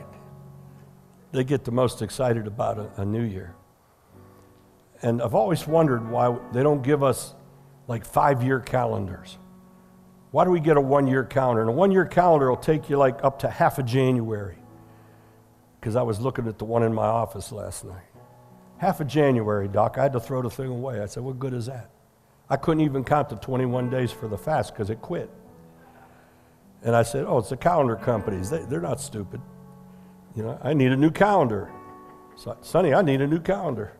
They 1.32 1.44
get 1.44 1.64
the 1.64 1.72
most 1.72 2.02
excited 2.02 2.48
about 2.48 2.78
a, 2.78 3.02
a 3.02 3.06
new 3.06 3.24
year. 3.24 3.54
And 5.02 5.22
I've 5.22 5.36
always 5.36 5.68
wondered 5.68 6.10
why 6.10 6.36
they 6.54 6.64
don't 6.64 6.82
give 6.82 7.04
us 7.04 7.36
like 7.88 8.06
five 8.06 8.44
year 8.44 8.60
calendars. 8.60 9.38
Why 10.32 10.46
do 10.46 10.52
we 10.52 10.62
get 10.62 10.78
a 10.78 10.82
one 10.82 11.08
year 11.08 11.24
calendar? 11.24 11.62
And 11.62 11.70
a 11.70 11.74
one 11.74 11.92
year 11.92 12.06
calendar 12.06 12.50
will 12.50 12.58
take 12.58 12.90
you 12.90 12.98
like 12.98 13.24
up 13.24 13.40
to 13.40 13.50
half 13.50 13.78
of 13.78 13.86
January. 13.86 14.58
Because 15.80 15.96
I 15.96 16.02
was 16.02 16.20
looking 16.20 16.48
at 16.48 16.58
the 16.58 16.66
one 16.66 16.84
in 16.84 16.94
my 16.94 17.06
office 17.06 17.52
last 17.52 17.84
night. 17.84 18.04
Half 18.78 19.02
of 19.02 19.08
January, 19.08 19.68
Doc. 19.68 19.98
I 19.98 20.04
had 20.04 20.14
to 20.14 20.20
throw 20.20 20.42
the 20.42 20.50
thing 20.50 20.68
away. 20.68 21.02
I 21.02 21.06
said, 21.06 21.24
What 21.24 21.38
good 21.38 21.54
is 21.54 21.66
that? 21.66 21.90
I 22.50 22.58
couldn't 22.58 22.84
even 22.84 23.04
count 23.04 23.30
the 23.30 23.36
21 23.36 23.90
days 23.90 24.12
for 24.12 24.28
the 24.28 24.38
fast 24.38 24.74
because 24.74 24.90
it 24.90 25.02
quit. 25.02 25.30
And 26.84 26.96
I 26.96 27.04
said, 27.04 27.26
Oh, 27.28 27.40
it's 27.40 27.50
the 27.50 27.58
calendar 27.58 27.96
companies. 27.96 28.50
They, 28.50 28.64
they're 28.64 28.82
not 28.82 29.02
stupid. 29.02 29.42
You 30.36 30.44
know, 30.44 30.60
I 30.64 30.74
need 30.74 30.92
a 30.92 30.98
new 30.98 31.12
calendar. 31.12 31.72
So, 32.38 32.58
Sonny, 32.62 32.94
I 32.94 33.02
need 33.02 33.22
a 33.22 33.28
new 33.28 33.40
calendar. 33.40 33.94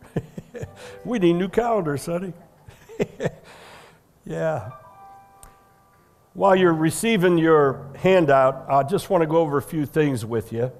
we 1.06 1.20
need 1.20 1.34
new 1.34 1.50
calendars, 1.50 2.04
Sonny. 2.04 2.34
yeah. 4.26 4.72
While 6.34 6.56
you're 6.56 6.74
receiving 6.74 7.38
your 7.38 7.90
handout, 7.98 8.66
I 8.70 8.84
just 8.84 9.10
want 9.10 9.22
to 9.22 9.28
go 9.28 9.38
over 9.38 9.58
a 9.58 9.62
few 9.62 9.86
things 9.86 10.26
with 10.26 10.54
you. 10.54 10.72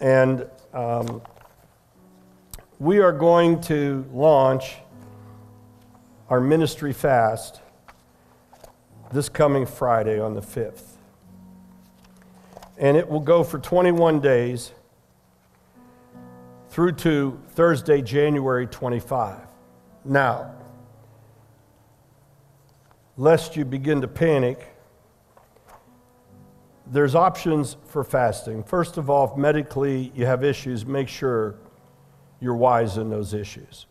And 0.00 0.48
um, 0.72 1.22
we 2.80 2.98
are 2.98 3.12
going 3.12 3.60
to 3.62 4.04
launch 4.12 4.74
our 6.28 6.40
ministry 6.40 6.92
fast 6.92 7.60
this 9.12 9.28
coming 9.28 9.66
Friday 9.66 10.18
on 10.18 10.34
the 10.34 10.40
5th. 10.40 10.82
And 12.76 12.96
it 12.96 13.08
will 13.08 13.20
go 13.20 13.44
for 13.44 13.60
21 13.60 14.18
days 14.18 14.72
through 16.70 16.92
to 16.92 17.40
Thursday, 17.50 18.02
January 18.02 18.66
25. 18.66 19.38
Now, 20.04 20.52
lest 23.16 23.56
you 23.56 23.64
begin 23.64 24.00
to 24.00 24.08
panic, 24.08 24.74
there's 26.86 27.14
options 27.14 27.76
for 27.86 28.04
fasting. 28.04 28.62
First 28.62 28.98
of 28.98 29.08
all, 29.08 29.30
if 29.30 29.36
medically 29.36 30.12
you 30.14 30.26
have 30.26 30.44
issues, 30.44 30.84
make 30.84 31.08
sure 31.08 31.54
you're 32.40 32.56
wise 32.56 32.98
in 32.98 33.08
those 33.08 33.32
issues. 33.32 33.86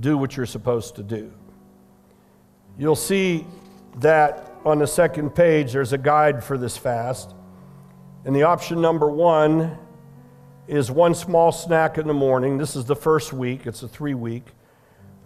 Do 0.00 0.16
what 0.16 0.36
you're 0.36 0.46
supposed 0.46 0.96
to 0.96 1.02
do. 1.02 1.32
You'll 2.78 2.96
see 2.96 3.46
that 3.98 4.52
on 4.64 4.78
the 4.78 4.86
second 4.86 5.30
page, 5.30 5.72
there's 5.72 5.92
a 5.92 5.98
guide 5.98 6.42
for 6.42 6.56
this 6.56 6.76
fast. 6.76 7.34
And 8.24 8.34
the 8.34 8.44
option 8.44 8.80
number 8.80 9.10
one 9.10 9.76
is 10.66 10.90
one 10.90 11.14
small 11.14 11.52
snack 11.52 11.98
in 11.98 12.06
the 12.06 12.14
morning. 12.14 12.56
This 12.56 12.76
is 12.76 12.84
the 12.84 12.96
first 12.96 13.32
week, 13.32 13.66
it's 13.66 13.82
a 13.82 13.88
three 13.88 14.14
week. 14.14 14.44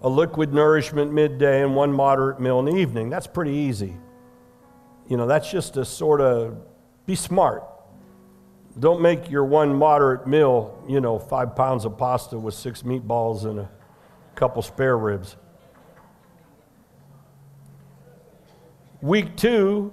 A 0.02 0.08
liquid 0.08 0.52
nourishment 0.52 1.12
midday 1.12 1.62
and 1.62 1.74
one 1.74 1.92
moderate 1.92 2.38
meal 2.38 2.58
in 2.60 2.66
the 2.66 2.76
evening. 2.76 3.10
That's 3.10 3.26
pretty 3.26 3.52
easy. 3.52 3.96
You 5.08 5.16
know, 5.16 5.26
that's 5.26 5.50
just 5.50 5.76
a 5.76 5.84
sort 5.84 6.20
of 6.20 6.56
be 7.06 7.14
smart. 7.14 7.64
Don't 8.78 9.00
make 9.00 9.30
your 9.30 9.44
one 9.44 9.74
moderate 9.74 10.26
meal, 10.26 10.82
you 10.86 11.00
know, 11.00 11.18
five 11.18 11.56
pounds 11.56 11.84
of 11.84 11.96
pasta 11.96 12.38
with 12.38 12.54
six 12.54 12.82
meatballs 12.82 13.44
and 13.44 13.60
a 13.60 13.70
couple 14.34 14.60
spare 14.60 14.98
ribs. 14.98 15.36
Week 19.00 19.36
two, 19.36 19.92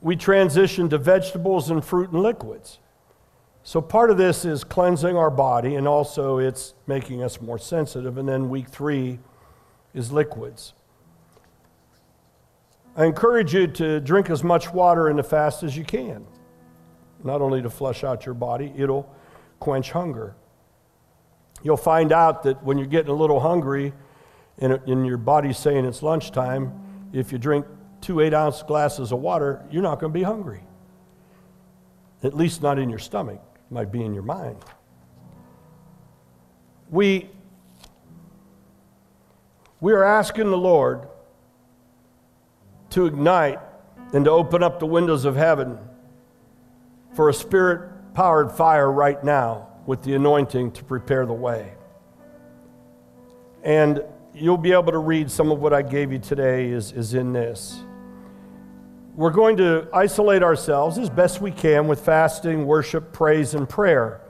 we 0.00 0.16
transition 0.16 0.88
to 0.88 0.98
vegetables 0.98 1.70
and 1.70 1.84
fruit 1.84 2.10
and 2.10 2.22
liquids. 2.22 2.78
So 3.64 3.80
part 3.80 4.10
of 4.10 4.18
this 4.18 4.44
is 4.44 4.64
cleansing 4.64 5.16
our 5.16 5.30
body, 5.30 5.76
and 5.76 5.86
also 5.86 6.38
it's 6.38 6.74
making 6.86 7.22
us 7.22 7.40
more 7.40 7.58
sensitive. 7.58 8.18
And 8.18 8.28
then 8.28 8.48
week 8.48 8.68
three 8.68 9.20
is 9.94 10.10
liquids. 10.10 10.74
I 12.96 13.04
encourage 13.04 13.54
you 13.54 13.68
to 13.68 14.00
drink 14.00 14.30
as 14.30 14.42
much 14.42 14.72
water 14.72 15.08
in 15.08 15.16
the 15.16 15.22
fast 15.22 15.62
as 15.62 15.76
you 15.76 15.84
can, 15.84 16.26
not 17.22 17.40
only 17.40 17.62
to 17.62 17.70
flush 17.70 18.04
out 18.04 18.26
your 18.26 18.34
body, 18.34 18.72
it'll 18.76 19.08
quench 19.60 19.92
hunger. 19.92 20.34
You'll 21.62 21.76
find 21.76 22.10
out 22.10 22.42
that 22.42 22.62
when 22.64 22.78
you're 22.78 22.88
getting 22.88 23.12
a 23.12 23.14
little 23.14 23.38
hungry 23.38 23.92
and, 24.58 24.72
and 24.86 25.06
your 25.06 25.16
body's 25.16 25.56
saying 25.56 25.84
it's 25.84 26.02
lunchtime, 26.02 27.08
if 27.12 27.30
you 27.30 27.38
drink 27.38 27.64
two 28.00 28.20
eight 28.20 28.34
ounce 28.34 28.62
glasses 28.64 29.12
of 29.12 29.20
water, 29.20 29.64
you're 29.70 29.82
not 29.82 30.00
going 30.00 30.12
to 30.12 30.18
be 30.18 30.24
hungry. 30.24 30.64
At 32.24 32.34
least 32.34 32.60
not 32.60 32.78
in 32.78 32.90
your 32.90 32.98
stomach 32.98 33.40
might 33.72 33.90
be 33.90 34.04
in 34.04 34.12
your 34.14 34.22
mind. 34.22 34.56
We, 36.90 37.30
we 39.80 39.92
are 39.92 40.04
asking 40.04 40.50
the 40.50 40.58
Lord 40.58 41.08
to 42.90 43.06
ignite 43.06 43.58
and 44.12 44.26
to 44.26 44.30
open 44.30 44.62
up 44.62 44.78
the 44.78 44.86
windows 44.86 45.24
of 45.24 45.36
heaven 45.36 45.78
for 47.14 47.30
a 47.30 47.34
spirit 47.34 48.14
powered 48.14 48.52
fire 48.52 48.92
right 48.92 49.22
now 49.24 49.68
with 49.86 50.02
the 50.02 50.14
anointing 50.14 50.72
to 50.72 50.84
prepare 50.84 51.24
the 51.24 51.32
way. 51.32 51.72
And 53.62 54.04
you'll 54.34 54.58
be 54.58 54.72
able 54.72 54.92
to 54.92 54.98
read 54.98 55.30
some 55.30 55.50
of 55.50 55.60
what 55.60 55.72
I 55.72 55.82
gave 55.82 56.12
you 56.12 56.18
today 56.18 56.68
is, 56.68 56.92
is 56.92 57.14
in 57.14 57.32
this 57.32 57.82
we're 59.14 59.30
going 59.30 59.58
to 59.58 59.88
isolate 59.92 60.42
ourselves 60.42 60.96
as 60.96 61.10
best 61.10 61.40
we 61.40 61.50
can 61.50 61.86
with 61.86 62.00
fasting, 62.00 62.66
worship, 62.66 63.12
praise, 63.12 63.54
and 63.54 63.68
prayer. 63.68 64.22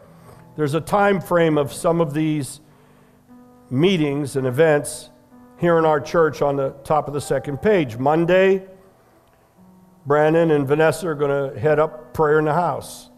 There's 0.57 0.75
a 0.75 0.81
time 0.81 1.21
frame 1.21 1.57
of 1.57 1.73
some 1.73 2.01
of 2.01 2.15
these 2.15 2.61
meetings 3.71 4.35
and 4.37 4.47
events 4.47 5.11
here 5.59 5.79
in 5.79 5.85
our 5.85 6.01
church 6.01 6.43
on 6.43 6.57
the 6.57 6.71
top 6.85 7.07
of 7.07 7.15
the 7.15 7.21
second 7.21 7.63
page. 7.63 7.97
Monday, 7.97 8.67
Brandon 10.05 10.51
and 10.51 10.67
Vanessa 10.67 11.09
are 11.09 11.15
going 11.15 11.53
to 11.53 11.59
head 11.59 11.79
up 11.79 12.13
prayer 12.13 12.41
in 12.41 12.45
the 12.45 12.53
house. 12.53 13.09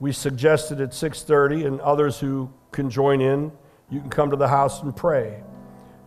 We 0.00 0.12
suggested 0.12 0.80
at 0.80 0.90
6:30 0.90 1.66
and 1.66 1.80
others 1.82 2.18
who 2.18 2.50
can 2.72 2.88
join 2.88 3.20
in, 3.20 3.52
you 3.90 4.00
can 4.00 4.10
come 4.10 4.30
to 4.30 4.36
the 4.36 4.48
house 4.48 4.82
and 4.82 4.96
pray. 4.96 5.42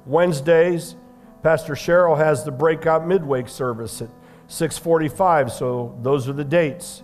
Wednesdays, 0.05 0.95
Pastor 1.43 1.73
Cheryl 1.73 2.17
has 2.17 2.43
the 2.43 2.51
breakout 2.51 3.07
midweek 3.07 3.47
service 3.47 4.01
at 4.01 4.09
645. 4.49 5.51
So 5.51 5.97
those 6.01 6.27
are 6.27 6.33
the 6.33 6.43
dates 6.43 7.03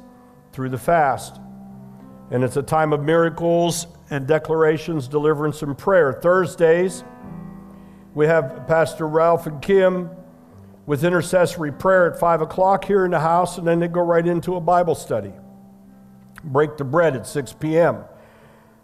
through 0.51 0.69
the 0.69 0.77
fast. 0.77 1.39
And 2.31 2.43
it's 2.43 2.57
a 2.57 2.63
time 2.63 2.91
of 2.91 3.03
miracles 3.03 3.87
and 4.09 4.27
declarations, 4.27 5.07
deliverance, 5.07 5.61
and 5.61 5.77
prayer. 5.77 6.11
Thursdays, 6.11 7.03
we 8.15 8.25
have 8.25 8.65
Pastor 8.67 9.07
Ralph 9.07 9.45
and 9.45 9.61
Kim 9.61 10.09
with 10.87 11.03
intercessory 11.03 11.71
prayer 11.71 12.11
at 12.11 12.19
5 12.19 12.41
o'clock 12.41 12.85
here 12.85 13.05
in 13.05 13.11
the 13.11 13.19
house, 13.19 13.57
and 13.57 13.67
then 13.67 13.79
they 13.79 13.87
go 13.87 14.01
right 14.01 14.25
into 14.25 14.55
a 14.55 14.61
Bible 14.61 14.95
study. 14.95 15.33
Break 16.43 16.77
the 16.77 16.83
bread 16.83 17.15
at 17.15 17.27
6 17.27 17.53
p.m. 17.53 18.03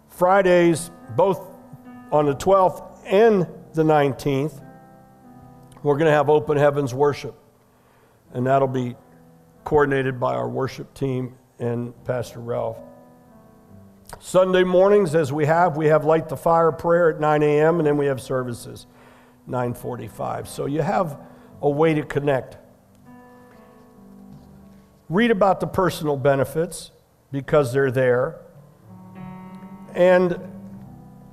Fridays, 0.08 0.90
both 1.16 1.40
on 2.12 2.26
the 2.26 2.34
12th 2.34 2.98
and 3.06 3.46
the 3.72 3.82
19th, 3.82 4.64
we're 5.82 5.96
going 5.96 6.06
to 6.06 6.12
have 6.12 6.28
open 6.28 6.56
heavens 6.56 6.94
worship 6.94 7.41
and 8.32 8.46
that'll 8.46 8.68
be 8.68 8.96
coordinated 9.64 10.18
by 10.18 10.34
our 10.34 10.48
worship 10.48 10.92
team 10.94 11.34
and 11.58 11.92
Pastor 12.04 12.40
Ralph. 12.40 12.78
Sunday 14.20 14.64
mornings, 14.64 15.14
as 15.14 15.32
we 15.32 15.46
have, 15.46 15.76
we 15.76 15.86
have 15.86 16.04
light 16.04 16.28
the 16.28 16.36
fire 16.36 16.72
prayer 16.72 17.10
at 17.10 17.20
9 17.20 17.42
a.m. 17.42 17.78
and 17.78 17.86
then 17.86 17.96
we 17.96 18.06
have 18.06 18.20
services 18.20 18.86
9:45. 19.48 20.46
So 20.46 20.66
you 20.66 20.82
have 20.82 21.18
a 21.60 21.70
way 21.70 21.94
to 21.94 22.02
connect. 22.02 22.56
Read 25.08 25.30
about 25.30 25.60
the 25.60 25.66
personal 25.66 26.16
benefits 26.16 26.90
because 27.30 27.72
they're 27.72 27.90
there. 27.90 28.40
And 29.94 30.38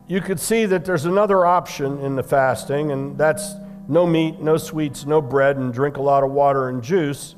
you 0.07 0.21
could 0.21 0.39
see 0.39 0.65
that 0.65 0.85
there's 0.85 1.05
another 1.05 1.45
option 1.45 1.99
in 1.99 2.15
the 2.15 2.23
fasting, 2.23 2.91
and 2.91 3.17
that's 3.17 3.53
no 3.89 4.07
meat, 4.07 4.39
no 4.39 4.55
sweets, 4.55 5.05
no 5.05 5.21
bread, 5.21 5.57
and 5.57 5.73
drink 5.73 5.97
a 5.97 6.01
lot 6.01 6.23
of 6.23 6.31
water 6.31 6.69
and 6.69 6.81
juice. 6.81 7.35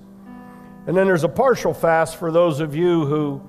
And 0.85 0.95
then 0.95 1.07
there's 1.07 1.23
a 1.23 1.29
partial 1.29 1.73
fast 1.73 2.17
for 2.17 2.31
those 2.31 2.59
of 2.59 2.75
you 2.75 3.05
who 3.07 3.41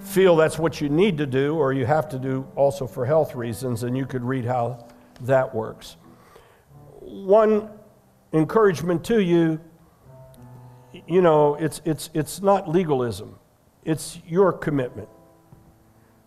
feel 0.00 0.34
that's 0.34 0.58
what 0.58 0.80
you 0.80 0.88
need 0.88 1.18
to 1.18 1.26
do 1.26 1.54
or 1.54 1.72
you 1.72 1.86
have 1.86 2.08
to 2.08 2.18
do 2.18 2.44
also 2.56 2.88
for 2.88 3.06
health 3.06 3.36
reasons, 3.36 3.84
and 3.84 3.96
you 3.96 4.06
could 4.06 4.24
read 4.24 4.44
how 4.44 4.84
that 5.20 5.54
works. 5.54 5.96
One 7.00 7.70
encouragement 8.32 9.04
to 9.04 9.22
you 9.22 9.60
you 11.06 11.20
know, 11.20 11.54
it's, 11.56 11.80
it's, 11.84 12.10
it's 12.14 12.40
not 12.40 12.68
legalism, 12.68 13.38
it's 13.84 14.18
your 14.26 14.52
commitment. 14.52 15.08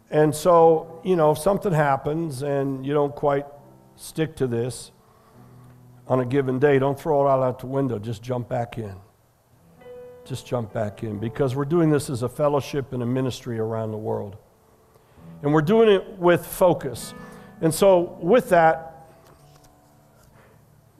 And 0.09 0.35
so, 0.35 1.01
you 1.03 1.15
know, 1.15 1.31
if 1.31 1.37
something 1.37 1.71
happens 1.71 2.43
and 2.43 2.85
you 2.85 2.93
don't 2.93 3.15
quite 3.15 3.45
stick 3.95 4.35
to 4.37 4.47
this 4.47 4.91
on 6.11 6.19
a 6.19 6.25
given 6.25 6.59
day, 6.59 6.77
don't 6.77 6.99
throw 6.99 7.25
it 7.25 7.29
all 7.29 7.41
out 7.41 7.59
the 7.59 7.67
window. 7.67 7.97
Just 7.97 8.21
jump 8.21 8.49
back 8.49 8.77
in. 8.77 8.93
Just 10.25 10.45
jump 10.45 10.73
back 10.73 11.03
in 11.03 11.19
because 11.19 11.55
we're 11.55 11.63
doing 11.63 11.89
this 11.89 12.09
as 12.09 12.21
a 12.21 12.27
fellowship 12.27 12.91
and 12.91 13.01
a 13.01 13.05
ministry 13.05 13.57
around 13.57 13.91
the 13.91 13.97
world. 13.97 14.35
And 15.41 15.53
we're 15.53 15.61
doing 15.61 15.87
it 15.87 16.19
with 16.19 16.45
focus. 16.45 17.13
And 17.61 17.73
so, 17.73 18.17
with 18.19 18.49
that, 18.49 19.07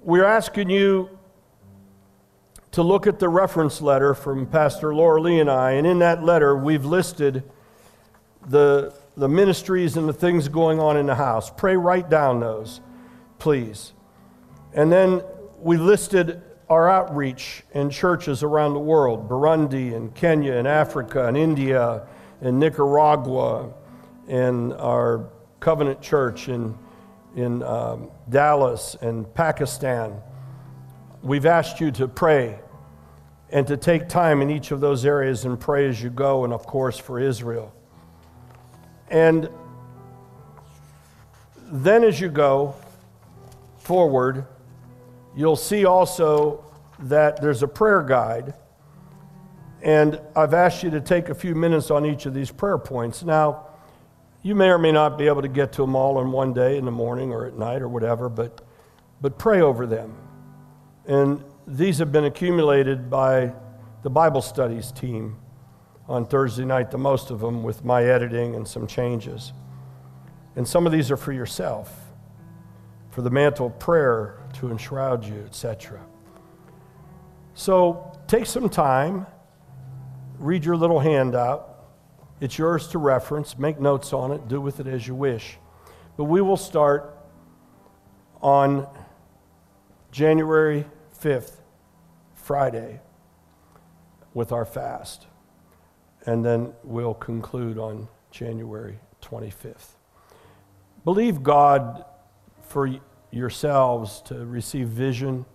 we're 0.02 0.24
asking 0.24 0.70
you 0.70 1.10
to 2.72 2.82
look 2.82 3.06
at 3.06 3.20
the 3.20 3.28
reference 3.28 3.82
letter 3.82 4.14
from 4.14 4.48
Pastor 4.48 4.96
Laura 4.96 5.22
Lee 5.22 5.42
and 5.42 5.52
I. 5.52 5.72
And 5.72 5.86
in 5.86 6.00
that 6.00 6.24
letter, 6.24 6.56
we've 6.56 6.86
listed 6.86 7.44
the, 8.48 8.94
the 9.18 9.28
ministries 9.28 9.98
and 9.98 10.08
the 10.08 10.14
things 10.14 10.48
going 10.48 10.80
on 10.80 10.96
in 10.96 11.08
the 11.08 11.16
house. 11.16 11.52
Pray 11.52 11.76
write 11.76 12.10
down 12.10 12.40
those, 12.40 12.80
please. 13.40 13.92
And 14.74 14.92
then 14.92 15.22
we 15.60 15.78
listed 15.78 16.42
our 16.70 16.90
outreach 16.90 17.64
in 17.74 17.90
churches 17.90 18.44
around 18.44 18.74
the 18.74 18.80
world 18.80 19.28
Burundi 19.30 19.94
and 19.96 20.14
Kenya 20.16 20.54
and 20.54 20.68
Africa 20.68 21.28
and 21.28 21.36
India 21.36 22.08
and 22.42 22.60
Nicaragua 22.60 23.74
and 24.28 24.74
our 24.74 25.30
covenant 25.60 26.02
church 26.02 26.48
in, 26.48 26.78
in 27.36 27.62
um, 27.64 28.10
Dallas 28.30 28.96
and 29.02 29.32
Pakistan 29.34 30.22
We've 31.24 31.46
asked 31.46 31.80
you 31.80 31.92
to 31.92 32.08
pray 32.08 32.58
and 33.52 33.68
to 33.68 33.78
take 33.78 34.10
time 34.10 34.42
in 34.42 34.50
each 34.50 34.72
of 34.72 34.82
those 34.82 35.06
areas 35.06 35.46
and 35.46 35.60
pray 35.60 35.88
as 35.88 36.02
you 36.02 36.10
go, 36.10 36.46
and 36.46 36.52
of 36.52 36.66
course 36.66 36.98
for 36.98 37.20
Israel. 37.20 37.72
And 39.08 39.48
then 41.68 42.04
as 42.04 42.20
you 42.20 42.30
go 42.30 42.74
forward, 43.78 44.48
you'll 45.36 45.56
see 45.56 45.86
also 45.86 46.64
that 47.00 47.42
there's 47.42 47.64
a 47.64 47.68
prayer 47.68 48.04
guide. 48.04 48.54
And 49.82 50.22
I've 50.36 50.54
asked 50.54 50.84
you 50.84 50.92
to 50.92 51.02
take 51.02 51.30
a 51.30 51.36
few 51.36 51.56
minutes 51.56 51.90
on 51.90 52.06
each 52.06 52.26
of 52.26 52.34
these 52.34 52.52
prayer 52.52 52.78
points. 52.78 53.24
Now, 53.24 53.68
you 54.44 54.56
may 54.56 54.70
or 54.70 54.78
may 54.78 54.92
not 54.92 55.18
be 55.18 55.28
able 55.28 55.42
to 55.42 55.48
get 55.48 55.72
to 55.74 55.82
them 55.82 55.96
all 55.96 56.20
in 56.22 56.32
one 56.32 56.54
day 56.54 56.78
in 56.78 56.86
the 56.86 56.92
morning 56.92 57.32
or 57.32 57.46
at 57.46 57.58
night 57.58 57.82
or 57.82 57.88
whatever, 57.88 58.30
but, 58.30 58.62
but 59.22 59.38
pray 59.38 59.62
over 59.62 59.86
them. 59.86 60.16
And 61.06 61.44
these 61.68 62.00
have 62.00 62.12
been 62.12 62.26
accumulated 62.26 63.10
by 63.10 63.54
the 64.04 64.10
Bible 64.10 64.42
studies 64.42 64.92
team 64.92 65.38
on 66.08 66.26
Thursday 66.26 66.66
night, 66.66 66.92
the 66.92 66.98
most 66.98 67.30
of 67.32 67.40
them 67.40 67.64
with 67.64 67.86
my 67.86 68.04
editing 68.04 68.56
and 68.56 68.68
some 68.68 68.88
changes. 68.88 69.54
And 70.56 70.68
some 70.68 70.86
of 70.86 70.92
these 70.92 71.12
are 71.12 71.18
for 71.18 71.32
yourself, 71.32 72.11
for 73.12 73.22
the 73.22 73.30
mantle 73.30 73.68
of 73.68 73.78
prayer 73.78 74.40
to 74.54 74.72
enshroud 74.72 75.26
you, 75.26 75.44
etc. 75.46 76.00
So 77.54 78.18
take 78.28 78.46
some 78.46 78.70
time, 78.70 79.28
read 80.40 80.66
your 80.66 80.78
little 80.78 81.00
handout. 81.00 81.68
It's 82.40 82.58
yours 82.58 82.88
to 82.88 82.98
reference, 82.98 83.58
make 83.60 83.80
notes 83.80 84.14
on 84.14 84.32
it, 84.32 84.48
do 84.48 84.60
with 84.60 84.80
it 84.80 84.88
as 84.88 85.06
you 85.08 85.14
wish. 85.14 85.58
But 86.18 86.24
we 86.24 86.42
will 86.42 86.58
start 86.58 87.18
on 88.42 88.88
January 90.12 90.86
5th, 91.22 91.58
Friday, 92.34 93.02
with 94.34 94.52
our 94.52 94.66
fast. 94.66 95.28
And 96.26 96.44
then 96.44 96.74
we'll 96.84 97.14
conclude 97.14 97.78
on 97.78 98.08
January 98.32 99.00
25th. 99.22 99.96
Believe 101.04 101.44
God 101.44 102.06
for 102.72 102.90
yourselves 103.32 104.22
to 104.24 104.46
receive 104.46 104.88
vision, 104.88 105.46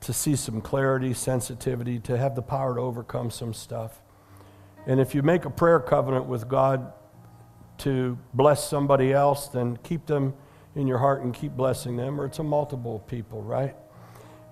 to 0.00 0.12
see 0.12 0.36
some 0.36 0.60
clarity, 0.60 1.12
sensitivity, 1.12 1.98
to 1.98 2.16
have 2.16 2.34
the 2.34 2.42
power 2.42 2.76
to 2.76 2.80
overcome 2.80 3.30
some 3.30 3.52
stuff. 3.52 4.00
And 4.86 4.98
if 5.00 5.14
you 5.14 5.22
make 5.22 5.44
a 5.44 5.50
prayer 5.50 5.80
covenant 5.80 6.26
with 6.26 6.48
God 6.48 6.92
to 7.78 8.18
bless 8.32 8.68
somebody 8.68 9.12
else, 9.12 9.48
then 9.48 9.76
keep 9.82 10.06
them 10.06 10.34
in 10.74 10.86
your 10.86 10.98
heart 10.98 11.22
and 11.22 11.34
keep 11.34 11.52
blessing 11.52 11.96
them, 11.96 12.20
or 12.20 12.26
it's 12.26 12.38
a 12.38 12.44
multiple 12.44 12.96
of 12.96 13.06
people, 13.06 13.42
right? 13.42 13.74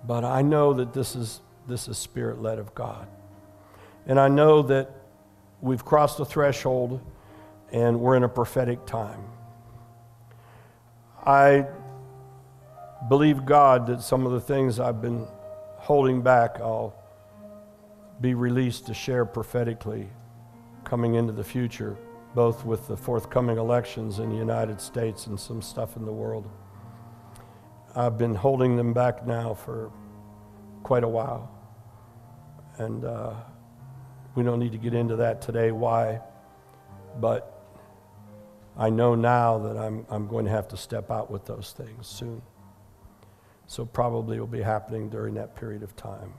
But 0.05 0.23
I 0.23 0.41
know 0.41 0.73
that 0.73 0.93
this 0.93 1.15
is, 1.15 1.41
this 1.67 1.87
is 1.87 1.97
spirit 1.97 2.41
led 2.41 2.59
of 2.59 2.75
God. 2.75 3.07
And 4.05 4.19
I 4.19 4.27
know 4.27 4.61
that 4.63 4.91
we've 5.61 5.83
crossed 5.83 6.17
the 6.17 6.25
threshold 6.25 7.01
and 7.71 7.99
we're 7.99 8.15
in 8.15 8.23
a 8.23 8.29
prophetic 8.29 8.85
time. 8.85 9.23
I 11.25 11.67
believe 13.07 13.45
God 13.45 13.87
that 13.87 14.01
some 14.01 14.25
of 14.25 14.31
the 14.31 14.41
things 14.41 14.79
I've 14.79 15.01
been 15.01 15.27
holding 15.77 16.21
back, 16.21 16.59
I'll 16.59 16.95
be 18.21 18.33
released 18.33 18.87
to 18.87 18.93
share 18.93 19.25
prophetically 19.25 20.09
coming 20.83 21.15
into 21.15 21.33
the 21.33 21.43
future 21.43 21.97
both 22.35 22.63
with 22.65 22.87
the 22.87 22.95
forthcoming 22.95 23.57
elections 23.57 24.19
in 24.19 24.29
the 24.29 24.35
United 24.35 24.79
States 24.79 25.27
and 25.27 25.39
some 25.39 25.61
stuff 25.61 25.97
in 25.97 26.05
the 26.05 26.11
world. 26.11 26.49
I've 27.95 28.17
been 28.17 28.35
holding 28.35 28.75
them 28.75 28.93
back 28.93 29.25
now 29.25 29.53
for 29.53 29.91
quite 30.83 31.03
a 31.03 31.07
while. 31.07 31.51
And 32.77 33.03
uh, 33.03 33.33
we 34.35 34.43
don't 34.43 34.59
need 34.59 34.71
to 34.73 34.77
get 34.77 34.93
into 34.93 35.15
that 35.17 35.41
today, 35.41 35.71
why. 35.71 36.21
But 37.19 37.58
I 38.79 38.89
know 38.89 39.13
now 39.13 39.57
that 39.59 39.77
I'm, 39.77 40.05
I'm 40.09 40.27
going 40.27 40.45
to 40.45 40.51
have 40.51 40.69
to 40.69 40.77
step 40.77 41.11
out 41.11 41.29
with 41.29 41.45
those 41.45 41.75
things 41.77 42.07
soon. 42.07 42.41
So 43.67 43.85
probably 43.85 44.37
it 44.37 44.39
will 44.39 44.47
be 44.47 44.61
happening 44.61 45.09
during 45.09 45.33
that 45.33 45.55
period 45.55 45.83
of 45.83 45.97
time. 45.97 46.33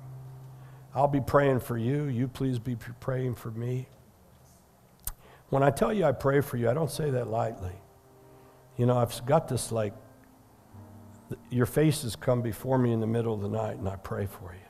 I'll 0.95 1.07
be 1.07 1.21
praying 1.21 1.61
for 1.61 1.77
you. 1.77 2.05
You 2.05 2.27
please 2.27 2.59
be 2.59 2.77
praying 2.99 3.35
for 3.35 3.51
me. 3.51 3.89
When 5.51 5.63
I 5.63 5.71
tell 5.71 5.93
you 5.93 6.07
I 6.07 6.13
pray 6.13 6.41
for 6.41 6.57
you, 6.57 6.71
I 6.71 6.75
don't 6.75 6.91
say 6.91 7.11
that 7.11 7.29
lightly. 7.29 7.77
You 8.79 8.87
know, 8.87 8.97
I've 8.97 9.25
got 9.27 9.47
this 9.47 9.71
like, 9.71 9.93
your 11.51 11.67
faces 11.67 12.17
come 12.17 12.41
before 12.41 12.79
me 12.79 12.93
in 12.93 13.01
the 13.01 13.07
middle 13.07 13.35
of 13.35 13.43
the 13.43 13.49
night 13.49 13.77
and 13.77 13.89
I 13.89 13.97
pray 13.97 14.27
for 14.27 14.55
you. 14.55 14.61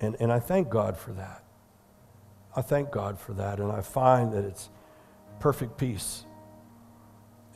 And, 0.00 0.16
and 0.18 0.32
I 0.32 0.40
thank 0.40 0.68
God 0.68 0.96
for 0.96 1.12
that. 1.12 1.44
I 2.56 2.62
thank 2.62 2.90
God 2.90 3.18
for 3.18 3.32
that. 3.34 3.60
And 3.60 3.70
I 3.70 3.80
find 3.80 4.32
that 4.32 4.44
it's 4.44 4.70
perfect 5.40 5.76
peace. 5.76 6.24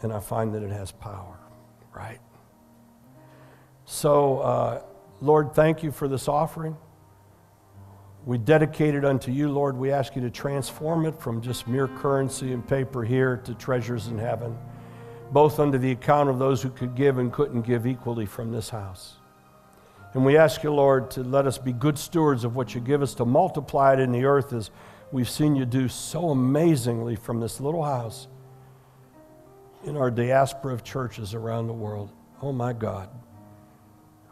And 0.02 0.12
I 0.12 0.20
find 0.20 0.54
that 0.54 0.62
it 0.62 0.70
has 0.70 0.92
power, 0.92 1.38
right? 1.94 2.20
So, 3.84 4.38
uh, 4.40 4.82
Lord, 5.20 5.54
thank 5.54 5.82
you 5.82 5.90
for 5.90 6.06
this 6.06 6.28
offering. 6.28 6.76
We 8.26 8.36
dedicate 8.36 8.94
it 8.94 9.04
unto 9.04 9.32
you, 9.32 9.48
Lord. 9.48 9.76
We 9.76 9.90
ask 9.90 10.14
you 10.14 10.22
to 10.22 10.30
transform 10.30 11.06
it 11.06 11.18
from 11.18 11.40
just 11.40 11.66
mere 11.66 11.88
currency 11.88 12.52
and 12.52 12.66
paper 12.66 13.02
here 13.02 13.38
to 13.38 13.54
treasures 13.54 14.08
in 14.08 14.18
heaven, 14.18 14.56
both 15.32 15.58
under 15.58 15.78
the 15.78 15.90
account 15.92 16.28
of 16.28 16.38
those 16.38 16.62
who 16.62 16.68
could 16.68 16.94
give 16.94 17.18
and 17.18 17.32
couldn't 17.32 17.62
give 17.62 17.86
equally 17.86 18.26
from 18.26 18.52
this 18.52 18.68
house. 18.68 19.16
And 20.14 20.24
we 20.24 20.36
ask 20.36 20.62
you, 20.62 20.72
Lord, 20.72 21.10
to 21.12 21.22
let 21.22 21.46
us 21.46 21.58
be 21.58 21.72
good 21.72 21.98
stewards 21.98 22.44
of 22.44 22.56
what 22.56 22.74
you 22.74 22.80
give 22.80 23.02
us, 23.02 23.14
to 23.14 23.24
multiply 23.24 23.94
it 23.94 24.00
in 24.00 24.12
the 24.12 24.24
earth 24.24 24.52
as 24.52 24.70
we've 25.12 25.28
seen 25.28 25.56
you 25.56 25.64
do 25.64 25.88
so 25.88 26.30
amazingly 26.30 27.16
from 27.16 27.40
this 27.40 27.60
little 27.60 27.84
house 27.84 28.28
in 29.84 29.96
our 29.96 30.10
diaspora 30.10 30.74
of 30.74 30.84
churches 30.84 31.34
around 31.34 31.66
the 31.66 31.72
world. 31.72 32.10
Oh, 32.42 32.52
my 32.52 32.72
God. 32.72 33.08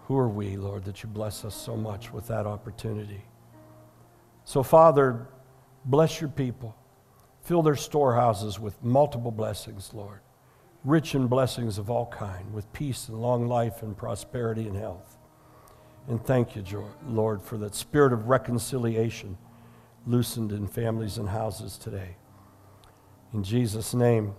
Who 0.07 0.17
are 0.17 0.29
we, 0.29 0.57
Lord, 0.57 0.85
that 0.85 1.03
you 1.03 1.09
bless 1.09 1.45
us 1.45 1.55
so 1.55 1.77
much 1.77 2.13
with 2.13 2.29
that 2.29 2.47
opportunity? 2.47 3.23
So, 4.45 4.63
Father, 4.63 5.27
bless 5.85 6.21
your 6.21 6.31
people. 6.31 6.77
Fill 7.43 7.63
their 7.63 7.77
storehouses 7.77 8.61
with 8.61 8.83
multiple 8.85 9.31
blessings, 9.31 9.91
Lord. 9.93 10.21
Rich 10.85 11.15
in 11.15 11.27
blessings 11.27 11.79
of 11.79 11.91
all 11.91 12.07
kind, 12.07 12.53
with 12.53 12.73
peace 12.73 13.09
and 13.09 13.21
long 13.21 13.49
life 13.49 13.83
and 13.83 13.97
prosperity 13.97 14.69
and 14.69 14.77
health. 14.77 15.17
And 16.09 16.25
thank 16.25 16.55
you, 16.55 16.63
Lord, 17.09 17.43
for 17.43 17.57
that 17.59 17.75
spirit 17.75 18.13
of 18.13 18.29
reconciliation 18.29 19.37
loosened 20.07 20.53
in 20.53 20.67
families 20.67 21.19
and 21.19 21.29
houses 21.29 21.77
today. 21.77 22.17
In 23.33 23.43
Jesus' 23.43 23.93
name, 23.93 24.35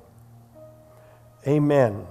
amen. 1.45 2.07